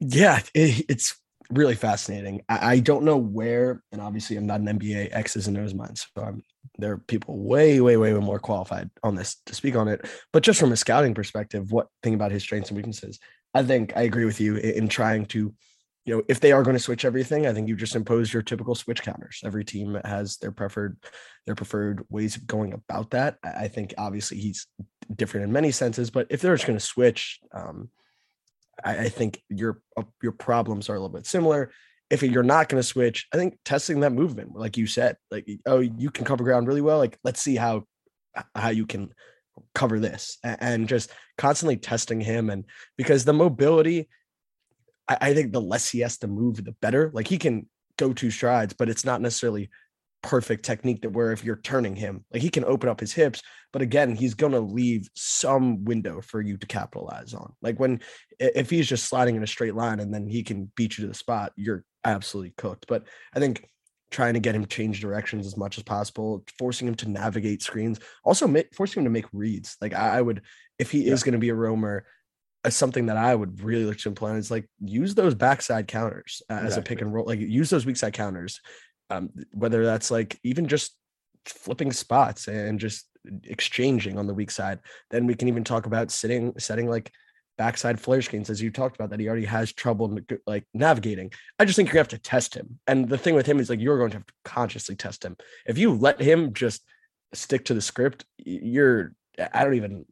Yeah, 0.00 0.40
it, 0.54 0.86
it's 0.88 1.20
really 1.50 1.74
fascinating. 1.74 2.42
I, 2.48 2.74
I 2.74 2.80
don't 2.80 3.04
know 3.04 3.16
where, 3.16 3.82
and 3.90 4.00
obviously 4.00 4.36
I'm 4.36 4.46
not 4.46 4.60
an 4.60 4.78
NBA 4.78 5.08
X's 5.10 5.48
and 5.48 5.58
O's 5.58 5.74
mind, 5.74 5.98
so 5.98 6.22
I'm, 6.22 6.42
there 6.78 6.92
are 6.92 6.98
people 6.98 7.36
way, 7.42 7.80
way, 7.80 7.96
way 7.96 8.12
more 8.14 8.38
qualified 8.38 8.90
on 9.02 9.16
this 9.16 9.36
to 9.46 9.54
speak 9.54 9.74
on 9.74 9.88
it. 9.88 10.06
But 10.32 10.44
just 10.44 10.60
from 10.60 10.70
a 10.70 10.76
scouting 10.76 11.14
perspective, 11.14 11.72
what 11.72 11.88
thing 12.04 12.14
about 12.14 12.30
his 12.30 12.44
strengths 12.44 12.70
and 12.70 12.76
weaknesses? 12.76 13.18
I 13.54 13.64
think 13.64 13.96
I 13.96 14.02
agree 14.02 14.24
with 14.24 14.40
you 14.40 14.56
in, 14.56 14.70
in 14.84 14.88
trying 14.88 15.26
to, 15.26 15.52
you 16.08 16.16
know, 16.16 16.22
if 16.26 16.40
they 16.40 16.52
are 16.52 16.62
going 16.62 16.76
to 16.76 16.82
switch 16.82 17.04
everything, 17.04 17.46
I 17.46 17.52
think 17.52 17.68
you 17.68 17.76
just 17.76 17.94
impose 17.94 18.32
your 18.32 18.40
typical 18.40 18.74
switch 18.74 19.02
counters. 19.02 19.42
Every 19.44 19.62
team 19.62 20.00
has 20.06 20.38
their 20.38 20.52
preferred, 20.52 20.96
their 21.44 21.54
preferred 21.54 22.02
ways 22.08 22.34
of 22.34 22.46
going 22.46 22.72
about 22.72 23.10
that. 23.10 23.36
I, 23.44 23.68
think 23.68 23.92
obviously 23.98 24.38
he's 24.38 24.66
different 25.14 25.44
in 25.44 25.52
many 25.52 25.70
senses, 25.70 26.08
but 26.08 26.26
if 26.30 26.40
they're 26.40 26.56
just 26.56 26.66
going 26.66 26.78
to 26.78 26.84
switch, 26.84 27.40
um, 27.52 27.90
I, 28.82 29.00
I 29.00 29.08
think 29.10 29.42
your 29.50 29.82
uh, 29.98 30.04
your 30.22 30.32
problems 30.32 30.88
are 30.88 30.94
a 30.94 30.98
little 30.98 31.14
bit 31.14 31.26
similar. 31.26 31.72
If 32.08 32.22
you're 32.22 32.42
not 32.42 32.70
going 32.70 32.80
to 32.80 32.88
switch, 32.88 33.26
I 33.34 33.36
think 33.36 33.58
testing 33.66 34.00
that 34.00 34.12
movement, 34.12 34.56
like 34.56 34.78
you 34.78 34.86
said, 34.86 35.18
like 35.30 35.46
oh, 35.66 35.80
you 35.80 36.10
can 36.10 36.24
cover 36.24 36.42
ground 36.42 36.68
really 36.68 36.80
well. 36.80 36.96
Like 36.96 37.18
let's 37.22 37.42
see 37.42 37.56
how 37.56 37.84
how 38.54 38.70
you 38.70 38.86
can 38.86 39.12
cover 39.74 40.00
this, 40.00 40.38
and 40.42 40.88
just 40.88 41.10
constantly 41.36 41.76
testing 41.76 42.22
him, 42.22 42.48
and 42.48 42.64
because 42.96 43.26
the 43.26 43.34
mobility, 43.34 44.08
I, 45.08 45.18
I 45.20 45.34
think 45.34 45.52
the 45.52 45.60
less 45.60 45.88
he 45.88 46.00
has 46.00 46.18
to 46.18 46.28
move, 46.28 46.64
the 46.64 46.72
better. 46.72 47.10
Like 47.12 47.28
he 47.28 47.38
can 47.38 47.68
go 47.96 48.12
two 48.12 48.30
strides, 48.30 48.74
but 48.74 48.88
it's 48.88 49.04
not 49.04 49.20
necessarily 49.20 49.70
perfect 50.22 50.64
technique 50.64 51.02
that 51.02 51.12
where 51.12 51.32
if 51.32 51.44
you're 51.44 51.60
turning 51.62 51.94
him, 51.94 52.24
like 52.32 52.42
he 52.42 52.50
can 52.50 52.64
open 52.64 52.88
up 52.88 53.00
his 53.00 53.12
hips, 53.12 53.42
but 53.72 53.82
again, 53.82 54.16
he's 54.16 54.34
going 54.34 54.52
to 54.52 54.60
leave 54.60 55.08
some 55.14 55.84
window 55.84 56.20
for 56.20 56.40
you 56.40 56.56
to 56.56 56.66
capitalize 56.66 57.34
on. 57.34 57.52
Like 57.62 57.78
when 57.78 58.00
if 58.38 58.70
he's 58.70 58.88
just 58.88 59.06
sliding 59.06 59.36
in 59.36 59.42
a 59.42 59.46
straight 59.46 59.74
line 59.74 60.00
and 60.00 60.12
then 60.12 60.26
he 60.26 60.42
can 60.42 60.70
beat 60.76 60.98
you 60.98 61.02
to 61.02 61.08
the 61.08 61.14
spot, 61.14 61.52
you're 61.56 61.84
absolutely 62.04 62.54
cooked. 62.56 62.86
But 62.88 63.04
I 63.34 63.40
think 63.40 63.68
trying 64.10 64.34
to 64.34 64.40
get 64.40 64.54
him 64.54 64.66
change 64.66 65.00
directions 65.00 65.46
as 65.46 65.56
much 65.56 65.76
as 65.76 65.84
possible, 65.84 66.44
forcing 66.58 66.88
him 66.88 66.94
to 66.96 67.10
navigate 67.10 67.62
screens, 67.62 68.00
also 68.24 68.46
ma- 68.46 68.60
forcing 68.74 69.00
him 69.00 69.04
to 69.04 69.10
make 69.10 69.26
reads. 69.32 69.76
Like 69.80 69.94
I, 69.94 70.18
I 70.18 70.22
would, 70.22 70.42
if 70.78 70.90
he 70.90 71.06
is 71.06 71.22
going 71.22 71.34
to 71.34 71.38
be 71.38 71.50
a 71.50 71.54
roamer, 71.54 72.06
something 72.68 73.06
that 73.06 73.16
I 73.16 73.34
would 73.34 73.62
really 73.62 73.84
look 73.84 73.98
to 73.98 74.08
implement 74.08 74.38
is 74.38 74.50
like 74.50 74.68
use 74.80 75.14
those 75.14 75.34
backside 75.34 75.88
counters 75.88 76.42
uh, 76.50 76.54
as 76.54 76.76
a 76.76 76.82
pick 76.82 77.00
and 77.00 77.12
roll. 77.12 77.26
Like 77.26 77.40
use 77.40 77.70
those 77.70 77.86
weak 77.86 77.96
side 77.96 78.14
counters, 78.14 78.60
um, 79.10 79.30
whether 79.52 79.84
that's 79.84 80.10
like 80.10 80.38
even 80.42 80.66
just 80.66 80.96
flipping 81.44 81.92
spots 81.92 82.48
and 82.48 82.80
just 82.80 83.06
exchanging 83.44 84.18
on 84.18 84.26
the 84.26 84.34
weak 84.34 84.50
side. 84.50 84.80
Then 85.10 85.26
we 85.26 85.34
can 85.34 85.48
even 85.48 85.64
talk 85.64 85.86
about 85.86 86.10
sitting, 86.10 86.52
setting 86.58 86.88
like 86.88 87.12
backside 87.56 88.00
flare 88.00 88.22
screens, 88.22 88.50
as 88.50 88.62
you 88.62 88.70
talked 88.70 88.96
about, 88.96 89.10
that 89.10 89.20
he 89.20 89.28
already 89.28 89.44
has 89.46 89.72
trouble 89.72 90.18
like 90.46 90.64
navigating. 90.74 91.32
I 91.58 91.64
just 91.64 91.76
think 91.76 91.92
you 91.92 91.98
have 91.98 92.08
to 92.08 92.18
test 92.18 92.54
him. 92.54 92.78
And 92.86 93.08
the 93.08 93.18
thing 93.18 93.34
with 93.34 93.46
him 93.46 93.60
is 93.60 93.70
like 93.70 93.80
you're 93.80 93.98
going 93.98 94.10
to 94.10 94.18
have 94.18 94.26
to 94.26 94.34
consciously 94.44 94.96
test 94.96 95.24
him. 95.24 95.36
If 95.66 95.78
you 95.78 95.94
let 95.94 96.20
him 96.20 96.52
just 96.52 96.82
stick 97.34 97.64
to 97.66 97.74
the 97.74 97.82
script, 97.82 98.24
you're 98.38 99.12
I 99.52 99.62
don't 99.62 99.74
even 99.74 100.04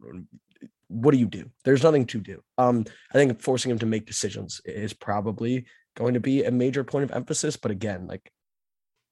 what 0.89 1.13
do 1.13 1.19
you 1.19 1.27
do? 1.27 1.51
There's 1.65 1.83
nothing 1.83 2.07
to 2.07 2.21
do. 2.21 2.43
Um, 2.59 2.85
I 3.11 3.15
think 3.15 3.41
forcing 3.41 3.71
him 3.71 3.79
to 3.81 3.87
make 3.87 4.07
decisions 4.07 4.61
is 4.65 4.93
probably 4.93 5.67
going 5.97 6.15
to 6.15 6.21
be 6.21 6.45
a 6.45 6.51
major 6.51 6.85
point 6.85 7.05
of 7.05 7.13
emphasis. 7.13 7.57
But 7.57 7.71
again, 7.71 8.07
like 8.07 8.31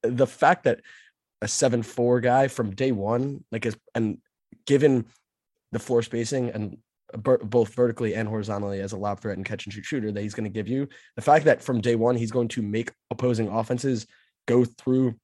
the 0.03 0.27
fact 0.27 0.63
that 0.63 0.81
a 1.41 1.47
seven 1.47 1.83
four 1.83 2.21
guy 2.21 2.47
from 2.47 2.75
day 2.75 2.91
one, 2.91 3.43
like 3.51 3.65
is 3.65 3.77
and 3.93 4.19
given 4.65 5.05
the 5.71 5.79
floor 5.79 6.01
spacing 6.01 6.49
and 6.49 6.77
both 7.13 7.73
vertically 7.73 8.15
and 8.15 8.27
horizontally 8.27 8.79
as 8.79 8.91
a 8.91 8.97
lob 8.97 9.19
threat 9.19 9.37
and 9.37 9.45
catch 9.45 9.65
and 9.65 9.73
shoot 9.73 9.85
shooter 9.85 10.11
that 10.11 10.21
he's 10.21 10.33
going 10.33 10.45
to 10.45 10.49
give 10.49 10.67
you, 10.67 10.87
the 11.15 11.21
fact 11.21 11.45
that 11.45 11.61
from 11.61 11.81
day 11.81 11.95
one 11.95 12.15
he's 12.15 12.31
going 12.31 12.47
to 12.47 12.61
make 12.61 12.91
opposing 13.11 13.47
offenses 13.47 14.07
go 14.47 14.63
through 14.65 15.15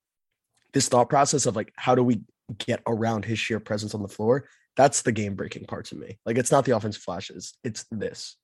this 0.74 0.88
thought 0.88 1.10
process 1.10 1.46
of 1.46 1.56
like 1.56 1.72
how 1.76 1.96
do 1.96 2.04
we 2.04 2.22
get 2.58 2.82
around 2.88 3.26
his 3.26 3.40
sheer 3.40 3.60
presence 3.60 3.94
on 3.94 4.02
the 4.02 4.08
floor 4.08 4.46
that's 4.78 5.02
the 5.02 5.12
game 5.12 5.36
breaking 5.36 5.66
part 5.66 5.86
to 5.86 5.96
me 5.96 6.18
like 6.26 6.38
it's 6.38 6.52
not 6.52 6.66
the 6.66 6.76
offensive 6.76 7.02
flashes 7.02 7.54
it's 7.64 7.86
this 7.92 8.38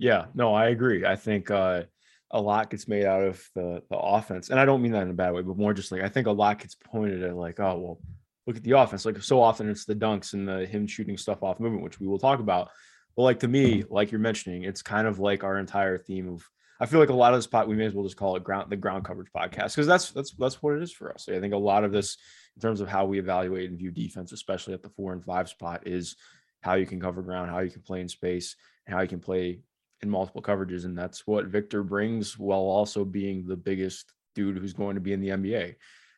Yeah, 0.00 0.26
no, 0.34 0.54
I 0.54 0.68
agree. 0.70 1.04
I 1.04 1.14
think 1.14 1.50
uh, 1.50 1.82
a 2.30 2.40
lot 2.40 2.70
gets 2.70 2.88
made 2.88 3.04
out 3.04 3.22
of 3.22 3.46
the 3.54 3.82
the 3.90 3.98
offense, 3.98 4.48
and 4.48 4.58
I 4.58 4.64
don't 4.64 4.80
mean 4.80 4.92
that 4.92 5.02
in 5.02 5.10
a 5.10 5.14
bad 5.14 5.34
way, 5.34 5.42
but 5.42 5.58
more 5.58 5.74
just 5.74 5.92
like 5.92 6.00
I 6.00 6.08
think 6.08 6.26
a 6.26 6.32
lot 6.32 6.58
gets 6.58 6.74
pointed 6.74 7.22
at 7.22 7.36
like, 7.36 7.60
oh 7.60 7.78
well, 7.78 8.00
look 8.46 8.56
at 8.56 8.62
the 8.62 8.78
offense. 8.78 9.04
Like 9.04 9.22
so 9.22 9.42
often 9.42 9.68
it's 9.68 9.84
the 9.84 9.94
dunks 9.94 10.32
and 10.32 10.48
the 10.48 10.64
him 10.64 10.86
shooting 10.86 11.18
stuff 11.18 11.42
off 11.42 11.60
movement, 11.60 11.84
which 11.84 12.00
we 12.00 12.06
will 12.06 12.18
talk 12.18 12.40
about. 12.40 12.70
But 13.14 13.24
like 13.24 13.40
to 13.40 13.48
me, 13.48 13.84
like 13.90 14.10
you're 14.10 14.20
mentioning, 14.20 14.64
it's 14.64 14.80
kind 14.80 15.06
of 15.06 15.18
like 15.18 15.44
our 15.44 15.58
entire 15.58 15.98
theme 15.98 16.28
of. 16.30 16.48
I 16.80 16.86
feel 16.86 16.98
like 16.98 17.10
a 17.10 17.14
lot 17.14 17.34
of 17.34 17.38
this 17.38 17.46
pot 17.46 17.68
we 17.68 17.76
may 17.76 17.84
as 17.84 17.92
well 17.92 18.04
just 18.04 18.16
call 18.16 18.36
it 18.36 18.44
ground 18.44 18.70
the 18.70 18.76
ground 18.76 19.04
coverage 19.04 19.30
podcast 19.36 19.74
because 19.74 19.86
that's 19.86 20.10
that's 20.10 20.32
that's 20.32 20.62
what 20.62 20.76
it 20.76 20.82
is 20.82 20.92
for 20.92 21.12
us. 21.12 21.28
I 21.28 21.38
think 21.38 21.52
a 21.52 21.58
lot 21.58 21.84
of 21.84 21.92
this 21.92 22.16
in 22.56 22.62
terms 22.62 22.80
of 22.80 22.88
how 22.88 23.04
we 23.04 23.18
evaluate 23.18 23.68
and 23.68 23.78
view 23.78 23.90
defense, 23.90 24.32
especially 24.32 24.74
at 24.74 24.82
the 24.82 24.88
four 24.88 25.12
and 25.12 25.24
five 25.24 25.48
spot, 25.48 25.86
is 25.86 26.16
how 26.62 26.74
you 26.74 26.86
can 26.86 27.00
cover 27.00 27.22
ground, 27.22 27.50
how 27.50 27.60
you 27.60 27.70
can 27.70 27.82
play 27.82 28.00
in 28.00 28.08
space, 28.08 28.56
and 28.86 28.94
how 28.94 29.02
you 29.02 29.08
can 29.08 29.20
play 29.20 29.60
in 30.00 30.10
multiple 30.10 30.42
coverages. 30.42 30.84
And 30.84 30.96
that's 30.96 31.26
what 31.26 31.46
Victor 31.46 31.82
brings 31.82 32.38
while 32.38 32.60
also 32.60 33.04
being 33.04 33.46
the 33.46 33.56
biggest 33.56 34.12
dude 34.34 34.56
who's 34.56 34.72
going 34.72 34.94
to 34.94 35.00
be 35.00 35.12
in 35.12 35.20
the 35.20 35.28
NBA. 35.28 35.76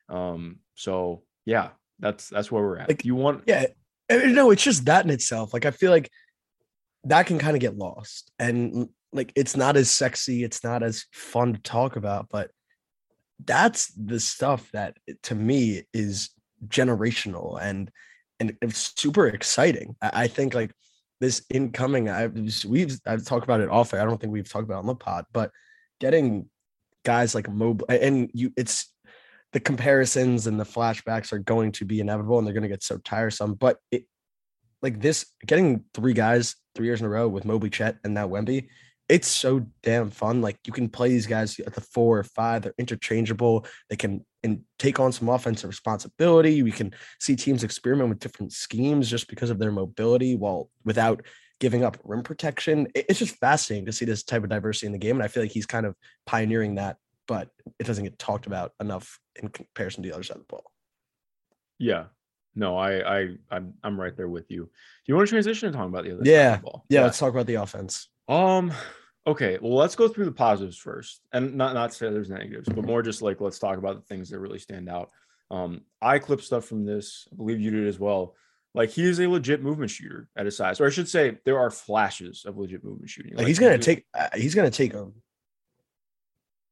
Um, 0.08 0.60
so 0.74 1.24
yeah, 1.44 1.70
that's 1.98 2.28
that's 2.28 2.52
where 2.52 2.62
we're 2.62 2.78
at. 2.78 2.88
Like, 2.88 3.04
you 3.04 3.16
want 3.16 3.42
yeah 3.46 3.66
no, 4.10 4.50
it's 4.50 4.62
just 4.62 4.84
that 4.86 5.04
in 5.04 5.10
itself. 5.10 5.52
Like 5.52 5.66
I 5.66 5.70
feel 5.70 5.90
like 5.90 6.10
that 7.04 7.26
can 7.26 7.38
kind 7.38 7.56
of 7.56 7.60
get 7.60 7.76
lost, 7.76 8.30
and 8.38 8.88
like 9.12 9.32
it's 9.36 9.56
not 9.56 9.76
as 9.76 9.90
sexy, 9.90 10.44
it's 10.44 10.64
not 10.64 10.82
as 10.82 11.06
fun 11.12 11.54
to 11.54 11.60
talk 11.60 11.96
about, 11.96 12.28
but 12.30 12.50
that's 13.44 13.88
the 13.94 14.20
stuff 14.20 14.70
that 14.72 14.96
to 15.24 15.34
me 15.34 15.82
is 15.92 16.30
generational 16.66 17.58
and 17.60 17.90
and 18.40 18.56
it's 18.62 18.92
super 18.96 19.26
exciting. 19.26 19.94
I, 20.00 20.10
I 20.24 20.26
think 20.26 20.54
like 20.54 20.72
this 21.20 21.44
incoming, 21.50 22.08
I 22.08 22.28
we've 22.66 22.98
I've 23.06 23.24
talked 23.24 23.44
about 23.44 23.60
it 23.60 23.68
off. 23.68 23.94
I 23.94 24.04
don't 24.04 24.20
think 24.20 24.32
we've 24.32 24.48
talked 24.48 24.64
about 24.64 24.80
on 24.80 24.86
the 24.86 24.94
pod, 24.94 25.26
but 25.32 25.50
getting 26.00 26.48
guys 27.04 27.34
like 27.34 27.48
Mobley 27.48 28.00
and 28.00 28.30
you 28.34 28.52
it's 28.56 28.92
the 29.52 29.60
comparisons 29.60 30.46
and 30.46 30.58
the 30.58 30.64
flashbacks 30.64 31.32
are 31.32 31.38
going 31.38 31.72
to 31.72 31.84
be 31.84 32.00
inevitable 32.00 32.38
and 32.38 32.46
they're 32.46 32.54
going 32.54 32.62
to 32.62 32.68
get 32.68 32.82
so 32.82 32.98
tiresome. 32.98 33.54
But 33.54 33.78
it 33.90 34.06
like 34.80 35.00
this 35.00 35.26
getting 35.46 35.84
three 35.94 36.14
guys 36.14 36.56
three 36.74 36.86
years 36.86 37.00
in 37.00 37.06
a 37.06 37.10
row 37.10 37.28
with 37.28 37.44
Mobley 37.44 37.70
Chet 37.70 37.98
and 38.02 38.14
now 38.14 38.28
Wemby, 38.28 38.68
it's 39.12 39.28
so 39.28 39.66
damn 39.82 40.08
fun. 40.08 40.40
Like 40.40 40.58
you 40.66 40.72
can 40.72 40.88
play 40.88 41.10
these 41.10 41.26
guys 41.26 41.60
at 41.60 41.74
the 41.74 41.82
four 41.82 42.18
or 42.18 42.24
five, 42.24 42.62
they're 42.62 42.72
interchangeable. 42.78 43.66
They 43.90 43.96
can 43.96 44.24
and 44.42 44.62
take 44.78 44.98
on 44.98 45.12
some 45.12 45.28
offensive 45.28 45.68
responsibility. 45.68 46.62
We 46.62 46.72
can 46.72 46.94
see 47.20 47.36
teams 47.36 47.62
experiment 47.62 48.08
with 48.08 48.20
different 48.20 48.52
schemes 48.52 49.10
just 49.10 49.28
because 49.28 49.50
of 49.50 49.58
their 49.58 49.70
mobility 49.70 50.34
while 50.34 50.70
without 50.84 51.26
giving 51.60 51.84
up 51.84 51.98
rim 52.04 52.22
protection. 52.22 52.88
It's 52.94 53.18
just 53.18 53.36
fascinating 53.36 53.84
to 53.84 53.92
see 53.92 54.06
this 54.06 54.22
type 54.22 54.44
of 54.44 54.48
diversity 54.48 54.86
in 54.86 54.92
the 54.92 54.98
game. 54.98 55.16
And 55.16 55.22
I 55.22 55.28
feel 55.28 55.42
like 55.42 55.52
he's 55.52 55.66
kind 55.66 55.84
of 55.84 55.94
pioneering 56.24 56.76
that, 56.76 56.96
but 57.28 57.50
it 57.78 57.86
doesn't 57.86 58.04
get 58.04 58.18
talked 58.18 58.46
about 58.46 58.72
enough 58.80 59.20
in 59.36 59.48
comparison 59.48 60.02
to 60.02 60.08
the 60.08 60.14
other 60.14 60.24
side 60.24 60.38
of 60.38 60.44
the 60.44 60.48
ball. 60.48 60.72
Yeah. 61.78 62.04
No, 62.54 62.78
I 62.78 63.20
I 63.20 63.36
I'm 63.50 63.74
I'm 63.84 64.00
right 64.00 64.16
there 64.16 64.28
with 64.28 64.50
you. 64.50 64.64
Do 64.64 64.70
you 65.06 65.16
want 65.16 65.28
to 65.28 65.32
transition 65.32 65.68
and 65.68 65.76
talk 65.76 65.86
about 65.86 66.04
the 66.04 66.12
other 66.12 66.22
yeah. 66.24 66.56
The 66.56 66.62
yeah, 66.64 66.78
yeah, 66.88 67.04
let's 67.04 67.18
talk 67.18 67.30
about 67.30 67.46
the 67.46 67.54
offense. 67.56 68.08
Um 68.26 68.72
okay, 69.26 69.58
well 69.60 69.74
let's 69.74 69.96
go 69.96 70.08
through 70.08 70.24
the 70.26 70.32
positives 70.32 70.76
first. 70.76 71.20
And 71.32 71.54
not 71.54 71.74
not 71.74 71.94
say 71.94 72.10
there's 72.10 72.30
negatives, 72.30 72.68
but 72.68 72.84
more 72.84 73.02
just 73.02 73.22
like 73.22 73.40
let's 73.40 73.58
talk 73.58 73.78
about 73.78 73.96
the 73.96 74.06
things 74.06 74.30
that 74.30 74.40
really 74.40 74.58
stand 74.58 74.88
out. 74.88 75.10
Um 75.50 75.82
I 76.00 76.18
clip 76.18 76.40
stuff 76.40 76.64
from 76.64 76.84
this. 76.84 77.28
I 77.32 77.36
believe 77.36 77.60
you 77.60 77.70
did 77.70 77.86
as 77.86 77.98
well. 77.98 78.34
Like 78.74 78.90
he 78.90 79.04
is 79.04 79.20
a 79.20 79.28
legit 79.28 79.62
movement 79.62 79.90
shooter 79.90 80.28
at 80.36 80.46
his 80.46 80.56
size, 80.56 80.80
or 80.80 80.86
I 80.86 80.90
should 80.90 81.08
say, 81.08 81.36
there 81.44 81.58
are 81.58 81.70
flashes 81.70 82.44
of 82.46 82.56
legit 82.56 82.82
movement 82.82 83.10
shooting. 83.10 83.32
Like, 83.32 83.40
like 83.40 83.48
he's 83.48 83.58
gonna 83.58 83.78
take, 83.78 84.06
uh, 84.14 84.28
he's 84.34 84.54
gonna 84.54 84.70
take 84.70 84.92
them. 84.92 85.14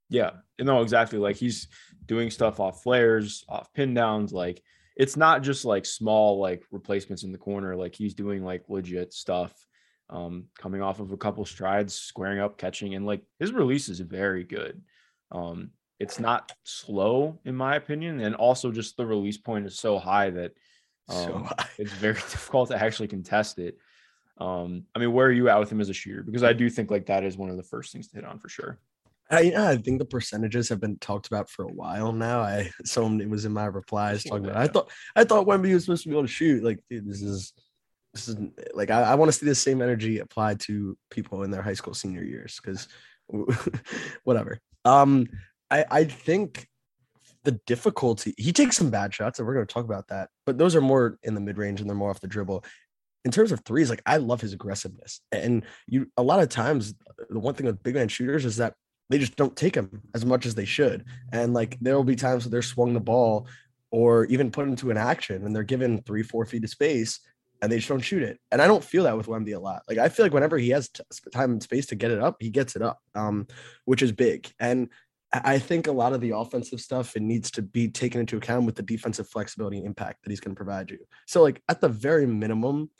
Yeah, 0.08 0.30
no, 0.58 0.80
exactly. 0.80 1.18
Like 1.18 1.36
he's 1.36 1.68
doing 2.06 2.30
stuff 2.30 2.58
off 2.58 2.82
flares, 2.82 3.44
off 3.48 3.72
pin 3.74 3.92
downs. 3.92 4.32
Like 4.32 4.62
it's 4.96 5.16
not 5.16 5.42
just 5.42 5.64
like 5.64 5.84
small 5.84 6.40
like 6.40 6.64
replacements 6.70 7.22
in 7.22 7.32
the 7.32 7.38
corner. 7.38 7.76
Like 7.76 7.94
he's 7.94 8.14
doing 8.14 8.42
like 8.42 8.64
legit 8.68 9.12
stuff. 9.12 9.54
Um, 10.10 10.46
coming 10.58 10.82
off 10.82 10.98
of 10.98 11.12
a 11.12 11.16
couple 11.16 11.44
strides, 11.44 11.94
squaring 11.94 12.40
up, 12.40 12.58
catching, 12.58 12.94
and 12.94 13.06
like 13.06 13.22
his 13.38 13.52
release 13.52 13.88
is 13.88 14.00
very 14.00 14.42
good. 14.42 14.82
Um, 15.30 15.70
it's 16.00 16.18
not 16.18 16.50
slow 16.64 17.38
in 17.44 17.54
my 17.54 17.76
opinion, 17.76 18.20
and 18.20 18.34
also 18.34 18.72
just 18.72 18.96
the 18.96 19.06
release 19.06 19.38
point 19.38 19.66
is 19.66 19.78
so 19.78 19.98
high 19.98 20.30
that 20.30 20.52
um, 21.08 21.48
so 21.48 21.48
it's 21.78 21.92
very 21.92 22.14
difficult 22.30 22.70
to 22.70 22.82
actually 22.82 23.08
contest 23.08 23.58
it. 23.58 23.78
Um, 24.38 24.84
I 24.94 24.98
mean, 24.98 25.12
where 25.12 25.26
are 25.26 25.32
you 25.32 25.48
at 25.48 25.58
with 25.58 25.70
him 25.70 25.80
as 25.80 25.90
a 25.90 25.94
shooter? 25.94 26.22
Because 26.22 26.42
I 26.42 26.54
do 26.54 26.70
think 26.70 26.90
like 26.90 27.06
that 27.06 27.24
is 27.24 27.36
one 27.36 27.50
of 27.50 27.56
the 27.56 27.62
first 27.62 27.92
things 27.92 28.08
to 28.08 28.16
hit 28.16 28.24
on 28.24 28.38
for 28.38 28.48
sure. 28.48 28.78
I, 29.30 29.52
I 29.56 29.76
think 29.76 30.00
the 30.00 30.04
percentages 30.04 30.68
have 30.70 30.80
been 30.80 30.96
talked 30.98 31.28
about 31.28 31.48
for 31.48 31.64
a 31.64 31.72
while 31.72 32.12
now. 32.12 32.40
I 32.40 32.70
someone 32.84 33.20
it 33.20 33.30
was 33.30 33.44
in 33.44 33.52
my 33.52 33.66
replies 33.66 34.24
talking 34.24 34.46
about. 34.46 34.56
I 34.56 34.66
thought 34.66 34.90
I 35.14 35.24
thought 35.24 35.46
Wemby 35.46 35.72
was 35.72 35.84
supposed 35.84 36.02
to 36.02 36.08
be 36.08 36.14
able 36.14 36.22
to 36.22 36.28
shoot. 36.28 36.64
Like 36.64 36.80
dude, 36.88 37.08
this 37.08 37.22
is 37.22 37.52
this 38.12 38.28
is 38.28 38.36
like 38.74 38.90
I, 38.90 39.02
I 39.02 39.14
want 39.14 39.30
to 39.30 39.38
see 39.38 39.46
the 39.46 39.54
same 39.54 39.82
energy 39.82 40.18
applied 40.18 40.60
to 40.60 40.96
people 41.10 41.42
in 41.42 41.50
their 41.50 41.62
high 41.62 41.74
school 41.74 41.94
senior 41.94 42.24
years 42.24 42.60
because 42.62 42.88
whatever. 44.24 44.58
Um, 44.84 45.28
I 45.70 45.84
I 45.90 46.04
think 46.04 46.68
the 47.44 47.52
difficulty 47.66 48.34
he 48.36 48.52
takes 48.52 48.76
some 48.76 48.90
bad 48.90 49.14
shots 49.14 49.38
and 49.38 49.48
we're 49.48 49.54
going 49.54 49.66
to 49.66 49.72
talk 49.72 49.84
about 49.84 50.08
that 50.08 50.28
but 50.44 50.58
those 50.58 50.76
are 50.76 50.80
more 50.80 51.18
in 51.22 51.34
the 51.34 51.40
mid-range 51.40 51.80
and 51.80 51.88
they're 51.88 51.96
more 51.96 52.10
off 52.10 52.20
the 52.20 52.26
dribble 52.26 52.64
in 53.24 53.30
terms 53.30 53.52
of 53.52 53.60
threes 53.60 53.88
like 53.88 54.02
i 54.06 54.16
love 54.16 54.40
his 54.40 54.52
aggressiveness 54.52 55.20
and 55.32 55.64
you 55.86 56.06
a 56.16 56.22
lot 56.22 56.40
of 56.40 56.48
times 56.48 56.94
the 57.30 57.38
one 57.38 57.54
thing 57.54 57.66
with 57.66 57.82
big 57.82 57.94
man 57.94 58.08
shooters 58.08 58.44
is 58.44 58.56
that 58.56 58.74
they 59.08 59.18
just 59.18 59.36
don't 59.36 59.56
take 59.56 59.74
them 59.74 60.02
as 60.14 60.24
much 60.24 60.46
as 60.46 60.54
they 60.54 60.64
should 60.64 61.04
and 61.32 61.54
like 61.54 61.78
there 61.80 61.96
will 61.96 62.04
be 62.04 62.16
times 62.16 62.44
where 62.44 62.50
they're 62.50 62.62
swung 62.62 62.92
the 62.92 63.00
ball 63.00 63.46
or 63.90 64.26
even 64.26 64.50
put 64.50 64.68
into 64.68 64.90
an 64.90 64.96
action 64.96 65.44
and 65.44 65.56
they're 65.56 65.62
given 65.62 66.02
three 66.02 66.22
four 66.22 66.44
feet 66.44 66.64
of 66.64 66.70
space 66.70 67.20
and 67.62 67.70
they 67.70 67.76
just 67.76 67.88
don't 67.88 68.00
shoot 68.00 68.22
it. 68.22 68.38
And 68.50 68.62
I 68.62 68.66
don't 68.66 68.84
feel 68.84 69.04
that 69.04 69.16
with 69.16 69.26
Wemby 69.26 69.54
a 69.54 69.58
lot. 69.58 69.82
Like 69.88 69.98
I 69.98 70.08
feel 70.08 70.24
like 70.24 70.32
whenever 70.32 70.58
he 70.58 70.70
has 70.70 70.88
t- 70.88 71.02
time 71.32 71.52
and 71.52 71.62
space 71.62 71.86
to 71.86 71.94
get 71.94 72.10
it 72.10 72.20
up, 72.20 72.36
he 72.40 72.50
gets 72.50 72.76
it 72.76 72.82
up, 72.82 73.00
um, 73.14 73.46
which 73.84 74.02
is 74.02 74.12
big. 74.12 74.50
And 74.58 74.88
I 75.32 75.58
think 75.58 75.86
a 75.86 75.92
lot 75.92 76.12
of 76.12 76.20
the 76.20 76.36
offensive 76.36 76.80
stuff 76.80 77.14
it 77.14 77.22
needs 77.22 77.50
to 77.52 77.62
be 77.62 77.88
taken 77.88 78.20
into 78.20 78.36
account 78.36 78.66
with 78.66 78.74
the 78.74 78.82
defensive 78.82 79.28
flexibility 79.28 79.78
and 79.78 79.86
impact 79.86 80.22
that 80.22 80.30
he's 80.30 80.40
going 80.40 80.54
to 80.54 80.58
provide 80.58 80.90
you. 80.90 80.98
So, 81.26 81.42
like 81.42 81.62
at 81.68 81.80
the 81.80 81.88
very 81.88 82.26
minimum, 82.26 82.90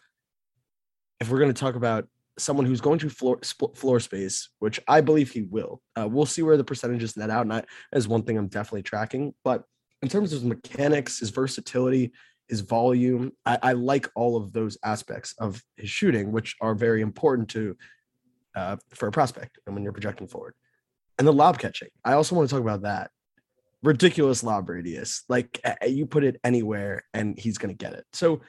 if 1.21 1.29
we're 1.29 1.41
going 1.41 1.53
to 1.53 1.61
talk 1.61 1.75
about 1.75 2.07
someone 2.39 2.67
who's 2.67 2.81
going 2.81 3.01
to 3.01 3.11
floor 3.11 3.41
floor 3.75 4.01
space, 4.01 4.49
which 4.61 4.79
I 4.87 5.01
believe 5.01 5.33
he 5.33 5.43
will, 5.43 5.83
uh, 5.99 6.07
we'll 6.09 6.27
see 6.27 6.43
where 6.43 6.57
the 6.57 6.65
percentages 6.65 7.17
net 7.17 7.31
out. 7.31 7.43
And 7.43 7.51
that 7.51 7.67
is 7.95 8.07
one 8.07 8.23
thing 8.23 8.39
I'm 8.39 8.49
definitely 8.49 8.83
tracking. 8.83 9.35
But 9.43 9.65
in 10.01 10.09
terms 10.09 10.33
of 10.33 10.41
his 10.41 10.49
mechanics, 10.49 11.19
his 11.19 11.31
versatility, 11.31 12.13
his 12.51 12.61
volume, 12.61 13.33
I, 13.47 13.59
I 13.63 13.73
like 13.73 14.11
all 14.15 14.37
of 14.37 14.53
those 14.53 14.77
aspects 14.85 15.35
of 15.39 15.63
his 15.77 15.89
shooting, 15.89 16.33
which 16.33 16.57
are 16.61 16.75
very 16.75 17.01
important 17.01 17.49
to 17.51 17.77
uh, 18.55 18.77
for 18.93 19.07
a 19.07 19.13
prospect 19.13 19.59
and 19.65 19.75
when 19.75 19.85
you're 19.85 19.93
projecting 19.93 20.27
forward 20.27 20.55
and 21.21 21.29
the 21.29 21.33
lob 21.33 21.59
catching. 21.59 21.89
I 22.05 22.15
also 22.15 22.35
want 22.35 22.49
to 22.49 22.55
talk 22.55 22.63
about 22.63 22.83
that. 22.83 23.11
Ridiculous 23.83 24.43
lob 24.43 24.69
radius. 24.69 25.23
Like 25.29 25.61
you 25.87 26.07
put 26.07 26.25
it 26.25 26.41
anywhere 26.43 27.05
and 27.15 27.39
he's 27.39 27.59
going 27.59 27.75
to 27.75 27.85
get 27.85 27.93
it. 27.93 28.05
So 28.13 28.41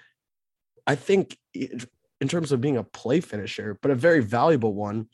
I 0.88 0.96
think 0.96 1.38
in 1.54 2.28
terms 2.28 2.52
of 2.52 2.62
being 2.62 2.78
a 2.78 2.84
play 2.84 3.20
finisher, 3.20 3.78
but 3.82 3.92
a 3.92 3.96
very 3.96 4.22
valuable 4.22 4.74
one 4.74 5.08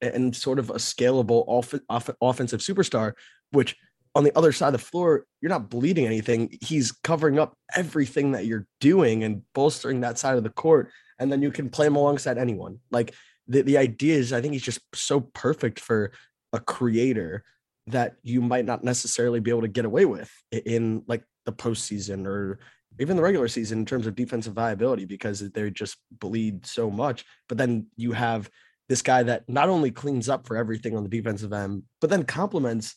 and 0.00 0.36
sort 0.36 0.58
of 0.58 0.70
a 0.70 0.74
scalable 0.74 1.44
off, 1.46 1.74
off, 1.88 2.10
offensive 2.20 2.60
superstar, 2.60 3.14
which 3.50 3.76
on 4.14 4.24
the 4.24 4.36
other 4.36 4.52
side 4.52 4.68
of 4.68 4.72
the 4.74 4.78
floor, 4.78 5.26
you're 5.40 5.50
not 5.50 5.68
bleeding 5.68 6.06
anything. 6.06 6.56
He's 6.60 6.92
covering 6.92 7.38
up 7.38 7.56
everything 7.74 8.32
that 8.32 8.46
you're 8.46 8.66
doing 8.80 9.24
and 9.24 9.42
bolstering 9.54 10.00
that 10.00 10.18
side 10.18 10.36
of 10.36 10.44
the 10.44 10.50
court. 10.50 10.90
And 11.18 11.30
then 11.32 11.42
you 11.42 11.50
can 11.50 11.68
play 11.68 11.86
him 11.86 11.96
alongside 11.96 12.38
anyone. 12.38 12.78
Like 12.90 13.14
the, 13.48 13.62
the 13.62 13.78
idea 13.78 14.16
is, 14.16 14.32
I 14.32 14.40
think 14.40 14.52
he's 14.52 14.62
just 14.62 14.80
so 14.94 15.20
perfect 15.20 15.80
for 15.80 16.12
a 16.52 16.60
creator 16.60 17.44
that 17.88 18.16
you 18.22 18.40
might 18.40 18.64
not 18.64 18.84
necessarily 18.84 19.40
be 19.40 19.50
able 19.50 19.62
to 19.62 19.68
get 19.68 19.84
away 19.84 20.04
with 20.04 20.30
in 20.50 21.02
like 21.06 21.24
the 21.44 21.52
postseason 21.52 22.26
or 22.26 22.60
even 23.00 23.16
the 23.16 23.22
regular 23.22 23.48
season 23.48 23.80
in 23.80 23.84
terms 23.84 24.06
of 24.06 24.14
defensive 24.14 24.54
viability 24.54 25.04
because 25.04 25.40
they 25.50 25.70
just 25.70 25.96
bleed 26.12 26.64
so 26.64 26.90
much. 26.90 27.24
But 27.48 27.58
then 27.58 27.88
you 27.96 28.12
have 28.12 28.48
this 28.88 29.02
guy 29.02 29.24
that 29.24 29.48
not 29.48 29.68
only 29.68 29.90
cleans 29.90 30.28
up 30.28 30.46
for 30.46 30.56
everything 30.56 30.96
on 30.96 31.02
the 31.02 31.08
defensive 31.08 31.52
end, 31.52 31.82
but 32.00 32.10
then 32.10 32.22
complements 32.22 32.94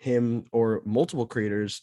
him 0.00 0.46
or 0.50 0.82
multiple 0.84 1.26
creators 1.26 1.82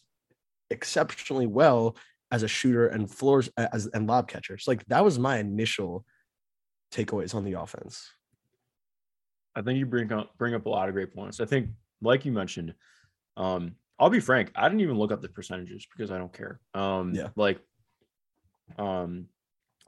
exceptionally 0.69 1.47
well 1.47 1.95
as 2.31 2.43
a 2.43 2.47
shooter 2.47 2.87
and 2.87 3.09
floors 3.09 3.49
as 3.55 3.87
and 3.87 4.07
lob 4.07 4.27
catchers. 4.27 4.65
Like 4.67 4.85
that 4.87 5.05
was 5.05 5.17
my 5.17 5.37
initial 5.37 6.03
takeaways 6.91 7.33
on 7.35 7.45
the 7.45 7.53
offense. 7.53 8.09
I 9.55 9.61
think 9.61 9.79
you 9.79 9.85
bring 9.85 10.11
up 10.11 10.37
bring 10.37 10.53
up 10.53 10.65
a 10.65 10.69
lot 10.69 10.89
of 10.89 10.93
great 10.93 11.15
points. 11.15 11.39
I 11.39 11.45
think, 11.45 11.69
like 12.01 12.25
you 12.25 12.31
mentioned, 12.31 12.73
um, 13.37 13.75
I'll 13.99 14.09
be 14.09 14.19
frank, 14.19 14.51
I 14.55 14.67
didn't 14.67 14.81
even 14.81 14.97
look 14.97 15.11
up 15.11 15.21
the 15.21 15.29
percentages 15.29 15.87
because 15.91 16.11
I 16.11 16.17
don't 16.17 16.33
care. 16.33 16.59
Um, 16.73 17.13
yeah, 17.13 17.29
like, 17.35 17.59
um, 18.77 19.27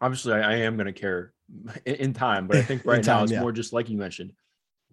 obviously, 0.01 0.33
I, 0.33 0.53
I 0.53 0.55
am 0.57 0.75
going 0.75 0.87
to 0.87 0.93
care 0.93 1.33
in, 1.85 1.95
in, 1.95 2.13
time, 2.13 2.47
but 2.47 2.57
I 2.57 2.61
think 2.61 2.81
right 2.85 3.03
time, 3.03 3.17
now 3.17 3.23
it's 3.23 3.31
yeah. 3.31 3.41
more 3.41 3.51
just 3.51 3.73
like 3.73 3.89
you 3.89 3.97
mentioned. 3.97 4.33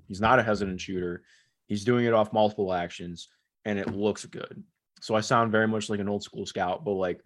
He's 0.08 0.20
not 0.20 0.38
a 0.38 0.42
hesitant 0.42 0.80
shooter. 0.80 1.22
He's 1.66 1.84
doing 1.84 2.04
it 2.06 2.12
off 2.12 2.32
multiple 2.32 2.72
actions, 2.72 3.28
and 3.64 3.78
it 3.78 3.94
looks 3.94 4.24
good. 4.24 4.62
So 5.00 5.14
I 5.14 5.20
sound 5.20 5.52
very 5.52 5.68
much 5.68 5.90
like 5.90 6.00
an 6.00 6.08
old 6.08 6.22
school 6.22 6.46
scout, 6.46 6.84
but 6.84 6.92
like, 6.92 7.20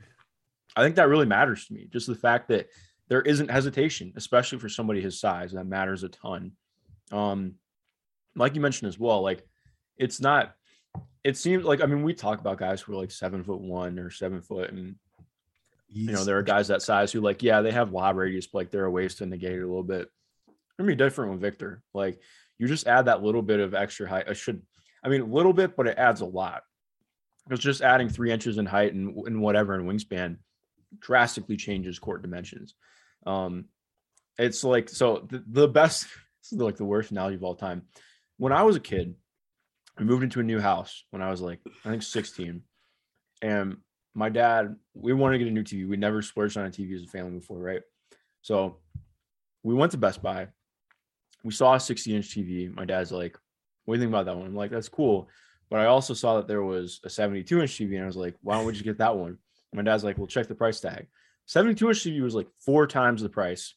I 0.76 0.82
think 0.82 0.96
that 0.96 1.08
really 1.08 1.26
matters 1.26 1.66
to 1.66 1.74
me. 1.74 1.88
Just 1.90 2.06
the 2.06 2.14
fact 2.14 2.48
that 2.48 2.68
there 3.08 3.22
isn't 3.22 3.50
hesitation, 3.50 4.12
especially 4.16 4.58
for 4.58 4.68
somebody 4.68 5.00
his 5.00 5.20
size, 5.20 5.52
that 5.52 5.66
matters 5.66 6.04
a 6.04 6.08
ton. 6.08 6.52
Um, 7.12 7.56
like 8.36 8.54
you 8.54 8.60
mentioned 8.60 8.88
as 8.88 8.98
well, 8.98 9.22
like 9.22 9.46
it's 9.96 10.20
not. 10.20 10.54
It 11.22 11.36
seems 11.36 11.64
like 11.64 11.82
I 11.82 11.86
mean 11.86 12.02
we 12.02 12.14
talk 12.14 12.40
about 12.40 12.58
guys 12.58 12.80
who 12.80 12.92
are 12.92 12.96
like 12.96 13.10
seven 13.10 13.44
foot 13.44 13.60
one 13.60 13.98
or 13.98 14.10
seven 14.10 14.40
foot, 14.40 14.70
and 14.70 14.94
you 15.88 16.12
know 16.12 16.24
there 16.24 16.38
are 16.38 16.42
guys 16.42 16.68
that 16.68 16.82
size 16.82 17.12
who 17.12 17.20
like 17.20 17.42
yeah 17.42 17.60
they 17.60 17.72
have 17.72 17.92
lob 17.92 18.16
radius, 18.16 18.46
but 18.46 18.58
like 18.58 18.70
there 18.70 18.84
are 18.84 18.86
a 18.86 18.90
ways 18.90 19.16
to 19.16 19.26
negate 19.26 19.58
it 19.58 19.62
a 19.62 19.66
little 19.66 19.82
bit. 19.82 20.08
Gonna 20.78 20.88
be 20.88 20.94
different 20.94 21.32
with 21.32 21.40
Victor. 21.40 21.82
Like 21.92 22.20
you 22.60 22.68
just 22.68 22.86
add 22.86 23.06
that 23.06 23.22
little 23.22 23.40
bit 23.40 23.58
of 23.58 23.72
extra 23.72 24.06
height. 24.06 24.26
I 24.28 24.34
should, 24.34 24.60
I 25.02 25.08
mean, 25.08 25.22
a 25.22 25.24
little 25.24 25.54
bit, 25.54 25.74
but 25.76 25.86
it 25.86 25.96
adds 25.96 26.20
a 26.20 26.26
lot. 26.26 26.62
Because 27.48 27.64
just 27.64 27.80
adding 27.80 28.10
three 28.10 28.30
inches 28.30 28.58
in 28.58 28.66
height 28.66 28.92
and, 28.92 29.16
and 29.26 29.40
whatever 29.40 29.74
in 29.74 29.86
wingspan 29.86 30.36
drastically 30.98 31.56
changes 31.56 31.98
court 31.98 32.20
dimensions. 32.20 32.74
Um, 33.24 33.64
it's 34.38 34.62
like 34.62 34.90
so 34.90 35.26
the, 35.30 35.42
the 35.46 35.68
best, 35.68 36.02
this 36.42 36.52
is 36.52 36.58
like 36.58 36.76
the 36.76 36.84
worst 36.84 37.12
analogy 37.12 37.36
of 37.36 37.44
all 37.44 37.54
time. 37.54 37.84
When 38.36 38.52
I 38.52 38.62
was 38.62 38.76
a 38.76 38.80
kid, 38.80 39.14
I 39.98 40.02
moved 40.02 40.22
into 40.22 40.40
a 40.40 40.44
new 40.44 40.60
house 40.60 41.04
when 41.10 41.22
I 41.22 41.30
was 41.30 41.40
like 41.40 41.60
I 41.86 41.88
think 41.88 42.02
16, 42.02 42.60
and 43.40 43.78
my 44.14 44.28
dad 44.28 44.76
we 44.92 45.14
wanted 45.14 45.38
to 45.38 45.44
get 45.44 45.50
a 45.50 45.54
new 45.54 45.64
TV. 45.64 45.88
We 45.88 45.96
never 45.96 46.20
splurged 46.20 46.58
on 46.58 46.66
a 46.66 46.70
TV 46.70 46.94
as 46.94 47.04
a 47.04 47.06
family 47.06 47.38
before, 47.38 47.58
right? 47.58 47.82
So 48.42 48.80
we 49.62 49.72
went 49.72 49.92
to 49.92 49.98
Best 49.98 50.22
Buy. 50.22 50.48
We 51.42 51.52
saw 51.52 51.74
a 51.74 51.80
60 51.80 52.14
inch 52.14 52.34
TV. 52.34 52.74
My 52.74 52.84
dad's 52.84 53.12
like, 53.12 53.38
"What 53.84 53.94
do 53.94 53.98
you 53.98 54.04
think 54.04 54.10
about 54.10 54.26
that 54.26 54.36
one?" 54.36 54.46
I'm 54.46 54.54
like, 54.54 54.70
"That's 54.70 54.88
cool." 54.88 55.28
But 55.68 55.80
I 55.80 55.86
also 55.86 56.14
saw 56.14 56.36
that 56.36 56.48
there 56.48 56.62
was 56.62 57.00
a 57.04 57.10
72 57.10 57.60
inch 57.60 57.78
TV, 57.78 57.94
and 57.94 58.02
I 58.02 58.06
was 58.06 58.16
like, 58.16 58.36
"Why 58.42 58.56
don't 58.56 58.66
we 58.66 58.72
just 58.72 58.84
get 58.84 58.98
that 58.98 59.16
one?" 59.16 59.38
My 59.72 59.82
dad's 59.82 60.04
like, 60.04 60.18
"Well, 60.18 60.26
check 60.26 60.46
the 60.48 60.54
price 60.54 60.80
tag." 60.80 61.06
72 61.46 61.88
inch 61.88 61.98
TV 62.04 62.22
was 62.22 62.34
like 62.34 62.48
four 62.58 62.86
times 62.86 63.22
the 63.22 63.28
price. 63.28 63.74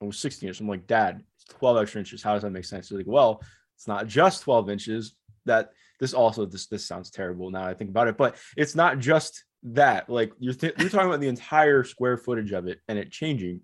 It 0.00 0.04
was 0.04 0.18
16 0.18 0.48
inch. 0.48 0.60
I'm 0.60 0.68
like, 0.68 0.88
Dad, 0.88 1.22
it's 1.36 1.44
12 1.58 1.78
extra 1.78 2.00
inches. 2.00 2.22
How 2.22 2.34
does 2.34 2.42
that 2.42 2.50
make 2.50 2.64
sense? 2.64 2.88
He's 2.88 2.98
like, 2.98 3.06
Well, 3.06 3.42
it's 3.76 3.86
not 3.86 4.06
just 4.06 4.42
12 4.42 4.70
inches. 4.70 5.14
That 5.44 5.70
this 5.98 6.14
also 6.14 6.46
this 6.46 6.66
this 6.66 6.84
sounds 6.84 7.10
terrible 7.10 7.50
now 7.50 7.64
I 7.64 7.74
think 7.74 7.90
about 7.90 8.08
it, 8.08 8.16
but 8.16 8.36
it's 8.56 8.74
not 8.74 8.98
just 8.98 9.44
that. 9.62 10.10
Like 10.10 10.32
you're 10.38 10.54
th- 10.54 10.74
you're 10.78 10.88
talking 10.88 11.08
about 11.08 11.20
the 11.20 11.28
entire 11.28 11.84
square 11.84 12.16
footage 12.16 12.52
of 12.52 12.66
it 12.66 12.80
and 12.88 12.98
it 12.98 13.10
changing. 13.12 13.60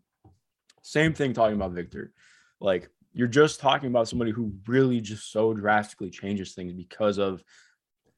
Same 0.82 1.14
thing 1.14 1.32
talking 1.32 1.56
about 1.56 1.72
Victor. 1.72 2.12
Like 2.60 2.90
you're 3.18 3.26
just 3.28 3.58
talking 3.58 3.88
about 3.88 4.08
somebody 4.08 4.30
who 4.30 4.52
really 4.68 5.00
just 5.00 5.32
so 5.32 5.52
drastically 5.52 6.08
changes 6.08 6.54
things 6.54 6.72
because 6.72 7.18
of 7.18 7.42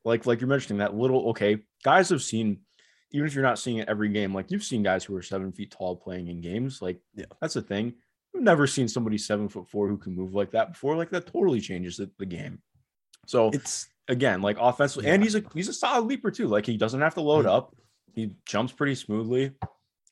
like 0.05 0.27
like 0.27 0.41
you're 0.41 0.49
mentioning 0.49 0.79
that 0.79 0.95
little 0.95 1.31
okay 1.31 1.57
guys 1.83 2.11
have 2.11 2.23
seen 2.23 2.61
even 3.13 3.27
if 3.27 3.35
you're 3.35 3.43
not 3.43 3.59
seeing 3.59 3.79
it 3.79 3.89
every 3.89 4.11
game 4.11 4.35
like 4.35 4.51
you've 4.51 4.63
seen 4.63 4.83
guys 4.83 5.03
who 5.03 5.17
are 5.17 5.23
seven 5.23 5.51
feet 5.53 5.71
tall 5.71 5.97
playing 5.97 6.29
in 6.29 6.41
games 6.43 6.81
like 6.83 7.01
Yeah. 7.15 7.25
that's 7.41 7.57
a 7.57 7.63
thing. 7.63 7.95
I've 8.37 8.43
never 8.43 8.67
seen 8.69 8.87
somebody 8.87 9.19
seven 9.19 9.49
foot 9.49 9.69
four 9.69 9.89
who 9.89 9.97
can 9.99 10.15
move 10.15 10.35
like 10.35 10.51
that 10.53 10.73
before 10.75 10.97
like 10.97 11.11
that 11.11 11.27
totally 11.27 11.61
changes 11.61 11.97
the, 11.97 12.09
the 12.19 12.27
game. 12.27 12.61
So 13.27 13.49
It's 13.53 13.89
again 14.09 14.43
like 14.43 14.59
offensively 14.61 15.09
and 15.11 15.23
he's 15.23 15.35
a 15.35 15.43
he's 15.55 15.69
a 15.69 15.73
solid 15.73 16.07
leaper 16.07 16.31
too 16.31 16.47
like 16.47 16.67
he 16.67 16.77
doesn't 16.77 17.01
have 17.01 17.15
to 17.15 17.23
load 17.23 17.47
Mhm. 17.47 17.57
up. 17.57 17.75
He 18.15 18.35
jumps 18.45 18.73
pretty 18.73 18.97
smoothly. 18.97 19.53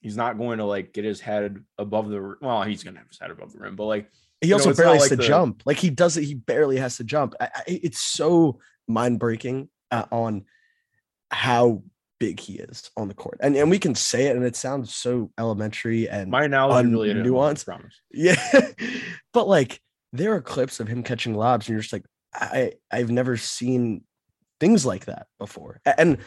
He's 0.00 0.16
not 0.16 0.38
going 0.38 0.58
to 0.58 0.64
like 0.64 0.92
get 0.92 1.04
his 1.04 1.20
head 1.20 1.62
above 1.78 2.08
the 2.08 2.36
well 2.40 2.62
he's 2.62 2.82
gonna 2.84 2.98
have 3.00 3.08
his 3.08 3.18
head 3.18 3.30
above 3.30 3.52
the 3.52 3.58
rim 3.58 3.76
but 3.76 3.84
like 3.86 4.10
he 4.40 4.48
You 4.48 4.54
know, 4.54 4.58
also 4.58 4.74
barely 4.74 4.94
has 4.94 5.02
like 5.02 5.10
to 5.10 5.16
the- 5.16 5.22
jump. 5.22 5.62
Like 5.66 5.78
he 5.78 5.90
does 5.90 6.16
it, 6.16 6.24
he 6.24 6.34
barely 6.34 6.76
has 6.78 6.96
to 6.96 7.04
jump. 7.04 7.34
I, 7.40 7.44
I, 7.54 7.62
it's 7.66 8.00
so 8.00 8.60
mind 8.86 9.18
breaking 9.18 9.68
uh, 9.90 10.04
on 10.10 10.44
how 11.30 11.82
big 12.20 12.40
he 12.40 12.54
is 12.54 12.90
on 12.96 13.08
the 13.08 13.14
court, 13.14 13.38
and 13.40 13.56
and 13.56 13.70
we 13.70 13.78
can 13.78 13.94
say 13.94 14.26
it, 14.26 14.36
and 14.36 14.44
it 14.44 14.56
sounds 14.56 14.94
so 14.94 15.30
elementary 15.38 16.08
and 16.08 16.30
my 16.30 16.44
analogy 16.44 16.88
really 16.88 17.08
hit 17.08 17.18
it 17.18 17.26
home, 17.26 17.54
promise 17.56 18.00
Yeah. 18.12 18.70
but 19.32 19.46
like 19.48 19.80
there 20.12 20.34
are 20.34 20.40
clips 20.40 20.80
of 20.80 20.88
him 20.88 21.02
catching 21.02 21.34
lobs 21.34 21.66
and 21.68 21.74
you're 21.74 21.82
just 21.82 21.92
like, 21.92 22.06
I 22.34 22.72
I've 22.90 23.10
never 23.10 23.36
seen 23.36 24.04
things 24.58 24.86
like 24.86 25.04
that 25.04 25.26
before. 25.38 25.80
And 25.84 26.18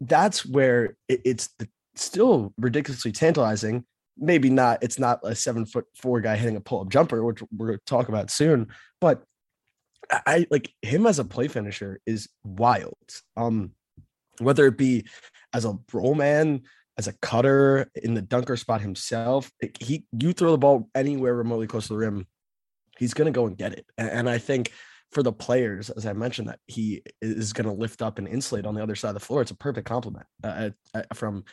that's 0.00 0.44
where 0.44 0.96
it, 1.08 1.22
it's 1.24 1.48
the, 1.58 1.68
still 1.94 2.52
ridiculously 2.58 3.12
tantalizing. 3.12 3.84
Maybe 4.16 4.50
not, 4.50 4.82
it's 4.82 4.98
not 4.98 5.20
a 5.24 5.34
seven 5.34 5.66
foot 5.66 5.86
four 5.96 6.20
guy 6.20 6.36
hitting 6.36 6.56
a 6.56 6.60
pull-up 6.60 6.88
jumper, 6.90 7.24
which 7.24 7.42
we're 7.56 7.66
gonna 7.68 7.78
talk 7.86 8.08
about 8.08 8.30
soon, 8.30 8.68
but 9.00 9.24
I 10.10 10.46
like 10.50 10.72
him 10.82 11.06
as 11.06 11.18
a 11.18 11.24
play 11.24 11.48
finisher 11.48 12.00
is 12.06 12.28
wild. 12.44 12.96
Um, 13.36 13.72
whether 14.38 14.66
it 14.66 14.76
be 14.76 15.06
as 15.52 15.64
a 15.64 15.78
roll 15.92 16.14
man, 16.14 16.62
as 16.98 17.08
a 17.08 17.12
cutter 17.14 17.90
in 17.94 18.14
the 18.14 18.22
dunker 18.22 18.56
spot 18.56 18.80
himself. 18.80 19.50
He 19.80 20.04
you 20.16 20.32
throw 20.32 20.52
the 20.52 20.58
ball 20.58 20.88
anywhere 20.94 21.34
remotely 21.34 21.66
close 21.66 21.88
to 21.88 21.94
the 21.94 21.98
rim, 21.98 22.26
he's 22.98 23.14
gonna 23.14 23.30
go 23.30 23.46
and 23.46 23.56
get 23.56 23.72
it. 23.72 23.86
A- 23.98 24.14
And 24.14 24.28
I 24.28 24.38
think 24.38 24.72
for 25.10 25.22
the 25.22 25.32
players, 25.32 25.90
as 25.90 26.06
I 26.06 26.12
mentioned, 26.12 26.48
that 26.48 26.60
he 26.66 27.02
is 27.20 27.52
gonna 27.52 27.72
lift 27.72 28.02
up 28.02 28.18
and 28.18 28.28
insulate 28.28 28.66
on 28.66 28.74
the 28.74 28.82
other 28.82 28.94
side 28.96 29.08
of 29.08 29.14
the 29.14 29.20
floor. 29.20 29.42
It's 29.42 29.50
a 29.50 29.56
perfect 29.56 29.88
compliment 29.88 30.26
uh, 30.42 30.70
uh, 30.94 31.02
from 31.14 31.44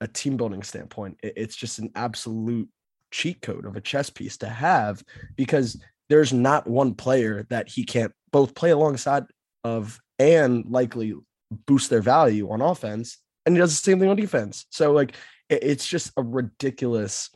a 0.00 0.06
team 0.08 0.36
building 0.36 0.62
standpoint. 0.62 1.18
It- 1.22 1.34
It's 1.36 1.56
just 1.56 1.78
an 1.78 1.90
absolute 1.94 2.68
cheat 3.10 3.40
code 3.40 3.64
of 3.64 3.76
a 3.76 3.80
chess 3.80 4.10
piece 4.10 4.36
to 4.38 4.48
have 4.48 5.02
because 5.36 5.80
there's 6.08 6.32
not 6.32 6.66
one 6.68 6.94
player 6.94 7.46
that 7.50 7.68
he 7.68 7.84
can't 7.84 8.12
both 8.32 8.54
play 8.54 8.70
alongside 8.70 9.24
of 9.64 9.98
and 10.18 10.64
likely 10.66 11.14
boost 11.66 11.90
their 11.90 12.02
value 12.02 12.50
on 12.50 12.60
offense 12.60 13.18
and 13.44 13.54
he 13.54 13.60
does 13.60 13.70
the 13.70 13.82
same 13.82 14.00
thing 14.00 14.08
on 14.08 14.16
defense. 14.16 14.66
So 14.70 14.92
like 14.92 15.14
it- 15.48 15.62
it's 15.62 15.86
just 15.86 16.10
a 16.16 16.22
ridiculous 16.22 17.30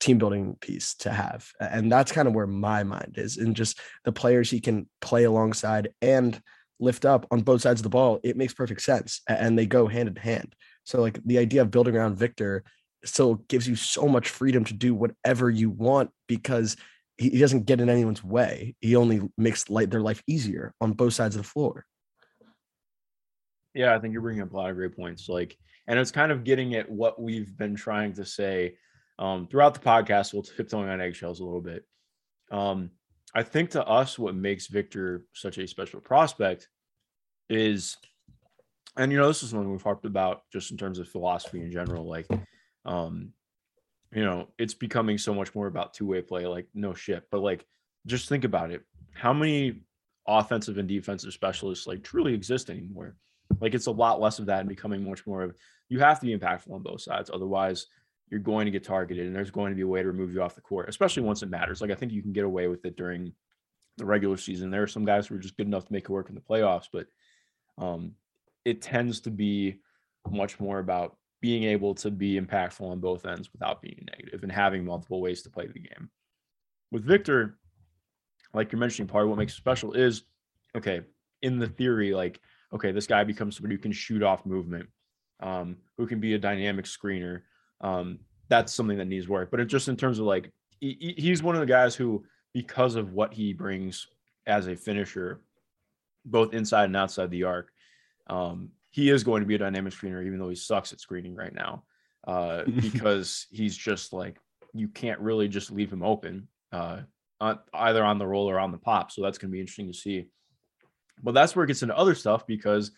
team 0.00 0.18
building 0.18 0.56
piece 0.60 0.94
to 0.96 1.10
have. 1.10 1.48
And 1.60 1.90
that's 1.90 2.12
kind 2.12 2.28
of 2.28 2.34
where 2.34 2.46
my 2.46 2.82
mind 2.82 3.14
is 3.16 3.36
and 3.38 3.54
just 3.56 3.80
the 4.04 4.12
players 4.12 4.50
he 4.50 4.60
can 4.60 4.88
play 5.00 5.24
alongside 5.24 5.90
and 6.02 6.40
lift 6.80 7.04
up 7.04 7.26
on 7.30 7.40
both 7.40 7.62
sides 7.62 7.80
of 7.80 7.84
the 7.84 7.88
ball. 7.88 8.18
It 8.24 8.36
makes 8.36 8.52
perfect 8.52 8.82
sense 8.82 9.22
and 9.28 9.56
they 9.56 9.66
go 9.66 9.86
hand 9.86 10.08
in 10.08 10.16
hand. 10.16 10.54
So 10.84 11.00
like 11.00 11.18
the 11.24 11.38
idea 11.38 11.62
of 11.62 11.70
building 11.70 11.96
around 11.96 12.16
Victor 12.16 12.64
still 13.04 13.36
gives 13.48 13.68
you 13.68 13.76
so 13.76 14.06
much 14.06 14.28
freedom 14.28 14.64
to 14.64 14.74
do 14.74 14.94
whatever 14.94 15.50
you 15.50 15.70
want 15.70 16.10
because 16.26 16.76
he, 17.16 17.38
doesn't 17.38 17.66
get 17.66 17.80
in 17.80 17.88
anyone's 17.88 18.24
way. 18.24 18.74
He 18.80 18.96
only 18.96 19.22
makes 19.36 19.70
like 19.70 19.90
their 19.90 20.00
life 20.00 20.22
easier 20.26 20.74
on 20.80 20.92
both 20.92 21.14
sides 21.14 21.36
of 21.36 21.42
the 21.42 21.48
floor. 21.48 21.86
Yeah, 23.74 23.94
I 23.94 23.98
think 23.98 24.12
you're 24.12 24.22
bringing 24.22 24.42
up 24.42 24.52
a 24.52 24.56
lot 24.56 24.70
of 24.70 24.76
great 24.76 24.96
points. 24.96 25.28
Like, 25.28 25.56
and 25.86 25.98
it's 25.98 26.12
kind 26.12 26.32
of 26.32 26.44
getting 26.44 26.74
at 26.74 26.90
what 26.90 27.20
we've 27.20 27.56
been 27.56 27.74
trying 27.74 28.14
to 28.14 28.24
say 28.24 28.76
um, 29.18 29.46
throughout 29.48 29.74
the 29.74 29.80
podcast. 29.80 30.32
We'll 30.32 30.42
tiptoeing 30.42 30.88
on 30.88 31.00
eggshells 31.00 31.40
a 31.40 31.44
little 31.44 31.60
bit. 31.60 31.84
Um, 32.50 32.90
I 33.34 33.42
think 33.42 33.70
to 33.70 33.84
us, 33.84 34.18
what 34.18 34.34
makes 34.34 34.68
Victor 34.68 35.24
such 35.34 35.58
a 35.58 35.66
special 35.66 36.00
prospect 36.00 36.68
is, 37.50 37.96
and 38.96 39.10
you 39.10 39.18
know, 39.18 39.28
this 39.28 39.42
is 39.42 39.50
something 39.50 39.70
we've 39.70 39.82
harped 39.82 40.06
about 40.06 40.42
just 40.52 40.70
in 40.70 40.76
terms 40.76 40.98
of 40.98 41.08
philosophy 41.08 41.60
in 41.60 41.72
general. 41.72 42.06
Like, 42.06 42.26
um, 42.84 43.32
you 44.12 44.24
know, 44.24 44.48
it's 44.58 44.74
becoming 44.74 45.18
so 45.18 45.34
much 45.34 45.54
more 45.54 45.66
about 45.66 45.94
two 45.94 46.06
way 46.06 46.22
play. 46.22 46.46
Like, 46.46 46.68
no 46.74 46.94
shit, 46.94 47.24
but 47.30 47.40
like, 47.40 47.66
just 48.06 48.28
think 48.28 48.44
about 48.44 48.70
it. 48.70 48.82
How 49.12 49.32
many 49.32 49.80
offensive 50.26 50.78
and 50.78 50.88
defensive 50.88 51.32
specialists 51.32 51.86
like 51.86 52.02
truly 52.02 52.34
exist 52.34 52.70
anymore? 52.70 53.16
Like 53.60 53.74
it's 53.74 53.86
a 53.86 53.92
lot 53.92 54.20
less 54.20 54.38
of 54.38 54.46
that 54.46 54.60
and 54.60 54.68
becoming 54.68 55.08
much 55.08 55.26
more 55.26 55.42
of 55.42 55.54
you 55.88 55.98
have 56.00 56.20
to 56.20 56.26
be 56.26 56.36
impactful 56.36 56.72
on 56.72 56.82
both 56.82 57.02
sides. 57.02 57.30
Otherwise, 57.32 57.86
you're 58.30 58.40
going 58.40 58.64
to 58.64 58.70
get 58.70 58.84
targeted 58.84 59.26
and 59.26 59.36
there's 59.36 59.50
going 59.50 59.70
to 59.70 59.76
be 59.76 59.82
a 59.82 59.86
way 59.86 60.02
to 60.02 60.08
remove 60.08 60.32
you 60.32 60.42
off 60.42 60.54
the 60.54 60.60
court, 60.60 60.88
especially 60.88 61.22
once 61.22 61.42
it 61.42 61.50
matters. 61.50 61.80
Like 61.80 61.90
I 61.90 61.94
think 61.94 62.12
you 62.12 62.22
can 62.22 62.32
get 62.32 62.44
away 62.44 62.68
with 62.68 62.84
it 62.84 62.96
during 62.96 63.32
the 63.96 64.04
regular 64.04 64.36
season. 64.36 64.70
There 64.70 64.82
are 64.82 64.88
some 64.88 65.04
guys 65.04 65.26
who 65.26 65.36
are 65.36 65.38
just 65.38 65.56
good 65.56 65.66
enough 65.66 65.86
to 65.86 65.92
make 65.92 66.04
it 66.04 66.10
work 66.10 66.28
in 66.28 66.34
the 66.34 66.40
playoffs, 66.40 66.88
but 66.92 67.06
um, 67.78 68.12
it 68.64 68.82
tends 68.82 69.20
to 69.20 69.30
be 69.30 69.80
much 70.30 70.58
more 70.58 70.78
about 70.78 71.16
being 71.40 71.64
able 71.64 71.94
to 71.94 72.10
be 72.10 72.40
impactful 72.40 72.80
on 72.80 73.00
both 73.00 73.26
ends 73.26 73.52
without 73.52 73.82
being 73.82 74.06
negative 74.10 74.42
and 74.42 74.52
having 74.52 74.84
multiple 74.84 75.20
ways 75.20 75.42
to 75.42 75.50
play 75.50 75.66
the 75.66 75.78
game. 75.78 76.08
With 76.90 77.04
Victor, 77.04 77.58
like 78.54 78.72
you're 78.72 78.78
mentioning, 78.78 79.08
part 79.08 79.24
of 79.24 79.30
what 79.30 79.38
makes 79.38 79.52
it 79.52 79.56
special 79.56 79.92
is 79.92 80.22
okay, 80.76 81.02
in 81.42 81.58
the 81.58 81.68
theory, 81.68 82.14
like 82.14 82.40
okay, 82.72 82.90
this 82.90 83.06
guy 83.06 83.22
becomes 83.22 83.56
somebody 83.56 83.74
who 83.74 83.80
can 83.80 83.92
shoot 83.92 84.22
off 84.22 84.44
movement, 84.44 84.88
um, 85.40 85.76
who 85.96 86.06
can 86.06 86.18
be 86.18 86.34
a 86.34 86.38
dynamic 86.38 86.86
screener. 86.86 87.42
Um, 87.80 88.18
that's 88.48 88.72
something 88.72 88.98
that 88.98 89.06
needs 89.06 89.28
work. 89.28 89.50
But 89.50 89.60
it 89.60 89.66
just 89.66 89.88
in 89.88 89.96
terms 89.96 90.18
of 90.18 90.26
like, 90.26 90.50
he- 90.80 91.14
he's 91.16 91.42
one 91.42 91.54
of 91.54 91.60
the 91.60 91.66
guys 91.66 91.94
who, 91.94 92.24
because 92.52 92.96
of 92.96 93.12
what 93.12 93.32
he 93.32 93.52
brings 93.52 94.06
as 94.46 94.66
a 94.66 94.74
finisher, 94.74 95.40
both 96.24 96.52
inside 96.52 96.86
and 96.86 96.96
outside 96.96 97.30
the 97.30 97.44
arc, 97.44 97.70
um, 98.28 98.70
he 98.90 99.10
is 99.10 99.24
going 99.24 99.42
to 99.42 99.46
be 99.46 99.54
a 99.54 99.58
dynamic 99.58 99.92
screener, 99.92 100.24
even 100.24 100.38
though 100.38 100.48
he 100.48 100.54
sucks 100.54 100.92
at 100.92 101.00
screening 101.00 101.34
right 101.34 101.54
now, 101.54 101.84
uh, 102.26 102.62
because 102.80 103.46
he's 103.50 103.76
just 103.76 104.12
like 104.12 104.38
you 104.72 104.88
can't 104.88 105.20
really 105.20 105.48
just 105.48 105.70
leave 105.70 105.92
him 105.92 106.02
open, 106.02 106.48
uh, 106.72 107.00
on, 107.40 107.58
either 107.72 108.04
on 108.04 108.18
the 108.18 108.26
roll 108.26 108.48
or 108.48 108.58
on 108.58 108.72
the 108.72 108.78
pop. 108.78 109.12
So 109.12 109.22
that's 109.22 109.38
going 109.38 109.50
to 109.50 109.52
be 109.52 109.60
interesting 109.60 109.88
to 109.88 109.98
see. 109.98 110.26
But 111.22 111.32
that's 111.32 111.54
where 111.54 111.64
it 111.64 111.68
gets 111.68 111.82
into 111.82 111.96
other 111.96 112.14
stuff 112.14 112.46
because, 112.46 112.90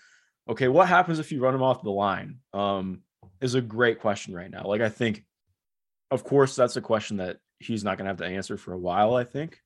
okay, 0.49 0.69
what 0.69 0.89
happens 0.89 1.19
if 1.19 1.31
you 1.31 1.41
run 1.41 1.55
him 1.55 1.63
off 1.63 1.83
the 1.83 1.91
line? 1.91 2.39
Um, 2.55 3.03
is 3.41 3.55
a 3.55 3.61
great 3.61 4.01
question 4.01 4.35
right 4.35 4.51
now. 4.51 4.65
Like 4.65 4.81
I 4.81 4.89
think, 4.89 5.25
of 6.11 6.25
course, 6.25 6.57
that's 6.57 6.77
a 6.77 6.81
question 6.81 7.19
that 7.19 7.39
he's 7.59 7.85
not 7.85 7.99
going 7.99 8.07
to 8.07 8.11
have 8.11 8.19
to 8.19 8.27
answer 8.27 8.57
for 8.57 8.73
a 8.73 8.79
while. 8.79 9.15
I 9.15 9.25
think, 9.25 9.61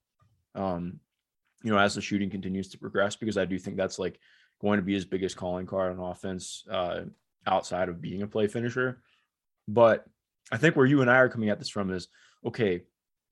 um, 0.54 1.00
you 1.62 1.70
know, 1.70 1.78
as 1.78 1.94
the 1.94 2.00
shooting 2.00 2.30
continues 2.30 2.68
to 2.70 2.78
progress, 2.78 3.16
because 3.16 3.36
I 3.36 3.44
do 3.44 3.58
think 3.58 3.76
that's 3.76 3.98
like 3.98 4.18
going 4.60 4.78
to 4.78 4.84
be 4.84 4.94
his 4.94 5.04
biggest 5.04 5.36
calling 5.36 5.66
card 5.66 5.98
on 5.98 6.10
offense 6.10 6.64
uh, 6.70 7.02
outside 7.46 7.88
of 7.88 8.00
being 8.00 8.22
a 8.22 8.26
play 8.26 8.46
finisher. 8.46 9.02
But 9.66 10.04
I 10.52 10.56
think 10.56 10.76
where 10.76 10.86
you 10.86 11.00
and 11.00 11.10
I 11.10 11.16
are 11.16 11.28
coming 11.28 11.48
at 11.48 11.58
this 11.58 11.68
from 11.68 11.90
is 11.92 12.08
okay, 12.44 12.82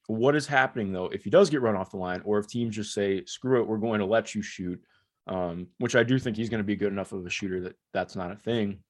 what 0.07 0.35
is 0.35 0.47
happening 0.47 0.93
though 0.93 1.07
if 1.07 1.25
he 1.25 1.31
does 1.31 1.51
get 1.51 1.61
run 1.61 1.77
off 1.77 1.91
the 1.91 1.97
line, 1.99 2.23
or 2.25 2.39
if 2.39 2.49
teams 2.49 2.77
just 2.77 2.95
say, 2.95 3.25
screw 3.25 3.61
it, 3.61 3.69
we're 3.69 3.77
going 3.79 4.01
to 4.01 4.07
let 4.07 4.35
you 4.35 4.43
shoot, 4.43 4.81
um, 5.27 5.69
which 5.79 5.97
I 5.97 6.03
do 6.03 6.19
think 6.19 6.37
he's 6.37 6.49
going 6.49 6.63
to 6.63 6.65
be 6.65 6.77
good 6.77 6.93
enough 6.93 7.13
of 7.13 7.27
a 7.27 7.31
shooter 7.31 7.61
that 7.61 7.77
that's 7.93 8.17
not 8.17 8.33
a 8.33 8.37
thing. 8.37 8.81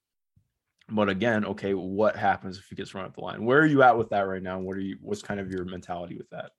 But 0.91 1.09
again, 1.09 1.45
okay, 1.45 1.73
what 1.73 2.15
happens 2.15 2.57
if 2.57 2.65
he 2.69 2.75
gets 2.75 2.95
run 2.95 3.05
off 3.05 3.13
the 3.13 3.21
line? 3.21 3.45
Where 3.45 3.59
are 3.59 3.65
you 3.65 3.83
at 3.83 3.97
with 3.97 4.09
that 4.09 4.21
right 4.21 4.41
now? 4.41 4.59
What 4.59 4.75
are 4.77 4.81
you? 4.81 4.97
What's 5.01 5.21
kind 5.21 5.39
of 5.39 5.51
your 5.51 5.65
mentality 5.65 6.15
with 6.15 6.29
that? 6.31 6.51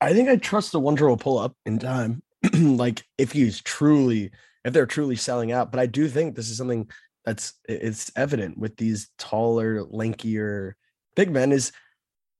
I 0.00 0.12
think 0.12 0.28
I 0.28 0.36
trust 0.36 0.72
the 0.72 0.80
Wonder 0.80 1.08
will 1.08 1.16
pull 1.16 1.38
up 1.38 1.56
in 1.64 1.78
time. 1.78 2.22
like 2.54 3.04
if 3.18 3.32
he's 3.32 3.60
truly, 3.62 4.30
if 4.64 4.72
they're 4.72 4.86
truly 4.86 5.16
selling 5.16 5.52
out. 5.52 5.70
But 5.70 5.80
I 5.80 5.86
do 5.86 6.08
think 6.08 6.34
this 6.34 6.50
is 6.50 6.56
something 6.56 6.88
that's 7.24 7.54
it's 7.68 8.12
evident 8.16 8.58
with 8.58 8.76
these 8.76 9.10
taller, 9.18 9.84
lankier 9.84 10.74
big 11.14 11.30
men 11.30 11.52
is 11.52 11.72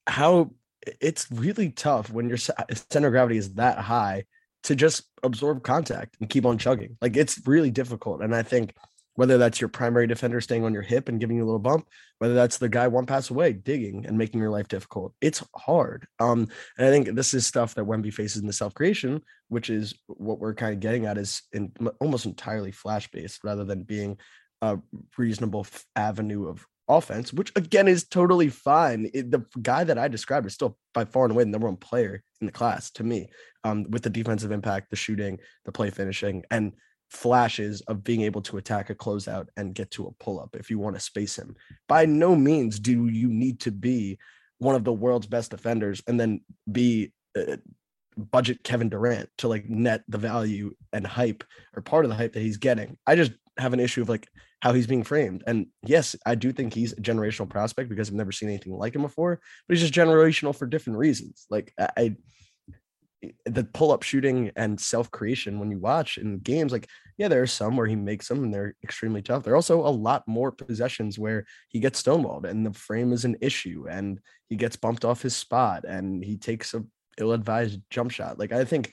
how 0.07 0.51
it's 1.01 1.31
really 1.31 1.71
tough 1.71 2.11
when 2.11 2.29
your 2.29 2.39
uh, 2.59 2.65
center 2.91 3.09
of 3.09 3.13
gravity 3.13 3.39
is 3.39 3.55
that 3.55 3.79
high 3.79 4.25
to 4.65 4.75
just 4.75 5.05
absorb 5.23 5.63
contact 5.63 6.17
and 6.21 6.29
keep 6.29 6.45
on 6.45 6.59
chugging. 6.59 6.97
Like 7.01 7.17
it's 7.17 7.47
really 7.47 7.71
difficult. 7.71 8.23
And 8.23 8.35
I 8.35 8.43
think 8.43 8.75
whether 9.17 9.39
that's 9.39 9.61
your 9.61 9.69
primary 9.69 10.07
defender 10.07 10.41
staying 10.41 10.65
on 10.65 10.73
your 10.73 10.83
hip 10.83 11.09
and 11.09 11.21
giving 11.21 11.37
you 11.37 11.45
a 11.45 11.47
little 11.47 11.59
bump, 11.59 11.89
whether 12.19 12.35
that's 12.35 12.59
the 12.59 12.69
guy 12.69 12.89
one 12.89 13.07
pass 13.07 13.31
away 13.31 13.53
digging 13.53 14.07
and 14.07 14.19
making 14.19 14.41
your 14.41 14.51
life 14.51 14.69
difficult, 14.69 15.15
it's 15.21 15.43
hard. 15.57 16.07
Um, 16.19 16.49
and 16.79 16.87
I 16.87 16.91
think 16.91 17.15
this 17.15 17.35
is 17.35 17.47
stuff 17.47 17.75
that 17.75 17.85
Wemby 17.85 18.13
faces 18.13 18.41
in 18.41 18.47
the 18.47 18.53
self 18.53 18.75
creation, 18.75 19.23
which 19.49 19.71
is 19.71 19.95
what 20.07 20.39
we're 20.39 20.55
kind 20.55 20.75
of 20.75 20.81
getting 20.81 21.07
at 21.07 21.19
is 21.19 21.43
in 21.53 21.73
almost 22.01 22.27
entirely 22.27 22.73
flash 22.73 23.11
based 23.11 23.45
rather 23.45 23.65
than 23.65 23.83
being 23.83 24.19
a 24.63 24.79
reasonable 25.17 25.67
avenue 25.95 26.49
of 26.49 26.67
offense, 26.89 27.33
which 27.33 27.53
again 27.57 27.89
is 27.89 28.05
totally 28.05 28.49
fine. 28.49 29.11
It, 29.15 29.31
the 29.31 29.45
guy 29.61 29.85
that 29.85 29.99
I 29.99 30.09
described 30.09 30.47
is 30.47 30.55
still 30.55 30.77
by 30.93 31.05
far 31.05 31.25
and 31.25 31.33
away 31.33 31.45
the 31.45 31.51
number 31.51 31.67
one 31.67 31.77
player 31.77 32.23
in 32.41 32.47
the 32.47 32.53
class 32.53 32.91
to 32.93 33.05
me, 33.05 33.29
um, 33.63 33.87
with 33.91 34.03
the 34.03 34.11
defensive 34.11 34.53
impact, 34.53 34.91
the 34.91 34.97
shooting, 34.97 35.39
the 35.65 35.73
play 35.73 35.91
finishing, 35.91 36.45
and 36.51 36.73
flashes 37.11 37.81
of 37.83 38.05
being 38.05 38.23
able 38.23 38.43
to 38.43 38.57
attack 38.57 38.91
a 38.91 38.95
closeout 38.95 39.47
and 39.57 39.75
get 39.75 39.91
to 39.93 40.07
a 40.07 40.25
pull 40.25 40.41
up 40.41 40.57
if 40.57 40.71
you 40.71 40.79
want 40.79 40.97
to 40.97 41.01
space 41.01 41.39
him. 41.39 41.55
By 41.89 42.07
no 42.07 42.35
means 42.35 42.79
do 42.79 43.07
you 43.07 43.29
need 43.29 43.61
to 43.61 43.71
be 43.71 44.19
one 44.59 44.75
of 44.75 44.85
the 44.85 44.93
world's 44.93 45.27
best 45.27 45.51
defenders 45.51 46.03
and 46.07 46.19
then 46.19 46.41
be 46.71 47.13
uh, 47.37 47.57
budget 48.17 48.63
Kevin 48.63 48.89
Durant 48.89 49.29
to 49.39 49.49
like 49.49 49.69
net 49.69 50.03
the 50.09 50.19
value 50.19 50.73
and 50.93 51.07
hype 51.07 51.45
or 51.75 51.83
part 51.83 52.05
of 52.05 52.09
the 52.09 52.17
hype 52.17 52.33
that 52.33 52.41
he's 52.41 52.57
getting. 52.57 52.97
I 53.07 53.17
just 53.17 53.33
have 53.59 53.73
an 53.73 53.81
issue 53.81 54.03
of 54.03 54.09
like 54.09 54.29
how 54.61 54.73
he's 54.73 54.87
being 54.87 55.05
framed. 55.05 55.43
And 55.47 55.67
yes, 55.85 56.17
I 56.25 56.35
do 56.35 56.53
think 56.53 56.73
he's 56.73 56.93
a 56.93 56.97
generational 56.97 57.49
prospect 57.49 57.89
because 57.91 58.09
I've 58.09 58.15
never 58.15 58.33
seen 58.33 58.49
anything 58.49 58.73
like 58.73 58.95
him 58.95 59.03
before, 59.03 59.41
but 59.69 59.77
he's 59.77 59.83
just 59.83 59.95
generational 59.95 60.57
for 60.57 60.67
different 60.67 60.99
reasons. 60.99 61.47
Like 61.51 61.73
I, 61.79 62.17
the 63.45 63.65
pull 63.65 63.93
up 63.93 64.03
shooting 64.03 64.51
and 64.57 64.81
self 64.81 65.11
creation 65.11 65.59
when 65.59 65.71
you 65.71 65.79
watch 65.79 66.19
in 66.19 66.39
games, 66.39 66.73
like, 66.73 66.89
yeah, 67.17 67.29
there 67.29 67.43
are 67.43 67.47
some 67.47 67.77
where 67.77 67.87
he 67.87 67.97
makes 67.97 68.29
them 68.29 68.45
and 68.45 68.53
they're 68.53 68.75
extremely 68.83 69.23
tough. 69.23 69.43
There 69.43 69.53
are 69.53 69.57
also 69.57 69.87
a 69.87 69.89
lot 69.89 70.27
more 70.27 70.51
possessions 70.51 71.19
where 71.19 71.45
he 71.69 71.81
gets 71.81 72.03
stonewalled 72.03 72.45
and 72.45 72.65
the 72.65 72.73
frame 72.73 73.13
is 73.13 73.25
an 73.25 73.37
issue 73.41 73.87
and 73.89 74.21
he 74.49 74.57
gets 74.57 74.77
bumped 74.77 75.05
off 75.05 75.23
his 75.23 75.37
spot 75.37 75.85
and 75.85 76.25
he 76.25 76.37
takes 76.37 76.75
a 76.75 76.85
ill 77.19 77.33
advised 77.33 77.81
jump 77.91 78.11
shot. 78.11 78.39
Like, 78.39 78.53
I 78.53 78.65
think 78.65 78.93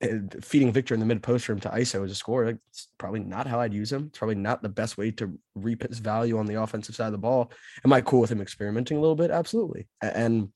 eh, 0.00 0.18
feeding 0.42 0.72
Victor 0.72 0.94
in 0.94 1.00
the 1.00 1.06
mid 1.06 1.22
post 1.22 1.48
room 1.48 1.60
to 1.60 1.68
ISO 1.70 2.04
as 2.04 2.10
a 2.10 2.14
scorer. 2.14 2.58
It's 2.70 2.88
probably 2.98 3.20
not 3.20 3.46
how 3.46 3.60
I'd 3.60 3.74
use 3.74 3.92
him. 3.92 4.06
It's 4.08 4.18
probably 4.18 4.36
not 4.36 4.62
the 4.62 4.68
best 4.68 4.96
way 4.96 5.10
to 5.12 5.38
reap 5.54 5.86
his 5.86 5.98
value 5.98 6.38
on 6.38 6.46
the 6.46 6.60
offensive 6.62 6.94
side 6.94 7.06
of 7.06 7.12
the 7.12 7.18
ball. 7.18 7.52
Am 7.84 7.92
I 7.92 8.00
cool 8.00 8.20
with 8.20 8.32
him 8.32 8.40
experimenting 8.40 8.96
a 8.96 9.00
little 9.00 9.16
bit? 9.16 9.30
Absolutely. 9.30 9.88
And 10.00 10.50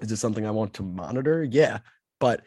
is 0.00 0.10
it 0.10 0.16
something 0.16 0.46
I 0.46 0.50
want 0.50 0.74
to 0.74 0.82
monitor? 0.82 1.44
Yeah. 1.44 1.78
But 2.24 2.40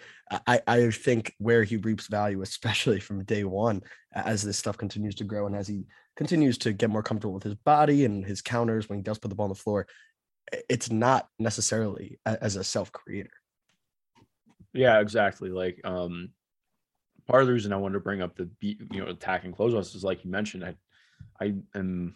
I, 0.48 0.60
I 0.66 0.90
think 0.90 1.36
where 1.38 1.64
he 1.64 1.78
reaps 1.78 2.08
value, 2.08 2.42
especially 2.42 3.00
from 3.00 3.24
day 3.26 3.44
one, 3.44 3.84
as 4.12 4.42
this 4.42 4.58
stuff 4.58 4.76
continues 4.76 5.14
to 5.16 5.24
grow 5.24 5.46
and 5.46 5.56
as 5.56 5.68
he 5.68 5.86
continues 6.16 6.58
to 6.60 6.74
get 6.74 6.90
more 6.90 7.04
comfortable 7.04 7.36
with 7.36 7.44
his 7.44 7.54
body 7.54 8.04
and 8.04 8.26
his 8.26 8.42
counters 8.42 8.90
when 8.90 8.98
he 8.98 9.04
does 9.04 9.20
put 9.20 9.30
the 9.30 9.36
ball 9.36 9.44
on 9.44 9.50
the 9.50 9.56
floor, 9.56 9.86
it's 10.68 10.90
not 10.90 11.28
necessarily 11.38 12.18
as 12.26 12.56
a 12.56 12.64
self 12.64 12.92
creator. 12.92 13.30
Yeah, 14.74 15.00
exactly. 15.00 15.52
Like 15.52 15.80
um 15.84 16.30
part 17.28 17.44
of 17.44 17.48
the 17.48 17.54
reason 17.54 17.72
I 17.72 17.78
wanted 17.78 17.94
to 17.94 18.00
bring 18.00 18.24
up 18.24 18.36
the 18.36 18.46
beat, 18.46 18.82
you 18.92 19.02
know, 19.02 19.12
attacking 19.12 19.54
closeouts 19.54 19.96
is 19.96 20.04
like 20.04 20.26
you 20.26 20.32
mentioned, 20.32 20.66
I 20.66 20.76
I 21.40 21.54
am 21.76 22.16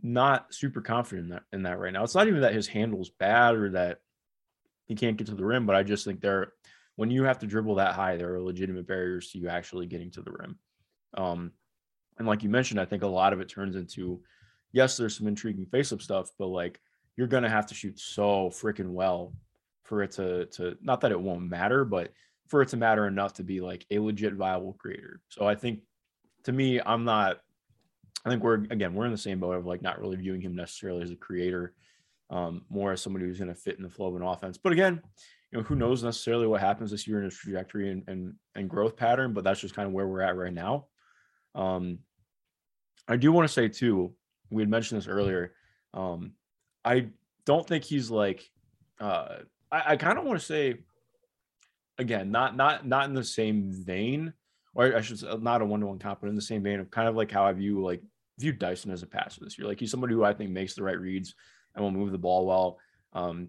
not 0.00 0.54
super 0.54 0.82
confident 0.82 1.24
in 1.24 1.30
that 1.30 1.42
in 1.52 1.62
that 1.64 1.80
right 1.80 1.92
now. 1.92 2.04
It's 2.04 2.14
not 2.14 2.28
even 2.28 2.42
that 2.42 2.54
his 2.54 2.68
handle's 2.68 3.10
bad 3.10 3.56
or 3.56 3.70
that 3.70 3.98
he 4.90 4.96
can't 4.96 5.16
get 5.16 5.28
to 5.28 5.36
the 5.36 5.44
rim, 5.44 5.66
but 5.66 5.76
I 5.76 5.84
just 5.84 6.04
think 6.04 6.20
there 6.20 6.52
when 7.00 7.10
you 7.10 7.24
have 7.24 7.38
to 7.38 7.46
dribble 7.46 7.76
that 7.76 7.94
high, 7.94 8.18
there 8.18 8.34
are 8.34 8.42
legitimate 8.42 8.86
barriers 8.86 9.30
to 9.30 9.38
you 9.38 9.48
actually 9.48 9.86
getting 9.86 10.10
to 10.10 10.20
the 10.20 10.30
rim. 10.30 10.58
Um 11.16 11.52
and 12.18 12.28
like 12.28 12.42
you 12.42 12.50
mentioned, 12.50 12.78
I 12.78 12.84
think 12.84 13.02
a 13.02 13.06
lot 13.06 13.32
of 13.32 13.40
it 13.40 13.48
turns 13.48 13.74
into 13.74 14.20
yes, 14.72 14.98
there's 14.98 15.16
some 15.16 15.26
intriguing 15.26 15.64
face-up 15.64 16.02
stuff, 16.02 16.28
but 16.38 16.48
like 16.48 16.78
you're 17.16 17.26
gonna 17.26 17.48
have 17.48 17.66
to 17.68 17.74
shoot 17.74 17.98
so 17.98 18.50
freaking 18.50 18.90
well 18.90 19.32
for 19.84 20.02
it 20.02 20.10
to 20.12 20.44
to 20.56 20.76
not 20.82 21.00
that 21.00 21.10
it 21.10 21.18
won't 21.18 21.48
matter, 21.48 21.86
but 21.86 22.12
for 22.48 22.60
it 22.60 22.68
to 22.68 22.76
matter 22.76 23.06
enough 23.06 23.32
to 23.34 23.44
be 23.44 23.62
like 23.62 23.86
a 23.90 23.98
legit 23.98 24.34
viable 24.34 24.74
creator. 24.74 25.22
So 25.30 25.46
I 25.46 25.54
think 25.54 25.80
to 26.44 26.52
me, 26.52 26.82
I'm 26.84 27.04
not 27.06 27.38
I 28.26 28.28
think 28.28 28.42
we're 28.42 28.56
again 28.68 28.92
we're 28.92 29.06
in 29.06 29.12
the 29.12 29.16
same 29.16 29.40
boat 29.40 29.56
of 29.56 29.64
like 29.64 29.80
not 29.80 30.00
really 30.00 30.16
viewing 30.16 30.42
him 30.42 30.54
necessarily 30.54 31.02
as 31.02 31.10
a 31.10 31.16
creator, 31.16 31.72
um, 32.28 32.66
more 32.68 32.92
as 32.92 33.00
somebody 33.00 33.24
who's 33.24 33.38
going 33.38 33.48
to 33.48 33.54
fit 33.54 33.78
in 33.78 33.84
the 33.84 33.88
flow 33.88 34.08
of 34.08 34.16
an 34.16 34.22
offense. 34.22 34.58
But 34.58 34.74
again, 34.74 35.00
you 35.52 35.58
know, 35.58 35.64
who 35.64 35.74
knows 35.74 36.04
necessarily 36.04 36.46
what 36.46 36.60
happens 36.60 36.90
this 36.90 37.06
year 37.06 37.18
in 37.18 37.24
his 37.24 37.36
trajectory 37.36 37.90
and 37.90 38.04
and, 38.08 38.34
and 38.54 38.70
growth 38.70 38.96
pattern, 38.96 39.32
but 39.32 39.44
that's 39.44 39.60
just 39.60 39.74
kind 39.74 39.86
of 39.86 39.92
where 39.92 40.06
we're 40.06 40.20
at 40.20 40.36
right 40.36 40.52
now. 40.52 40.86
Um, 41.54 41.98
I 43.08 43.16
do 43.16 43.32
want 43.32 43.48
to 43.48 43.52
say 43.52 43.68
too, 43.68 44.14
we 44.50 44.62
had 44.62 44.68
mentioned 44.68 45.00
this 45.00 45.08
earlier. 45.08 45.54
Um, 45.94 46.32
I 46.84 47.08
don't 47.46 47.66
think 47.66 47.84
he's 47.84 48.10
like 48.10 48.48
uh 49.00 49.38
I, 49.72 49.82
I 49.92 49.96
kind 49.96 50.18
of 50.18 50.24
want 50.24 50.38
to 50.38 50.44
say 50.44 50.78
again, 51.98 52.30
not 52.30 52.56
not 52.56 52.86
not 52.86 53.08
in 53.08 53.14
the 53.14 53.24
same 53.24 53.70
vein, 53.72 54.32
or 54.74 54.96
I 54.96 55.00
should 55.00 55.18
say 55.18 55.28
not 55.40 55.62
a 55.62 55.66
one-to-one 55.66 55.98
comp, 55.98 56.20
but 56.20 56.28
in 56.28 56.36
the 56.36 56.42
same 56.42 56.62
vein 56.62 56.80
of 56.80 56.90
kind 56.90 57.08
of 57.08 57.16
like 57.16 57.30
how 57.30 57.44
I 57.44 57.52
view 57.52 57.84
like 57.84 58.02
view 58.38 58.52
Dyson 58.52 58.90
as 58.90 59.02
a 59.02 59.06
passer 59.06 59.44
this 59.44 59.58
year. 59.58 59.68
Like 59.68 59.80
he's 59.80 59.90
somebody 59.90 60.14
who 60.14 60.24
I 60.24 60.32
think 60.32 60.50
makes 60.50 60.74
the 60.74 60.82
right 60.82 60.98
reads 60.98 61.34
and 61.74 61.84
will 61.84 61.90
move 61.90 62.12
the 62.12 62.18
ball 62.18 62.46
well. 62.46 62.78
Um, 63.12 63.48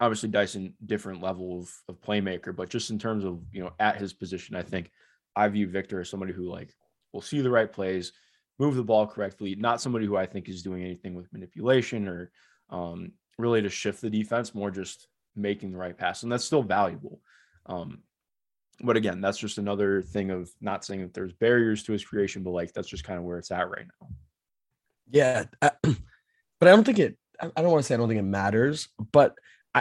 obviously 0.00 0.28
Dyson 0.28 0.74
different 0.84 1.22
level 1.22 1.60
of, 1.60 1.70
of 1.88 2.00
playmaker, 2.00 2.54
but 2.54 2.68
just 2.68 2.90
in 2.90 2.98
terms 2.98 3.24
of 3.24 3.40
you 3.52 3.62
know 3.62 3.72
at 3.80 3.96
his 3.96 4.12
position, 4.12 4.56
I 4.56 4.62
think 4.62 4.90
I 5.34 5.48
view 5.48 5.68
Victor 5.68 6.00
as 6.00 6.10
somebody 6.10 6.32
who 6.32 6.50
like 6.50 6.74
will 7.12 7.22
see 7.22 7.40
the 7.40 7.50
right 7.50 7.70
plays, 7.70 8.12
move 8.58 8.76
the 8.76 8.84
ball 8.84 9.06
correctly, 9.06 9.54
not 9.54 9.80
somebody 9.80 10.06
who 10.06 10.16
I 10.16 10.26
think 10.26 10.48
is 10.48 10.62
doing 10.62 10.82
anything 10.82 11.14
with 11.14 11.32
manipulation 11.32 12.08
or 12.08 12.30
um, 12.70 13.12
really 13.38 13.62
to 13.62 13.68
shift 13.68 14.00
the 14.00 14.10
defense, 14.10 14.54
more 14.54 14.70
just 14.70 15.08
making 15.34 15.72
the 15.72 15.78
right 15.78 15.96
pass, 15.96 16.22
and 16.22 16.32
that's 16.32 16.44
still 16.44 16.62
valuable. 16.62 17.20
Um, 17.66 18.02
but 18.80 18.96
again, 18.96 19.20
that's 19.20 19.38
just 19.38 19.58
another 19.58 20.02
thing 20.02 20.30
of 20.30 20.50
not 20.60 20.84
saying 20.84 21.00
that 21.00 21.14
there's 21.14 21.32
barriers 21.32 21.82
to 21.84 21.92
his 21.92 22.04
creation, 22.04 22.42
but 22.42 22.50
like 22.50 22.72
that's 22.72 22.88
just 22.88 23.04
kind 23.04 23.18
of 23.18 23.24
where 23.24 23.38
it's 23.38 23.50
at 23.50 23.70
right 23.70 23.86
now. 24.00 24.08
Yeah, 25.10 25.44
I, 25.62 25.70
but 26.60 26.68
I 26.68 26.70
don't 26.72 26.84
think 26.84 26.98
it. 26.98 27.16
I 27.40 27.60
don't 27.60 27.70
want 27.70 27.82
to 27.82 27.86
say 27.86 27.94
I 27.94 27.98
don't 27.98 28.08
think 28.08 28.20
it 28.20 28.22
matters, 28.22 28.88
but 29.12 29.34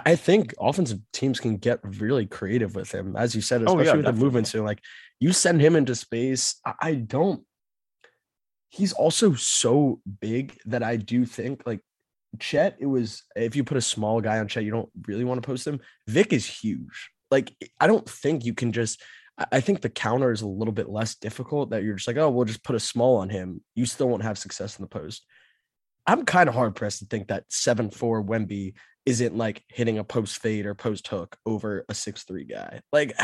I 0.05 0.15
think 0.15 0.53
offensive 0.59 0.99
teams 1.13 1.39
can 1.39 1.57
get 1.57 1.79
really 1.83 2.25
creative 2.25 2.75
with 2.75 2.91
him, 2.91 3.15
as 3.15 3.33
you 3.33 3.41
said, 3.41 3.61
especially 3.61 3.73
oh, 3.73 3.85
yeah, 3.85 3.91
with 3.95 4.05
definitely. 4.05 4.19
the 4.19 4.25
movement. 4.25 4.47
So, 4.47 4.63
like, 4.63 4.79
you 5.19 5.31
send 5.31 5.61
him 5.61 5.75
into 5.75 5.95
space. 5.95 6.59
I 6.81 6.95
don't. 6.95 7.43
He's 8.69 8.93
also 8.93 9.33
so 9.35 10.01
big 10.19 10.57
that 10.65 10.83
I 10.83 10.97
do 10.97 11.25
think 11.25 11.63
like 11.65 11.79
Chet, 12.39 12.75
it 12.79 12.87
was 12.87 13.23
if 13.35 13.55
you 13.55 13.63
put 13.63 13.77
a 13.77 13.81
small 13.81 14.19
guy 14.19 14.39
on 14.39 14.47
Chet, 14.47 14.65
you 14.65 14.71
don't 14.71 14.89
really 15.07 15.23
want 15.23 15.41
to 15.41 15.45
post 15.45 15.65
him. 15.65 15.79
Vic 16.07 16.33
is 16.33 16.45
huge. 16.45 17.11
Like 17.31 17.55
I 17.79 17.87
don't 17.87 18.07
think 18.09 18.45
you 18.45 18.53
can 18.53 18.71
just. 18.71 19.01
I 19.51 19.59
think 19.59 19.81
the 19.81 19.89
counter 19.89 20.31
is 20.31 20.41
a 20.41 20.47
little 20.47 20.73
bit 20.73 20.89
less 20.89 21.15
difficult. 21.15 21.69
That 21.69 21.83
you're 21.83 21.95
just 21.95 22.07
like, 22.07 22.17
oh, 22.17 22.29
we'll 22.29 22.45
just 22.45 22.63
put 22.63 22.75
a 22.75 22.79
small 22.79 23.17
on 23.17 23.29
him. 23.29 23.61
You 23.75 23.85
still 23.85 24.09
won't 24.09 24.23
have 24.23 24.37
success 24.37 24.77
in 24.77 24.83
the 24.83 24.89
post. 24.89 25.25
I'm 26.07 26.25
kind 26.25 26.49
of 26.49 26.55
hard 26.55 26.75
pressed 26.75 26.99
to 26.99 27.05
think 27.05 27.27
that 27.27 27.45
seven 27.49 27.89
four 27.89 28.23
Wemby 28.23 28.73
isn't 29.05 29.37
like 29.37 29.63
hitting 29.69 29.97
a 29.97 30.03
post 30.03 30.39
fade 30.39 30.65
or 30.65 30.75
post 30.75 31.07
hook 31.07 31.37
over 31.45 31.85
a 31.89 31.93
six 31.93 32.23
three 32.23 32.45
guy. 32.45 32.81
Like 32.91 33.15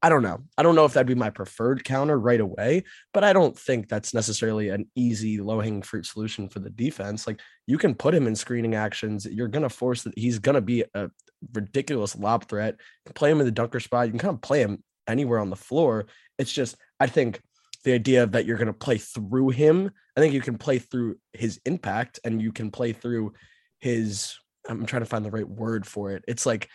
I 0.00 0.08
don't 0.08 0.22
know. 0.22 0.44
I 0.56 0.62
don't 0.62 0.76
know 0.76 0.84
if 0.84 0.92
that'd 0.92 1.08
be 1.08 1.16
my 1.16 1.30
preferred 1.30 1.82
counter 1.82 2.18
right 2.18 2.40
away, 2.40 2.84
but 3.12 3.24
I 3.24 3.32
don't 3.32 3.58
think 3.58 3.88
that's 3.88 4.14
necessarily 4.14 4.68
an 4.68 4.88
easy 4.94 5.40
low 5.40 5.60
hanging 5.60 5.82
fruit 5.82 6.06
solution 6.06 6.48
for 6.48 6.60
the 6.60 6.70
defense. 6.70 7.26
Like 7.26 7.40
you 7.66 7.78
can 7.78 7.96
put 7.96 8.14
him 8.14 8.28
in 8.28 8.36
screening 8.36 8.76
actions. 8.76 9.26
You're 9.26 9.48
going 9.48 9.64
to 9.64 9.68
force 9.68 10.04
that 10.04 10.16
he's 10.16 10.38
going 10.38 10.54
to 10.54 10.60
be 10.60 10.84
a 10.94 11.10
ridiculous 11.52 12.14
lob 12.14 12.48
threat. 12.48 12.76
You 13.06 13.12
play 13.12 13.30
him 13.30 13.40
in 13.40 13.46
the 13.46 13.52
dunker 13.52 13.80
spot. 13.80 14.06
You 14.06 14.12
can 14.12 14.20
kind 14.20 14.34
of 14.34 14.40
play 14.40 14.60
him 14.60 14.84
anywhere 15.08 15.40
on 15.40 15.50
the 15.50 15.56
floor. 15.56 16.06
It's 16.38 16.52
just, 16.52 16.76
I 17.00 17.08
think 17.08 17.40
the 17.82 17.92
idea 17.94 18.24
that 18.26 18.44
you're 18.44 18.56
going 18.56 18.66
to 18.68 18.72
play 18.72 18.98
through 18.98 19.48
him, 19.50 19.90
I 20.16 20.20
think 20.20 20.32
you 20.32 20.40
can 20.40 20.58
play 20.58 20.78
through 20.78 21.16
his 21.32 21.60
impact 21.64 22.20
and 22.22 22.40
you 22.40 22.52
can 22.52 22.70
play 22.70 22.92
through 22.92 23.32
his, 23.80 24.36
I'm 24.68 24.86
trying 24.86 25.02
to 25.02 25.06
find 25.06 25.24
the 25.24 25.30
right 25.30 25.48
word 25.48 25.86
for 25.86 26.12
it. 26.12 26.24
It's 26.28 26.46
like 26.46 26.68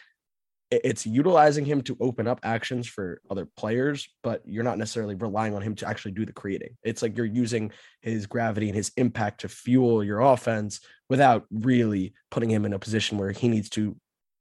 it's 0.84 1.06
utilizing 1.06 1.66
him 1.66 1.82
to 1.84 1.98
open 2.00 2.28
up 2.28 2.40
actions 2.44 2.88
for 2.88 3.22
other 3.30 3.48
players, 3.58 4.10
but 4.24 4.42
you're 4.46 4.64
not 4.64 4.78
necessarily 4.78 5.16
relying 5.16 5.54
on 5.54 5.62
him 5.62 5.76
to 5.76 5.88
actually 5.88 6.14
do 6.14 6.26
the 6.26 6.34
creating. 6.34 6.76
It's 6.84 7.02
like 7.02 7.16
you're 7.16 7.26
using 7.26 7.72
his 8.02 8.26
gravity 8.26 8.70
and 8.70 8.76
his 8.76 8.92
impact 8.98 9.42
to 9.42 9.50
fuel 9.50 10.04
your 10.04 10.22
offense 10.22 10.80
without 11.10 11.46
really 11.52 12.14
putting 12.32 12.50
him 12.50 12.66
in 12.66 12.74
a 12.74 12.80
position 12.80 13.18
where 13.18 13.32
he 13.32 13.48
needs 13.48 13.70
to 13.72 13.96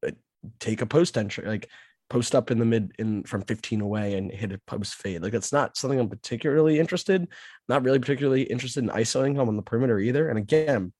uh, 0.06 0.12
take 0.58 0.80
a 0.80 0.86
post 0.86 1.18
entry, 1.18 1.46
like 1.46 1.68
post 2.08 2.34
up 2.34 2.50
in 2.50 2.58
the 2.58 2.64
mid 2.64 2.92
in 2.98 3.24
from 3.24 3.42
15 3.42 3.80
away 3.80 4.14
and 4.14 4.30
hit 4.30 4.52
a 4.52 4.60
post 4.66 4.94
fade. 4.94 5.22
Like 5.22 5.34
it's 5.34 5.52
not 5.52 5.76
something 5.76 5.98
I'm 5.98 6.08
particularly 6.08 6.78
interested, 6.78 7.28
not 7.68 7.82
really 7.82 7.98
particularly 7.98 8.42
interested 8.42 8.84
in 8.84 8.90
isolating 8.90 9.36
him 9.36 9.48
on 9.48 9.56
the 9.56 9.62
perimeter 9.62 9.98
either. 9.98 10.28
And 10.28 10.38
again, 10.38 10.92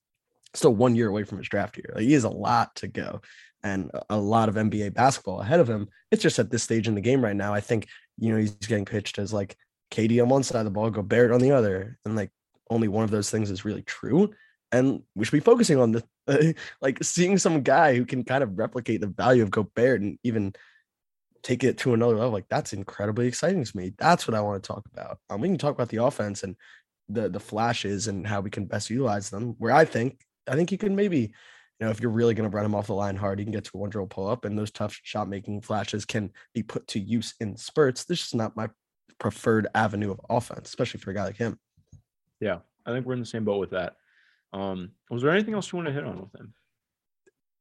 still 0.54 0.74
one 0.74 0.94
year 0.94 1.08
away 1.08 1.24
from 1.24 1.38
his 1.38 1.48
draft 1.48 1.76
year. 1.76 1.92
Like 1.94 2.04
he 2.04 2.12
has 2.12 2.24
a 2.24 2.30
lot 2.30 2.74
to 2.76 2.88
go 2.88 3.20
and 3.62 3.90
a 4.10 4.16
lot 4.16 4.48
of 4.48 4.56
NBA 4.56 4.94
basketball 4.94 5.40
ahead 5.40 5.60
of 5.60 5.68
him. 5.68 5.88
It's 6.10 6.22
just 6.22 6.38
at 6.38 6.50
this 6.50 6.62
stage 6.62 6.88
in 6.88 6.94
the 6.94 7.00
game 7.00 7.24
right 7.24 7.36
now. 7.36 7.54
I 7.54 7.60
think, 7.60 7.88
you 8.18 8.32
know, 8.32 8.38
he's 8.38 8.54
getting 8.54 8.84
pitched 8.84 9.18
as 9.18 9.32
like 9.32 9.56
KD 9.90 10.22
on 10.22 10.28
one 10.28 10.42
side 10.42 10.58
of 10.58 10.64
the 10.64 10.70
ball, 10.70 10.90
go 10.90 11.02
Gobert 11.02 11.32
on 11.32 11.40
the 11.40 11.52
other. 11.52 11.98
And 12.04 12.16
like 12.16 12.30
only 12.70 12.88
one 12.88 13.04
of 13.04 13.10
those 13.10 13.30
things 13.30 13.50
is 13.50 13.64
really 13.64 13.82
true. 13.82 14.32
And 14.72 15.02
we 15.14 15.24
should 15.24 15.32
be 15.32 15.40
focusing 15.40 15.78
on 15.78 15.92
the 15.92 16.04
uh, 16.26 16.52
like 16.80 17.02
seeing 17.02 17.38
some 17.38 17.62
guy 17.62 17.94
who 17.94 18.04
can 18.04 18.24
kind 18.24 18.42
of 18.42 18.58
replicate 18.58 19.00
the 19.00 19.06
value 19.06 19.42
of 19.42 19.50
Gobert 19.50 20.00
and 20.00 20.18
even 20.24 20.54
take 21.42 21.64
it 21.64 21.78
to 21.78 21.94
another 21.94 22.16
level. 22.16 22.32
Like 22.32 22.48
that's 22.48 22.72
incredibly 22.72 23.26
exciting 23.26 23.64
to 23.64 23.76
me. 23.76 23.92
That's 23.98 24.26
what 24.26 24.34
I 24.34 24.40
want 24.40 24.62
to 24.62 24.66
talk 24.66 24.84
about. 24.92 25.18
Um, 25.28 25.40
we 25.40 25.48
can 25.48 25.58
talk 25.58 25.74
about 25.74 25.88
the 25.88 26.04
offense 26.04 26.42
and 26.42 26.56
the 27.08 27.28
the 27.28 27.40
flashes 27.40 28.08
and 28.08 28.26
how 28.26 28.40
we 28.40 28.50
can 28.50 28.66
best 28.66 28.90
utilize 28.90 29.30
them. 29.30 29.54
Where 29.58 29.74
I 29.74 29.84
think 29.84 30.20
I 30.48 30.54
think 30.54 30.72
you 30.72 30.78
can 30.78 30.96
maybe 30.96 31.32
you 31.82 31.86
know, 31.86 31.90
if 31.90 32.00
you're 32.00 32.12
really 32.12 32.34
going 32.34 32.48
to 32.48 32.54
run 32.54 32.64
him 32.64 32.76
off 32.76 32.86
the 32.86 32.94
line 32.94 33.16
hard, 33.16 33.40
you 33.40 33.44
can 33.44 33.52
get 33.52 33.64
to 33.64 33.72
a 33.74 33.78
one 33.78 33.90
dribble 33.90 34.06
pull 34.06 34.28
up, 34.28 34.44
and 34.44 34.56
those 34.56 34.70
tough 34.70 35.00
shot 35.02 35.28
making 35.28 35.62
flashes 35.62 36.04
can 36.04 36.30
be 36.54 36.62
put 36.62 36.86
to 36.86 37.00
use 37.00 37.34
in 37.40 37.56
spurts. 37.56 38.04
This 38.04 38.24
is 38.24 38.34
not 38.34 38.56
my 38.56 38.68
preferred 39.18 39.66
avenue 39.74 40.12
of 40.12 40.20
offense, 40.30 40.68
especially 40.68 41.00
for 41.00 41.10
a 41.10 41.14
guy 41.14 41.24
like 41.24 41.36
him. 41.36 41.58
Yeah, 42.38 42.58
I 42.86 42.92
think 42.92 43.04
we're 43.04 43.14
in 43.14 43.18
the 43.20 43.26
same 43.26 43.44
boat 43.44 43.58
with 43.58 43.70
that. 43.70 43.96
Um, 44.52 44.92
was 45.10 45.22
there 45.22 45.32
anything 45.32 45.54
else 45.54 45.72
you 45.72 45.76
want 45.76 45.88
to 45.88 45.92
hit 45.92 46.04
on 46.04 46.20
with 46.20 46.32
him? 46.40 46.54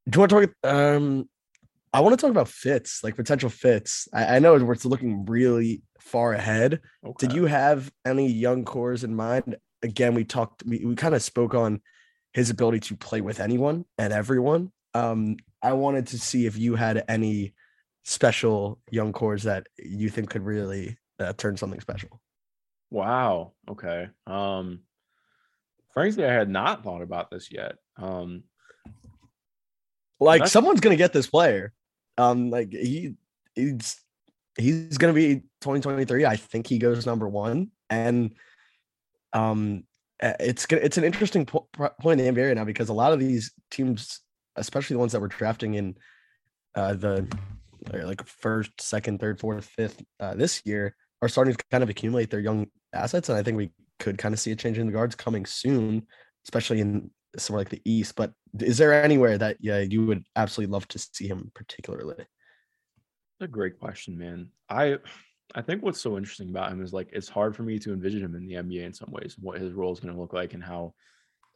Do 0.08 0.16
you 0.16 0.20
want 0.20 0.30
to 0.30 0.46
talk? 0.46 0.72
Um, 0.72 1.28
I 1.92 1.98
want 1.98 2.16
to 2.16 2.20
talk 2.20 2.30
about 2.30 2.48
fits, 2.48 3.02
like 3.02 3.16
potential 3.16 3.50
fits. 3.50 4.06
I, 4.14 4.36
I 4.36 4.38
know 4.38 4.54
we're 4.54 4.76
looking 4.84 5.24
really 5.26 5.82
far 6.00 6.32
ahead. 6.32 6.80
Okay. 7.04 7.26
Did 7.26 7.34
you 7.34 7.46
have 7.46 7.90
any 8.06 8.30
young 8.30 8.64
cores 8.64 9.02
in 9.02 9.16
mind? 9.16 9.56
Again, 9.82 10.14
we 10.14 10.22
talked, 10.22 10.62
we, 10.64 10.84
we 10.84 10.94
kind 10.94 11.16
of 11.16 11.24
spoke 11.24 11.54
on 11.54 11.80
his 12.32 12.50
ability 12.50 12.80
to 12.80 12.96
play 12.96 13.20
with 13.20 13.40
anyone 13.40 13.84
and 13.98 14.12
everyone. 14.12 14.72
Um, 14.94 15.36
I 15.62 15.72
wanted 15.74 16.06
to 16.08 16.18
see 16.18 16.46
if 16.46 16.56
you 16.56 16.74
had 16.74 17.04
any 17.08 17.54
special 18.04 18.80
young 18.90 19.12
cores 19.12 19.44
that 19.44 19.66
you 19.78 20.08
think 20.08 20.30
could 20.30 20.42
really 20.42 20.96
uh, 21.20 21.32
turn 21.34 21.56
something 21.56 21.80
special. 21.80 22.20
Wow. 22.90 23.52
Okay. 23.70 24.08
Um, 24.26 24.80
frankly, 25.92 26.24
I 26.24 26.32
had 26.32 26.48
not 26.48 26.82
thought 26.84 27.02
about 27.02 27.30
this 27.30 27.50
yet. 27.50 27.76
Um, 27.96 28.44
like 30.20 30.46
someone's 30.46 30.80
gonna 30.80 30.96
get 30.96 31.12
this 31.12 31.26
player. 31.26 31.72
Um, 32.18 32.50
like 32.50 32.72
he 32.72 33.14
he's 33.54 33.96
he's 34.56 34.98
gonna 34.98 35.12
be 35.12 35.36
2023. 35.60 36.24
I 36.26 36.36
think 36.36 36.66
he 36.66 36.78
goes 36.78 37.06
number 37.06 37.28
one, 37.28 37.70
and 37.90 38.34
um, 39.32 39.84
it's 40.22 40.66
it's 40.70 40.98
an 40.98 41.04
interesting 41.04 41.44
po- 41.44 41.68
point 42.00 42.20
in 42.20 42.34
the 42.34 42.40
NBA 42.40 42.48
right 42.48 42.56
now 42.56 42.64
because 42.64 42.88
a 42.88 42.94
lot 42.94 43.12
of 43.12 43.18
these 43.18 43.52
teams, 43.70 44.20
especially 44.56 44.94
the 44.94 45.00
ones 45.00 45.12
that 45.12 45.20
were 45.20 45.28
drafting 45.28 45.74
in 45.74 45.96
uh, 46.74 46.94
the 46.94 47.26
like 47.92 48.24
first, 48.26 48.80
second, 48.80 49.18
third, 49.18 49.40
fourth, 49.40 49.64
fifth 49.64 50.02
uh, 50.20 50.34
this 50.34 50.62
year, 50.64 50.94
are 51.20 51.28
starting 51.28 51.54
to 51.54 51.64
kind 51.70 51.82
of 51.82 51.90
accumulate 51.90 52.30
their 52.30 52.40
young 52.40 52.68
assets, 52.92 53.28
and 53.28 53.36
I 53.36 53.42
think 53.42 53.56
we 53.56 53.70
could 53.98 54.18
kind 54.18 54.32
of 54.32 54.40
see 54.40 54.52
a 54.52 54.56
change 54.56 54.78
in 54.78 54.86
the 54.86 54.92
guards 54.92 55.14
coming 55.14 55.44
soon, 55.44 56.06
especially 56.44 56.80
in 56.80 57.10
somewhere 57.36 57.60
like 57.60 57.70
the 57.70 57.82
East. 57.84 58.14
But 58.14 58.32
is 58.60 58.78
there 58.78 58.92
anywhere 58.92 59.38
that 59.38 59.56
yeah 59.60 59.80
you 59.80 60.06
would 60.06 60.24
absolutely 60.36 60.72
love 60.72 60.86
to 60.88 60.98
see 60.98 61.26
him 61.26 61.50
particularly? 61.54 62.16
That's 62.16 62.28
a 63.40 63.48
great 63.48 63.80
question, 63.80 64.16
man. 64.18 64.50
I 64.68 64.98
I 65.54 65.62
think 65.62 65.82
what's 65.82 66.00
so 66.00 66.16
interesting 66.16 66.48
about 66.48 66.72
him 66.72 66.82
is 66.82 66.92
like 66.92 67.08
it's 67.12 67.28
hard 67.28 67.54
for 67.54 67.62
me 67.62 67.78
to 67.80 67.92
envision 67.92 68.22
him 68.22 68.34
in 68.34 68.46
the 68.46 68.54
NBA 68.54 68.84
in 68.84 68.92
some 68.92 69.10
ways, 69.10 69.36
what 69.38 69.60
his 69.60 69.72
role 69.72 69.92
is 69.92 70.00
going 70.00 70.14
to 70.14 70.20
look 70.20 70.32
like 70.32 70.54
and 70.54 70.62
how 70.62 70.94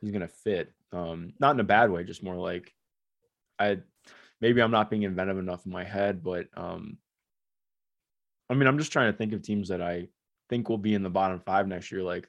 he's 0.01 0.11
going 0.11 0.21
to 0.21 0.29
fit. 0.29 0.73
Um, 0.93 1.33
not 1.41 1.55
in 1.55 1.61
a 1.61 1.65
bad 1.65 1.91
way, 1.91 2.05
just 2.05 2.23
more 2.23 2.37
like 2.37 2.73
I 3.59 3.79
maybe 4.41 4.61
I'm 4.61 4.71
not 4.71 4.91
being 4.91 5.03
inventive 5.03 5.39
enough 5.39 5.65
in 5.67 5.73
my 5.73 5.85
head, 5.85 6.23
but 6.23 6.47
um, 6.57 6.99
I 8.51 8.55
mean, 8.55 8.69
I'm 8.69 8.79
just 8.79 8.93
trying 8.93 9.11
to 9.11 9.17
think 9.17 9.33
of 9.33 9.43
teams 9.43 9.69
that 9.69 9.81
I 9.81 10.09
think 10.49 10.69
will 10.69 10.79
be 10.79 10.95
in 10.95 11.03
the 11.03 11.11
bottom 11.11 11.41
five 11.45 11.67
next 11.67 11.91
year. 11.91 12.03
Like, 12.03 12.29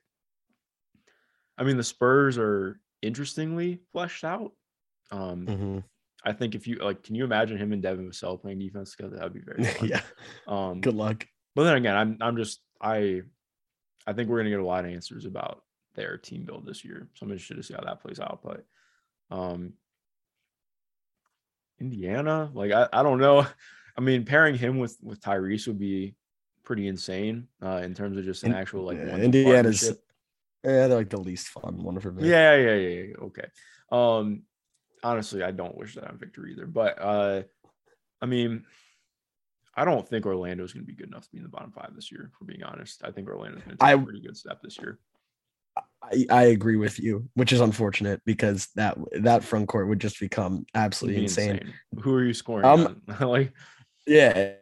I 1.58 1.64
mean, 1.64 1.78
the 1.78 1.84
Spurs 1.84 2.38
are 2.38 2.80
interestingly 3.02 3.80
fleshed 3.92 4.24
out. 4.24 4.54
Um, 5.12 5.46
mm-hmm. 5.46 5.80
I 6.24 6.34
think 6.34 6.56
if 6.56 6.68
you 6.68 6.78
like, 6.78 7.04
can 7.04 7.16
you 7.16 7.24
imagine 7.24 7.58
him 7.58 7.74
and 7.74 7.82
Devin 7.82 8.10
Vassell 8.10 8.42
playing 8.42 8.60
defense 8.60 8.96
together? 8.96 9.18
That'd 9.18 9.34
be 9.34 9.42
very 9.42 9.70
yeah. 9.90 10.02
Um, 10.48 10.82
Good 10.82 10.96
luck. 10.96 11.26
But 11.58 11.64
then 11.64 11.78
again, 11.78 11.96
I'm 11.96 12.18
I'm 12.22 12.38
just 12.38 12.62
I 12.80 13.24
I 14.06 14.14
think 14.14 14.30
we're 14.30 14.38
gonna 14.38 14.52
get 14.52 14.60
a 14.60 14.66
lot 14.66 14.86
of 14.86 14.92
answers 14.92 15.26
about 15.26 15.64
their 15.96 16.16
team 16.16 16.44
build 16.44 16.68
this 16.68 16.86
year. 16.86 17.08
So 17.16 17.26
I'm 17.26 17.32
interested 17.32 17.58
to 17.58 17.64
see 17.64 17.74
how 17.74 17.82
that 17.82 18.00
plays 18.00 18.20
out. 18.20 18.42
But 18.44 18.64
um 19.36 19.74
Indiana, 21.80 22.52
like 22.54 22.72
I, 22.72 22.88
I 22.94 23.02
don't 23.02 23.18
know. 23.18 23.48
I 23.98 24.02
mean, 24.02 24.24
pairing 24.24 24.54
him 24.54 24.78
with 24.78 24.98
with 25.02 25.20
Tyrese 25.20 25.66
would 25.66 25.80
be 25.80 26.14
pretty 26.64 26.88
insane 26.88 27.48
uh, 27.64 27.82
in 27.84 27.96
terms 27.96 28.18
of 28.20 28.24
just 28.24 28.44
an 28.44 28.54
actual 28.54 28.84
like 28.84 29.00
yeah, 29.00 29.16
Indiana's 29.16 29.82
yeah, 30.64 30.88
they're 30.88 30.90
like 30.90 31.10
the 31.10 31.20
least 31.20 31.48
fun 31.48 31.82
one 31.82 32.00
for 32.00 32.12
me. 32.12 32.30
Yeah, 32.30 32.56
yeah, 32.56 32.76
yeah, 32.76 33.02
yeah. 33.02 33.16
Okay. 33.24 33.48
Um 33.92 34.44
honestly, 35.04 35.42
I 35.42 35.50
don't 35.50 35.76
wish 35.76 35.96
that 35.96 36.08
on 36.08 36.20
Victor 36.20 36.46
either. 36.46 36.68
But 36.68 37.02
uh 37.02 37.42
I 38.22 38.28
mean, 38.28 38.66
I 39.78 39.86
don't 39.86 40.08
think 40.08 40.26
Orlando 40.26 40.64
is 40.64 40.74
going 40.74 40.84
to 40.84 40.88
be 40.88 40.96
good 40.96 41.08
enough 41.08 41.26
to 41.26 41.32
be 41.32 41.38
in 41.38 41.44
the 41.44 41.50
bottom 41.50 41.72
five 41.72 41.92
this 41.96 42.12
year. 42.12 42.32
For 42.38 42.46
being 42.46 42.64
honest, 42.64 43.02
I 43.06 43.12
think 43.12 43.30
Orlando's 43.30 43.62
going 43.64 43.78
to 43.78 43.86
take 43.86 43.90
I, 43.90 43.94
a 43.94 44.00
pretty 44.00 44.22
good 44.22 44.36
step 44.36 44.60
this 44.64 44.78
year. 44.80 44.98
I, 46.02 46.26
I, 46.32 46.44
agree 46.46 46.78
with 46.78 47.00
you, 47.00 47.30
which 47.36 47.54
is 47.54 47.62
unfortunate 47.62 48.22
because 48.26 48.70
that 48.76 48.98
that 49.20 49.44
front 49.44 49.68
court 49.68 49.88
would 49.88 50.00
just 50.00 50.20
become 50.20 50.66
absolutely 50.74 51.22
insane. 51.22 51.58
insane. 51.58 51.74
Who 52.02 52.16
are 52.16 52.24
you 52.24 52.34
scoring? 52.34 52.66
Um, 52.66 53.02
like, 53.22 53.54
yeah, 54.08 54.56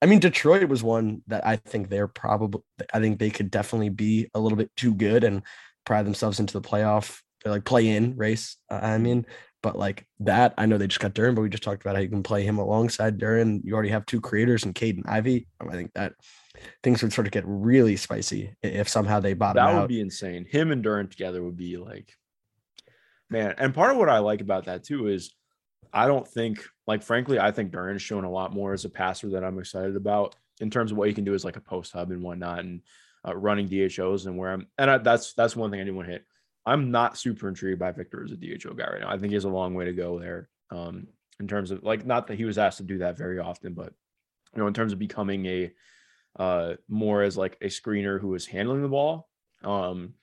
I 0.00 0.06
mean 0.06 0.20
Detroit 0.20 0.68
was 0.68 0.84
one 0.84 1.22
that 1.26 1.44
I 1.44 1.56
think 1.56 1.88
they're 1.88 2.06
probably. 2.06 2.62
I 2.94 3.00
think 3.00 3.18
they 3.18 3.30
could 3.30 3.50
definitely 3.50 3.88
be 3.88 4.28
a 4.32 4.38
little 4.38 4.56
bit 4.56 4.70
too 4.76 4.94
good 4.94 5.24
and 5.24 5.42
pry 5.84 6.04
themselves 6.04 6.38
into 6.38 6.52
the 6.52 6.68
playoff, 6.68 7.20
like 7.44 7.64
play 7.64 7.88
in 7.88 8.16
race. 8.16 8.56
I 8.70 8.74
mm-hmm. 8.74 9.02
mean, 9.02 9.26
but 9.62 9.76
like 9.76 10.06
that, 10.20 10.54
I 10.56 10.66
know 10.66 10.78
they 10.78 10.86
just 10.86 11.00
got 11.00 11.14
Duren, 11.14 11.34
but 11.34 11.42
we 11.42 11.48
just 11.48 11.62
talked 11.62 11.82
about 11.82 11.96
how 11.96 12.02
you 12.02 12.08
can 12.08 12.22
play 12.22 12.44
him 12.44 12.58
alongside 12.58 13.18
Duren. 13.18 13.60
You 13.64 13.74
already 13.74 13.90
have 13.90 14.06
two 14.06 14.20
creators 14.20 14.64
in 14.64 14.72
Cade 14.72 14.96
and 14.96 15.06
Ivey. 15.06 15.46
I 15.60 15.72
think 15.72 15.92
that 15.94 16.14
things 16.82 17.02
would 17.02 17.12
sort 17.12 17.26
of 17.26 17.32
get 17.32 17.44
really 17.46 17.96
spicy 17.96 18.54
if 18.62 18.88
somehow 18.88 19.20
they 19.20 19.34
bottom 19.34 19.64
that 19.64 19.80
would 19.80 19.88
be 19.88 20.00
insane. 20.00 20.46
Him 20.48 20.72
and 20.72 20.84
Duren 20.84 21.10
together 21.10 21.42
would 21.42 21.56
be 21.56 21.76
like, 21.76 22.12
man. 23.28 23.54
And 23.58 23.74
part 23.74 23.90
of 23.90 23.96
what 23.98 24.08
I 24.08 24.18
like 24.18 24.40
about 24.40 24.64
that 24.64 24.84
too 24.84 25.08
is 25.08 25.34
I 25.92 26.06
don't 26.06 26.26
think, 26.26 26.64
like, 26.86 27.02
frankly, 27.02 27.38
I 27.38 27.50
think 27.50 27.72
Duren's 27.72 28.02
shown 28.02 28.24
a 28.24 28.30
lot 28.30 28.54
more 28.54 28.72
as 28.72 28.84
a 28.84 28.90
passer 28.90 29.30
that 29.30 29.44
I'm 29.44 29.58
excited 29.58 29.96
about 29.96 30.36
in 30.60 30.70
terms 30.70 30.92
of 30.92 30.98
what 30.98 31.08
he 31.08 31.14
can 31.14 31.24
do 31.24 31.34
as 31.34 31.44
like 31.44 31.56
a 31.56 31.60
post 31.60 31.92
hub 31.92 32.10
and 32.10 32.22
whatnot 32.22 32.60
and 32.60 32.82
uh, 33.26 33.36
running 33.36 33.68
DHOs 33.68 34.26
and 34.26 34.38
where 34.38 34.52
I'm. 34.52 34.68
And 34.78 34.90
I, 34.90 34.98
that's 34.98 35.34
that's 35.34 35.56
one 35.56 35.70
thing 35.70 35.80
I 35.80 35.84
didn't 35.84 35.96
want 35.96 36.08
to 36.08 36.12
hit. 36.12 36.24
I'm 36.66 36.90
not 36.90 37.16
super 37.18 37.48
intrigued 37.48 37.78
by 37.78 37.92
Victor 37.92 38.22
as 38.24 38.32
a 38.32 38.36
DHO 38.36 38.74
guy 38.74 38.86
right 38.90 39.00
now. 39.00 39.10
I 39.10 39.18
think 39.18 39.30
he 39.30 39.34
has 39.34 39.44
a 39.44 39.48
long 39.48 39.74
way 39.74 39.86
to 39.86 39.92
go 39.92 40.18
there. 40.18 40.48
Um, 40.70 41.08
in 41.40 41.48
terms 41.48 41.70
of 41.70 41.82
like 41.82 42.04
not 42.04 42.26
that 42.26 42.36
he 42.36 42.44
was 42.44 42.58
asked 42.58 42.78
to 42.78 42.84
do 42.84 42.98
that 42.98 43.16
very 43.16 43.38
often, 43.38 43.72
but 43.72 43.92
you 44.54 44.60
know, 44.60 44.66
in 44.66 44.74
terms 44.74 44.92
of 44.92 44.98
becoming 44.98 45.46
a 45.46 45.72
uh 46.38 46.74
more 46.88 47.22
as 47.22 47.36
like 47.36 47.56
a 47.60 47.66
screener 47.66 48.20
who 48.20 48.34
is 48.34 48.46
handling 48.46 48.82
the 48.82 48.88
ball. 48.88 49.28
Um 49.64 50.14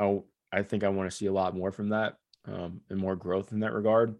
I 0.00 0.20
I 0.50 0.62
think 0.62 0.82
I 0.82 0.88
want 0.88 1.10
to 1.10 1.16
see 1.16 1.26
a 1.26 1.32
lot 1.32 1.54
more 1.54 1.70
from 1.70 1.90
that 1.90 2.16
um 2.46 2.80
and 2.90 2.98
more 2.98 3.14
growth 3.14 3.52
in 3.52 3.60
that 3.60 3.74
regard. 3.74 4.16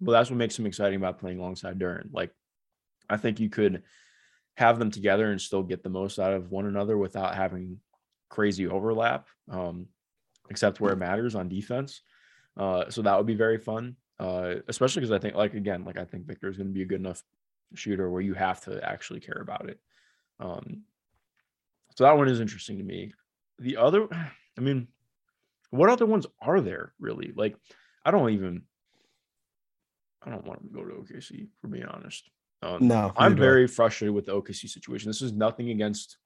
Well, 0.00 0.12
that's 0.12 0.30
what 0.30 0.36
makes 0.36 0.58
him 0.58 0.66
exciting 0.66 0.96
about 0.96 1.18
playing 1.18 1.38
alongside 1.38 1.78
Duren. 1.78 2.08
Like 2.12 2.32
I 3.08 3.16
think 3.16 3.40
you 3.40 3.48
could 3.48 3.84
have 4.56 4.78
them 4.78 4.90
together 4.90 5.30
and 5.30 5.40
still 5.40 5.62
get 5.62 5.82
the 5.82 5.88
most 5.88 6.18
out 6.18 6.32
of 6.32 6.50
one 6.50 6.66
another 6.66 6.98
without 6.98 7.36
having 7.36 7.78
crazy 8.28 8.66
overlap. 8.66 9.28
Um, 9.50 9.86
except 10.50 10.80
where 10.80 10.92
it 10.92 10.98
matters 10.98 11.34
on 11.34 11.48
defense. 11.48 12.02
Uh, 12.56 12.90
so 12.90 13.02
that 13.02 13.16
would 13.16 13.26
be 13.26 13.34
very 13.34 13.58
fun, 13.58 13.96
uh, 14.18 14.54
especially 14.68 15.00
because 15.00 15.12
I 15.12 15.18
think, 15.18 15.34
like 15.34 15.54
again, 15.54 15.84
like 15.84 15.98
I 15.98 16.04
think 16.04 16.26
Victor 16.26 16.48
is 16.48 16.56
going 16.56 16.68
to 16.68 16.72
be 16.74 16.82
a 16.82 16.86
good 16.86 17.00
enough 17.00 17.22
shooter 17.74 18.10
where 18.10 18.22
you 18.22 18.34
have 18.34 18.60
to 18.62 18.82
actually 18.82 19.20
care 19.20 19.40
about 19.40 19.68
it. 19.68 19.78
Um, 20.40 20.82
so 21.96 22.04
that 22.04 22.16
one 22.16 22.28
is 22.28 22.40
interesting 22.40 22.78
to 22.78 22.84
me. 22.84 23.12
The 23.58 23.76
other, 23.76 24.08
I 24.12 24.60
mean, 24.60 24.88
what 25.70 25.90
other 25.90 26.06
ones 26.06 26.26
are 26.40 26.60
there 26.60 26.92
really? 26.98 27.32
Like, 27.36 27.56
I 28.04 28.10
don't 28.10 28.30
even, 28.30 28.62
I 30.22 30.30
don't 30.30 30.46
want 30.46 30.62
to 30.62 30.68
go 30.68 30.84
to 30.84 30.94
OKC 30.94 31.48
for 31.60 31.68
being 31.68 31.84
honest. 31.84 32.30
Um, 32.62 32.88
No, 32.88 33.12
I'm 33.16 33.32
neither 33.32 33.36
do 33.36 33.42
I. 33.42 33.46
very 33.46 33.66
frustrated 33.68 34.14
with 34.14 34.26
the 34.26 34.32
OKC 34.34 34.68
situation. 34.68 35.08
This 35.08 35.22
is 35.22 35.32
nothing 35.32 35.70
against 35.70 36.16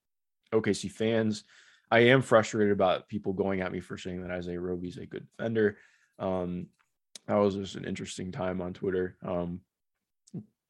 OKC 0.54 0.90
fans. 0.90 1.44
I 1.92 1.98
am 2.06 2.22
frustrated 2.22 2.72
about 2.72 3.06
people 3.06 3.34
going 3.34 3.60
at 3.60 3.70
me 3.70 3.80
for 3.80 3.98
saying 3.98 4.22
that 4.22 4.30
Isaiah 4.30 4.58
Roby 4.58 4.88
is 4.88 4.96
a 4.96 5.04
good 5.04 5.26
defender. 5.36 5.76
Um, 6.18 6.68
that 7.26 7.34
was 7.34 7.54
just 7.54 7.74
an 7.74 7.84
interesting 7.84 8.32
time 8.32 8.62
on 8.62 8.72
Twitter. 8.72 9.18
Um, 9.22 9.60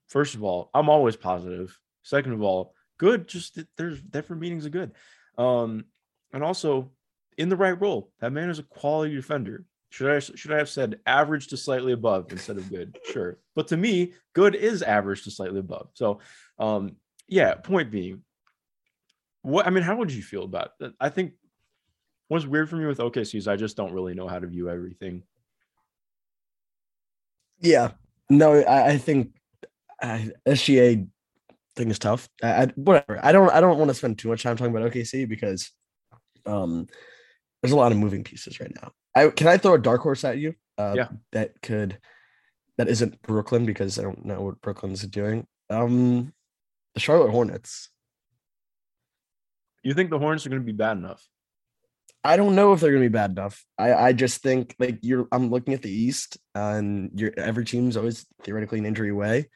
first 0.09 0.35
of 0.35 0.43
all, 0.43 0.68
I'm 0.75 0.89
always 0.89 1.14
positive. 1.14 1.79
Second 2.03 2.33
of 2.33 2.43
all, 2.43 2.75
good. 2.99 3.29
Just 3.29 3.57
there's 3.77 4.03
different 4.03 4.43
meanings 4.43 4.66
of 4.66 4.73
good. 4.73 4.91
Um, 5.39 5.85
and 6.33 6.43
also 6.43 6.91
in 7.39 7.49
the 7.49 7.57
right 7.57 7.81
role. 7.81 8.11
That 8.18 8.33
man 8.33 8.51
is 8.51 8.59
a 8.59 8.64
quality 8.64 9.14
defender. 9.14 9.64
Should 9.91 10.11
I 10.11 10.18
should 10.18 10.53
I 10.53 10.59
have 10.59 10.68
said 10.68 10.99
average 11.07 11.47
to 11.49 11.57
slightly 11.57 11.93
above 11.93 12.33
instead 12.33 12.57
of 12.57 12.68
good? 12.68 12.99
Sure. 13.12 13.39
But 13.55 13.68
to 13.68 13.77
me, 13.77 14.14
good 14.33 14.57
is 14.57 14.83
average 14.83 15.23
to 15.25 15.31
slightly 15.31 15.61
above. 15.61 15.91
So 15.95 16.18
um 16.59 16.97
yeah, 17.29 17.55
point 17.55 17.93
being, 17.93 18.25
what 19.43 19.66
I 19.66 19.70
mean, 19.70 19.82
how 19.82 19.97
would 19.97 20.12
you 20.12 20.22
feel 20.22 20.45
about 20.45 20.70
that? 20.80 20.93
I 21.01 21.09
think 21.09 21.32
what's 22.28 22.47
weird 22.47 22.70
for 22.70 22.76
me 22.76 22.86
with 22.86 22.99
OKC 22.99 23.34
is 23.36 23.49
I 23.49 23.57
just 23.57 23.76
don't 23.76 23.93
really 23.93 24.14
know 24.14 24.28
how 24.28 24.38
to 24.38 24.47
view 24.47 24.70
everything. 24.70 25.22
Yeah, 27.61 27.93
no, 28.30 28.55
I, 28.55 28.93
I 28.93 28.99
think 28.99 29.34
I, 30.01 30.30
SGA 30.47 31.07
thing 31.76 31.90
is 31.90 31.99
tough. 31.99 32.28
I, 32.43 32.62
I 32.62 32.66
whatever. 32.74 33.20
I 33.22 33.32
don't. 33.32 33.51
I 33.51 33.61
don't 33.61 33.78
want 33.78 33.88
to 33.90 33.95
spend 33.95 34.18
too 34.18 34.28
much 34.28 34.43
time 34.43 34.57
talking 34.57 34.74
about 34.74 34.90
OKC 34.90 35.28
because 35.28 35.70
um, 36.47 36.86
there's 37.62 37.72
a 37.72 37.76
lot 37.76 37.93
of 37.93 37.99
moving 37.99 38.24
pieces 38.24 38.61
right 38.61 38.72
now. 38.74 38.93
I 39.14 39.28
can 39.28 39.47
I 39.47 39.59
throw 39.59 39.74
a 39.74 39.78
dark 39.78 40.01
horse 40.01 40.24
at 40.24 40.38
you? 40.38 40.55
Uh, 40.78 40.95
Yeah. 40.97 41.09
That 41.32 41.61
could. 41.62 41.99
That 42.78 42.88
isn't 42.88 43.20
Brooklyn 43.22 43.66
because 43.66 43.99
I 43.99 44.03
don't 44.03 44.24
know 44.24 44.40
what 44.40 44.61
Brooklyn's 44.62 45.07
doing. 45.07 45.47
Um, 45.68 46.32
the 46.95 47.01
Charlotte 47.01 47.30
Hornets. 47.30 47.90
You 49.83 49.95
think 49.95 50.11
the 50.11 50.18
Hornets 50.18 50.47
are 50.47 50.51
going 50.51 50.62
to 50.62 50.66
be 50.66 50.72
bad 50.72 50.97
enough? 50.97 51.26
I 52.24 52.37
don't 52.37 52.55
know 52.55 52.72
if 52.72 52.80
they're 52.80 52.93
gonna 52.93 53.05
be 53.05 53.09
bad 53.09 53.33
enough. 53.33 53.64
I, 53.76 53.95
I 53.95 54.12
just 54.12 54.43
think 54.43 54.76
like 54.78 55.01
you're 55.03 55.26
I'm 55.33 55.51
looking 55.51 55.74
at 55.74 55.83
the 55.83 55.91
East 55.91 56.39
and 56.55 57.11
you're 57.14 57.33
every 57.37 57.64
team's 57.64 57.97
always 57.97 58.26
theoretically 58.45 58.78
an 58.78 58.87
injury 58.87 59.09
away. 59.09 59.49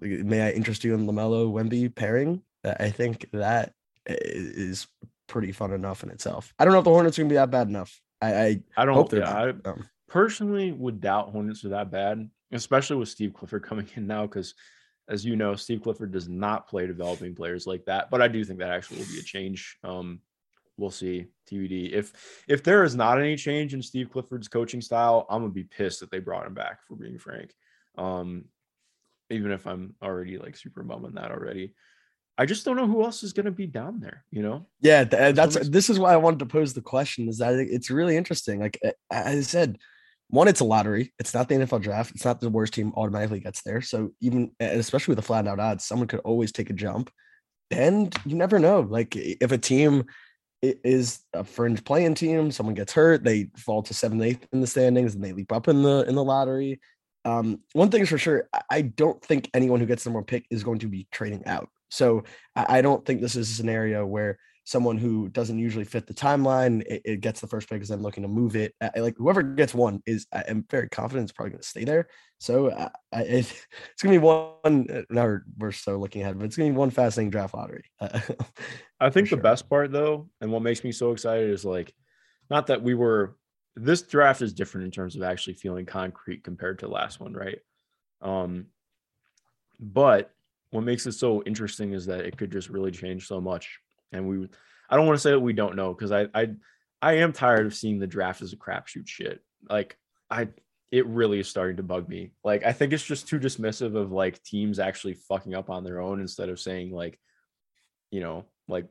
May 0.00 0.40
I 0.40 0.50
interest 0.52 0.84
you 0.84 0.94
in 0.94 1.06
Lamelo 1.06 1.52
Wemby 1.52 1.94
pairing? 1.94 2.42
I 2.64 2.90
think 2.90 3.28
that 3.32 3.72
is 4.06 4.86
pretty 5.26 5.52
fun 5.52 5.72
enough 5.72 6.02
in 6.02 6.10
itself. 6.10 6.54
I 6.58 6.64
don't 6.64 6.72
know 6.72 6.78
if 6.78 6.84
the 6.84 6.90
Hornets 6.90 7.18
are 7.18 7.22
gonna 7.22 7.28
be 7.28 7.34
that 7.36 7.50
bad 7.50 7.68
enough. 7.68 8.00
I, 8.22 8.34
I 8.34 8.60
I 8.78 8.84
don't 8.86 8.94
hope 8.94 9.10
they're 9.10 9.20
yeah. 9.20 9.52
I 9.64 9.68
Um, 9.68 9.86
personally 10.08 10.72
would 10.72 11.02
doubt 11.02 11.28
Hornets 11.28 11.62
are 11.66 11.70
that 11.70 11.90
bad, 11.90 12.30
especially 12.52 12.96
with 12.96 13.10
Steve 13.10 13.34
Clifford 13.34 13.64
coming 13.64 13.86
in 13.96 14.06
now 14.06 14.22
because 14.22 14.54
as 15.08 15.24
you 15.24 15.36
know, 15.36 15.54
Steve 15.54 15.82
Clifford 15.82 16.12
does 16.12 16.28
not 16.28 16.68
play 16.68 16.86
developing 16.86 17.34
players 17.34 17.66
like 17.66 17.84
that. 17.84 18.10
But 18.10 18.22
I 18.22 18.28
do 18.28 18.44
think 18.44 18.58
that 18.58 18.70
actually 18.70 18.98
will 18.98 19.06
be 19.06 19.18
a 19.18 19.22
change. 19.22 19.78
Um, 19.84 20.20
we'll 20.76 20.90
see 20.90 21.26
TBD. 21.50 21.92
If 21.92 22.44
if 22.48 22.62
there 22.62 22.84
is 22.84 22.94
not 22.94 23.20
any 23.20 23.36
change 23.36 23.74
in 23.74 23.82
Steve 23.82 24.10
Clifford's 24.10 24.48
coaching 24.48 24.80
style, 24.80 25.26
I'm 25.30 25.42
gonna 25.42 25.52
be 25.52 25.64
pissed 25.64 26.00
that 26.00 26.10
they 26.10 26.18
brought 26.18 26.46
him 26.46 26.54
back. 26.54 26.82
For 26.86 26.96
being 26.96 27.18
frank, 27.18 27.54
um, 27.96 28.46
even 29.30 29.52
if 29.52 29.66
I'm 29.66 29.94
already 30.02 30.38
like 30.38 30.56
super 30.56 30.82
bumming 30.82 31.14
that 31.14 31.30
already. 31.30 31.74
I 32.38 32.44
just 32.44 32.66
don't 32.66 32.76
know 32.76 32.86
who 32.86 33.02
else 33.02 33.22
is 33.22 33.32
gonna 33.32 33.50
be 33.50 33.66
down 33.66 33.98
there. 33.98 34.24
You 34.30 34.42
know, 34.42 34.66
Yeah, 34.80 35.04
th- 35.04 35.34
that's 35.34 35.68
this 35.68 35.88
is 35.88 35.98
why 35.98 36.12
I 36.12 36.18
wanted 36.18 36.40
to 36.40 36.46
pose 36.46 36.74
the 36.74 36.82
question. 36.82 37.28
Is 37.28 37.38
that 37.38 37.54
it's 37.54 37.90
really 37.90 38.16
interesting. 38.16 38.60
Like 38.60 38.78
as 39.10 39.36
I 39.38 39.40
said, 39.40 39.78
one, 40.28 40.48
it's 40.48 40.60
a 40.60 40.64
lottery. 40.64 41.12
It's 41.18 41.34
not 41.34 41.48
the 41.48 41.54
NFL 41.54 41.82
draft. 41.82 42.12
It's 42.14 42.24
not 42.24 42.40
the 42.40 42.50
worst 42.50 42.74
team 42.74 42.92
automatically 42.96 43.40
gets 43.40 43.62
there. 43.62 43.80
So 43.80 44.10
even 44.20 44.50
especially 44.60 45.12
with 45.12 45.18
the 45.18 45.26
flat 45.26 45.46
out 45.46 45.60
odds, 45.60 45.84
someone 45.84 46.08
could 46.08 46.20
always 46.20 46.52
take 46.52 46.70
a 46.70 46.74
jump. 46.74 47.10
And 47.70 48.14
you 48.24 48.36
never 48.36 48.58
know. 48.58 48.80
Like 48.80 49.14
if 49.16 49.52
a 49.52 49.58
team 49.58 50.04
is 50.62 51.20
a 51.32 51.44
fringe 51.44 51.84
play-in 51.84 52.14
team, 52.14 52.50
someone 52.50 52.74
gets 52.74 52.92
hurt, 52.92 53.24
they 53.24 53.50
fall 53.56 53.82
to 53.82 53.94
seventh, 53.94 54.22
eighth 54.22 54.46
in 54.52 54.60
the 54.60 54.66
standings, 54.66 55.14
and 55.14 55.22
they 55.22 55.32
leap 55.32 55.52
up 55.52 55.68
in 55.68 55.82
the 55.82 56.04
in 56.08 56.14
the 56.14 56.24
lottery. 56.24 56.80
Um, 57.24 57.60
one 57.72 57.90
thing 57.90 58.02
is 58.02 58.08
for 58.08 58.18
sure, 58.18 58.48
I- 58.70 58.82
don't 58.82 59.20
think 59.22 59.50
anyone 59.52 59.80
who 59.80 59.86
gets 59.86 60.04
the 60.04 60.10
one 60.10 60.24
pick 60.24 60.46
is 60.50 60.62
going 60.62 60.78
to 60.80 60.88
be 60.88 61.08
trading 61.10 61.44
out. 61.46 61.68
So 61.88 62.24
I 62.54 62.82
don't 62.82 63.04
think 63.04 63.20
this 63.20 63.36
is 63.36 63.50
a 63.50 63.54
scenario 63.54 64.04
where 64.06 64.38
someone 64.66 64.98
who 64.98 65.28
doesn't 65.28 65.60
usually 65.60 65.84
fit 65.84 66.08
the 66.08 66.12
timeline 66.12 66.82
it, 66.82 67.00
it 67.04 67.20
gets 67.20 67.40
the 67.40 67.46
first 67.46 67.68
pick 67.68 67.76
because 67.76 67.90
I'm 67.90 68.02
looking 68.02 68.24
to 68.24 68.28
move 68.28 68.56
it. 68.56 68.74
I, 68.80 68.98
like 68.98 69.14
whoever 69.16 69.40
gets 69.40 69.72
one 69.72 70.02
is 70.06 70.26
I 70.32 70.42
am 70.48 70.66
very 70.68 70.88
confident 70.88 71.24
it's 71.24 71.32
probably 71.32 71.50
going 71.50 71.62
to 71.62 71.68
stay 71.68 71.84
there. 71.84 72.08
So 72.40 72.72
I, 72.72 72.90
I, 73.12 73.22
it, 73.22 73.38
it's 73.92 74.02
going 74.02 74.14
to 74.14 74.20
be 74.20 74.26
one. 74.26 74.86
uh, 74.90 75.02
Now 75.08 75.24
we're, 75.24 75.44
we're 75.56 75.72
so 75.72 75.96
looking 75.98 76.22
ahead, 76.22 76.36
but 76.36 76.46
it's 76.46 76.56
going 76.56 76.68
to 76.70 76.74
be 76.74 76.78
one 76.78 76.90
fascinating 76.90 77.30
draft 77.30 77.54
lottery. 77.54 77.84
I 79.00 79.08
think 79.08 79.28
sure. 79.28 79.36
the 79.36 79.42
best 79.42 79.70
part 79.70 79.92
though, 79.92 80.28
and 80.40 80.50
what 80.50 80.62
makes 80.62 80.82
me 80.82 80.90
so 80.90 81.12
excited 81.12 81.48
is 81.48 81.64
like, 81.64 81.94
not 82.50 82.66
that 82.66 82.82
we 82.82 82.94
were. 82.94 83.36
This 83.76 84.02
draft 84.02 84.40
is 84.40 84.54
different 84.54 84.86
in 84.86 84.90
terms 84.90 85.16
of 85.16 85.22
actually 85.22 85.54
feeling 85.54 85.84
concrete 85.84 86.42
compared 86.42 86.78
to 86.78 86.86
the 86.86 86.92
last 86.92 87.20
one, 87.20 87.34
right? 87.34 87.58
Um, 88.22 88.66
but 89.78 90.30
what 90.70 90.82
makes 90.82 91.06
it 91.06 91.12
so 91.12 91.42
interesting 91.44 91.92
is 91.92 92.06
that 92.06 92.24
it 92.24 92.36
could 92.36 92.50
just 92.50 92.70
really 92.70 92.90
change 92.90 93.26
so 93.26 93.40
much. 93.40 93.78
And 94.12 94.28
we, 94.28 94.48
I 94.88 94.96
don't 94.96 95.06
want 95.06 95.16
to 95.16 95.22
say 95.22 95.30
that 95.30 95.40
we 95.40 95.52
don't 95.52 95.76
know 95.76 95.92
because 95.92 96.12
I, 96.12 96.26
I, 96.34 96.48
I 97.02 97.14
am 97.14 97.32
tired 97.32 97.66
of 97.66 97.74
seeing 97.74 97.98
the 97.98 98.06
draft 98.06 98.42
as 98.42 98.52
a 98.52 98.56
crapshoot 98.56 99.06
shit. 99.06 99.40
Like 99.68 99.96
I, 100.30 100.48
it 100.92 101.06
really 101.06 101.40
is 101.40 101.48
starting 101.48 101.76
to 101.76 101.82
bug 101.82 102.08
me. 102.08 102.32
Like 102.44 102.64
I 102.64 102.72
think 102.72 102.92
it's 102.92 103.04
just 103.04 103.28
too 103.28 103.38
dismissive 103.38 103.96
of 103.96 104.12
like 104.12 104.42
teams 104.42 104.78
actually 104.78 105.14
fucking 105.14 105.54
up 105.54 105.70
on 105.70 105.84
their 105.84 106.00
own 106.00 106.20
instead 106.20 106.48
of 106.48 106.60
saying 106.60 106.92
like, 106.92 107.18
you 108.10 108.20
know, 108.20 108.44
like 108.68 108.86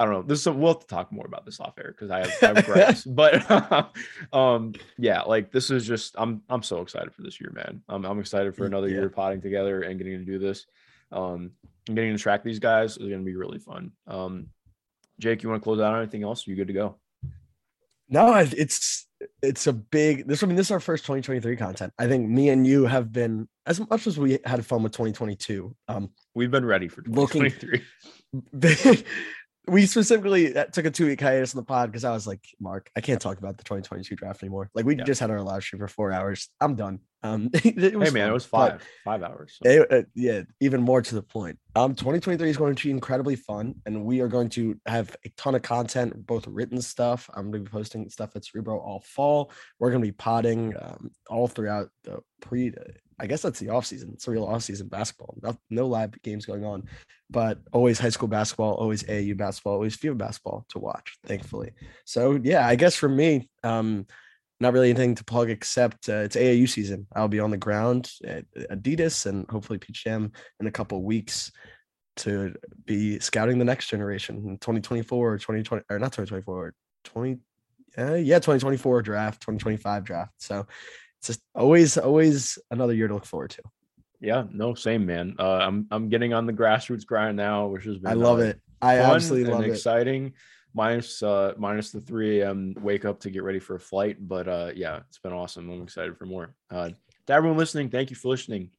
I 0.00 0.04
don't 0.04 0.14
know. 0.14 0.22
This 0.22 0.38
is 0.38 0.44
some, 0.44 0.60
we'll 0.60 0.74
have 0.74 0.80
to 0.80 0.86
talk 0.86 1.10
more 1.10 1.26
about 1.26 1.44
this 1.44 1.58
off 1.58 1.76
air 1.76 1.92
because 1.92 2.10
I 2.10 2.20
have, 2.20 2.32
I 2.42 2.46
have 2.46 2.66
gripes. 2.66 3.04
but 3.06 3.50
um, 4.32 4.74
yeah, 4.96 5.22
like 5.22 5.50
this 5.50 5.70
is 5.70 5.86
just 5.86 6.14
I'm 6.16 6.42
I'm 6.48 6.62
so 6.62 6.80
excited 6.82 7.12
for 7.12 7.22
this 7.22 7.40
year, 7.40 7.50
man. 7.52 7.82
I'm 7.88 8.04
I'm 8.04 8.20
excited 8.20 8.54
for 8.54 8.64
another 8.64 8.88
yeah. 8.88 8.94
year 8.94 9.08
potting 9.10 9.40
together 9.40 9.82
and 9.82 9.98
getting 9.98 10.18
to 10.18 10.24
do 10.24 10.38
this. 10.38 10.66
Um, 11.10 11.52
getting 11.86 12.12
to 12.12 12.18
track 12.18 12.44
these 12.44 12.60
guys 12.60 12.96
is 12.96 13.08
gonna 13.08 13.22
be 13.22 13.34
really 13.34 13.58
fun. 13.58 13.90
Um, 14.06 14.48
Jake, 15.18 15.42
you 15.42 15.48
want 15.48 15.60
to 15.60 15.64
close 15.64 15.80
out 15.80 15.94
on 15.94 16.00
anything 16.02 16.22
else? 16.22 16.46
Are 16.46 16.50
you 16.50 16.56
good 16.56 16.68
to 16.68 16.72
go? 16.74 16.96
no, 18.08 18.34
it's 18.34 19.06
it's 19.42 19.66
a 19.66 19.72
big. 19.72 20.26
This 20.28 20.42
I 20.42 20.46
mean, 20.46 20.56
this 20.56 20.68
is 20.68 20.70
our 20.70 20.80
first 20.80 21.04
2023 21.04 21.56
content. 21.56 21.92
I 21.98 22.06
think 22.06 22.28
me 22.28 22.48
and 22.50 22.66
you 22.66 22.84
have 22.86 23.12
been 23.12 23.48
as 23.66 23.80
much 23.90 24.06
as 24.06 24.18
we 24.18 24.38
had 24.44 24.64
fun 24.64 24.82
with 24.82 24.92
2022. 24.92 25.74
Um, 25.88 26.10
We've 26.34 26.50
been 26.50 26.64
ready 26.64 26.88
for 26.88 27.02
Looking- 27.06 27.50
2023. 27.50 29.04
we 29.68 29.84
specifically 29.86 30.56
uh, 30.56 30.64
took 30.66 30.86
a 30.86 30.90
two 30.90 31.06
week 31.06 31.20
hiatus 31.20 31.52
in 31.52 31.58
the 31.58 31.64
pod 31.64 31.90
because 31.90 32.04
I 32.04 32.12
was 32.12 32.26
like, 32.26 32.44
Mark, 32.60 32.90
I 32.96 33.00
can't 33.00 33.20
talk 33.20 33.38
about 33.38 33.58
the 33.58 33.64
2022 33.64 34.14
draft 34.16 34.42
anymore. 34.42 34.70
Like 34.74 34.86
we 34.86 34.96
Yeah. 34.96 35.04
just 35.04 35.20
had 35.20 35.30
our 35.30 35.42
live 35.42 35.62
stream 35.62 35.80
for 35.80 35.88
four 35.88 36.12
hours. 36.12 36.48
I'm 36.60 36.74
done. 36.76 37.00
Um, 37.22 37.50
it 37.54 37.96
was 37.96 38.08
hey 38.08 38.14
man, 38.14 38.22
fun, 38.24 38.30
it 38.30 38.32
was 38.32 38.46
five 38.46 38.82
five 39.04 39.22
hours. 39.22 39.58
so- 39.62 39.68
it- 39.70 39.92
uh, 39.92 40.02
yeah, 40.14 40.42
even 40.60 40.80
more 40.82 41.02
to 41.02 41.14
the 41.14 41.22
point. 41.22 41.58
Um, 41.74 41.94
2023 41.94 42.50
is 42.50 42.56
going 42.56 42.74
to 42.74 42.84
be 42.84 42.90
incredibly 42.90 43.36
fun, 43.36 43.74
and 43.86 44.04
we 44.04 44.20
are 44.20 44.28
going 44.28 44.48
to 44.50 44.78
have 44.86 45.14
a 45.24 45.28
ton 45.36 45.54
of 45.54 45.62
content, 45.62 46.26
both 46.26 46.46
written 46.46 46.80
stuff. 46.80 47.28
I'm 47.34 47.50
going 47.50 47.64
to 47.64 47.70
be 47.70 47.72
posting 47.72 48.08
stuff 48.08 48.34
at 48.36 48.44
Cerebro 48.44 48.78
all 48.78 49.00
fall. 49.06 49.52
We're 49.78 49.90
going 49.90 50.02
to 50.02 50.08
be 50.08 50.12
potting 50.12 50.74
um, 50.80 51.10
all 51.28 51.46
throughout 51.46 51.90
the 52.04 52.18
pre. 52.40 52.72
I 53.20 53.26
guess 53.26 53.42
that's 53.42 53.58
the 53.58 53.70
off 53.70 53.86
season. 53.86 54.10
It's 54.14 54.28
a 54.28 54.30
real 54.30 54.44
off 54.44 54.62
season 54.62 54.86
basketball. 54.88 55.36
No, 55.42 55.56
no 55.70 55.86
live 55.88 56.20
games 56.22 56.46
going 56.46 56.64
on, 56.64 56.84
but 57.30 57.58
always 57.72 57.98
high 57.98 58.10
school 58.10 58.28
basketball, 58.28 58.74
always 58.74 59.02
AAU 59.02 59.36
basketball, 59.36 59.74
always 59.74 59.96
FIBA 59.96 60.16
basketball 60.18 60.64
to 60.70 60.78
watch. 60.78 61.16
Thankfully, 61.26 61.72
so 62.04 62.38
yeah, 62.42 62.66
I 62.66 62.76
guess 62.76 62.94
for 62.96 63.08
me, 63.08 63.48
um, 63.64 64.06
not 64.60 64.72
really 64.72 64.90
anything 64.90 65.14
to 65.14 65.24
plug 65.24 65.50
except 65.50 66.08
uh, 66.08 66.16
it's 66.16 66.36
AAU 66.36 66.68
season. 66.68 67.06
I'll 67.14 67.28
be 67.28 67.40
on 67.40 67.50
the 67.50 67.56
ground 67.56 68.10
at 68.24 68.44
Adidas 68.70 69.26
and 69.26 69.48
hopefully 69.48 69.78
Peach 69.78 70.04
Jam 70.04 70.32
in 70.60 70.66
a 70.66 70.72
couple 70.72 71.02
weeks 71.02 71.52
to 72.16 72.54
be 72.84 73.18
scouting 73.20 73.58
the 73.58 73.64
next 73.64 73.88
generation 73.88 74.36
in 74.36 74.58
2024 74.58 75.32
or 75.32 75.38
2020 75.38 75.84
or 75.88 75.98
not 75.98 76.12
2024 76.12 76.74
20 77.04 77.38
uh, 77.96 78.14
yeah 78.14 78.38
2024 78.38 79.02
draft 79.02 79.40
2025 79.40 80.04
draft 80.04 80.32
so 80.38 80.66
it's 81.18 81.28
just 81.28 81.40
always 81.54 81.96
always 81.96 82.58
another 82.72 82.92
year 82.92 83.06
to 83.08 83.14
look 83.14 83.24
forward 83.24 83.50
to 83.50 83.62
Yeah, 84.20 84.44
no, 84.50 84.74
same 84.74 85.06
man. 85.06 85.36
Uh, 85.38 85.58
I'm 85.58 85.86
I'm 85.92 86.08
getting 86.08 86.32
on 86.32 86.46
the 86.46 86.52
grassroots 86.52 87.06
grind 87.06 87.36
now, 87.36 87.68
which 87.68 87.84
has 87.84 87.98
been 87.98 88.10
i 88.10 88.14
love 88.14 88.40
uh, 88.40 88.50
it 88.50 88.60
i 88.82 88.98
absolutely 88.98 89.52
love 89.52 89.62
it 89.62 89.70
exciting. 89.70 90.32
Minus 90.74 91.22
uh 91.22 91.54
minus 91.56 91.90
the 91.90 92.00
3 92.00 92.40
a.m. 92.40 92.74
wake 92.80 93.04
up 93.04 93.20
to 93.20 93.30
get 93.30 93.42
ready 93.42 93.58
for 93.58 93.76
a 93.76 93.80
flight. 93.80 94.16
But 94.20 94.48
uh 94.48 94.70
yeah, 94.74 95.00
it's 95.08 95.18
been 95.18 95.32
awesome. 95.32 95.70
I'm 95.70 95.82
excited 95.82 96.16
for 96.16 96.26
more. 96.26 96.54
Uh 96.70 96.90
to 97.26 97.32
everyone 97.32 97.58
listening, 97.58 97.90
thank 97.90 98.10
you 98.10 98.16
for 98.16 98.28
listening. 98.28 98.70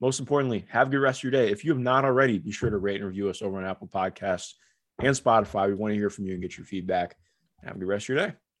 Most 0.00 0.20
importantly, 0.20 0.66
have 0.68 0.88
a 0.88 0.90
good 0.90 1.00
rest 1.00 1.20
of 1.20 1.24
your 1.24 1.32
day. 1.32 1.50
If 1.50 1.64
you 1.64 1.70
have 1.72 1.80
not 1.80 2.04
already, 2.04 2.38
be 2.38 2.52
sure 2.52 2.68
to 2.68 2.76
rate 2.76 2.96
and 2.96 3.06
review 3.06 3.30
us 3.30 3.40
over 3.40 3.56
on 3.56 3.64
Apple 3.64 3.88
Podcasts 3.88 4.52
and 4.98 5.14
Spotify. 5.16 5.68
We 5.68 5.74
want 5.74 5.92
to 5.92 5.98
hear 5.98 6.10
from 6.10 6.26
you 6.26 6.34
and 6.34 6.42
get 6.42 6.58
your 6.58 6.66
feedback. 6.66 7.16
Have 7.64 7.76
a 7.76 7.78
good 7.78 7.88
rest 7.88 8.04
of 8.04 8.08
your 8.10 8.26
day. 8.26 8.34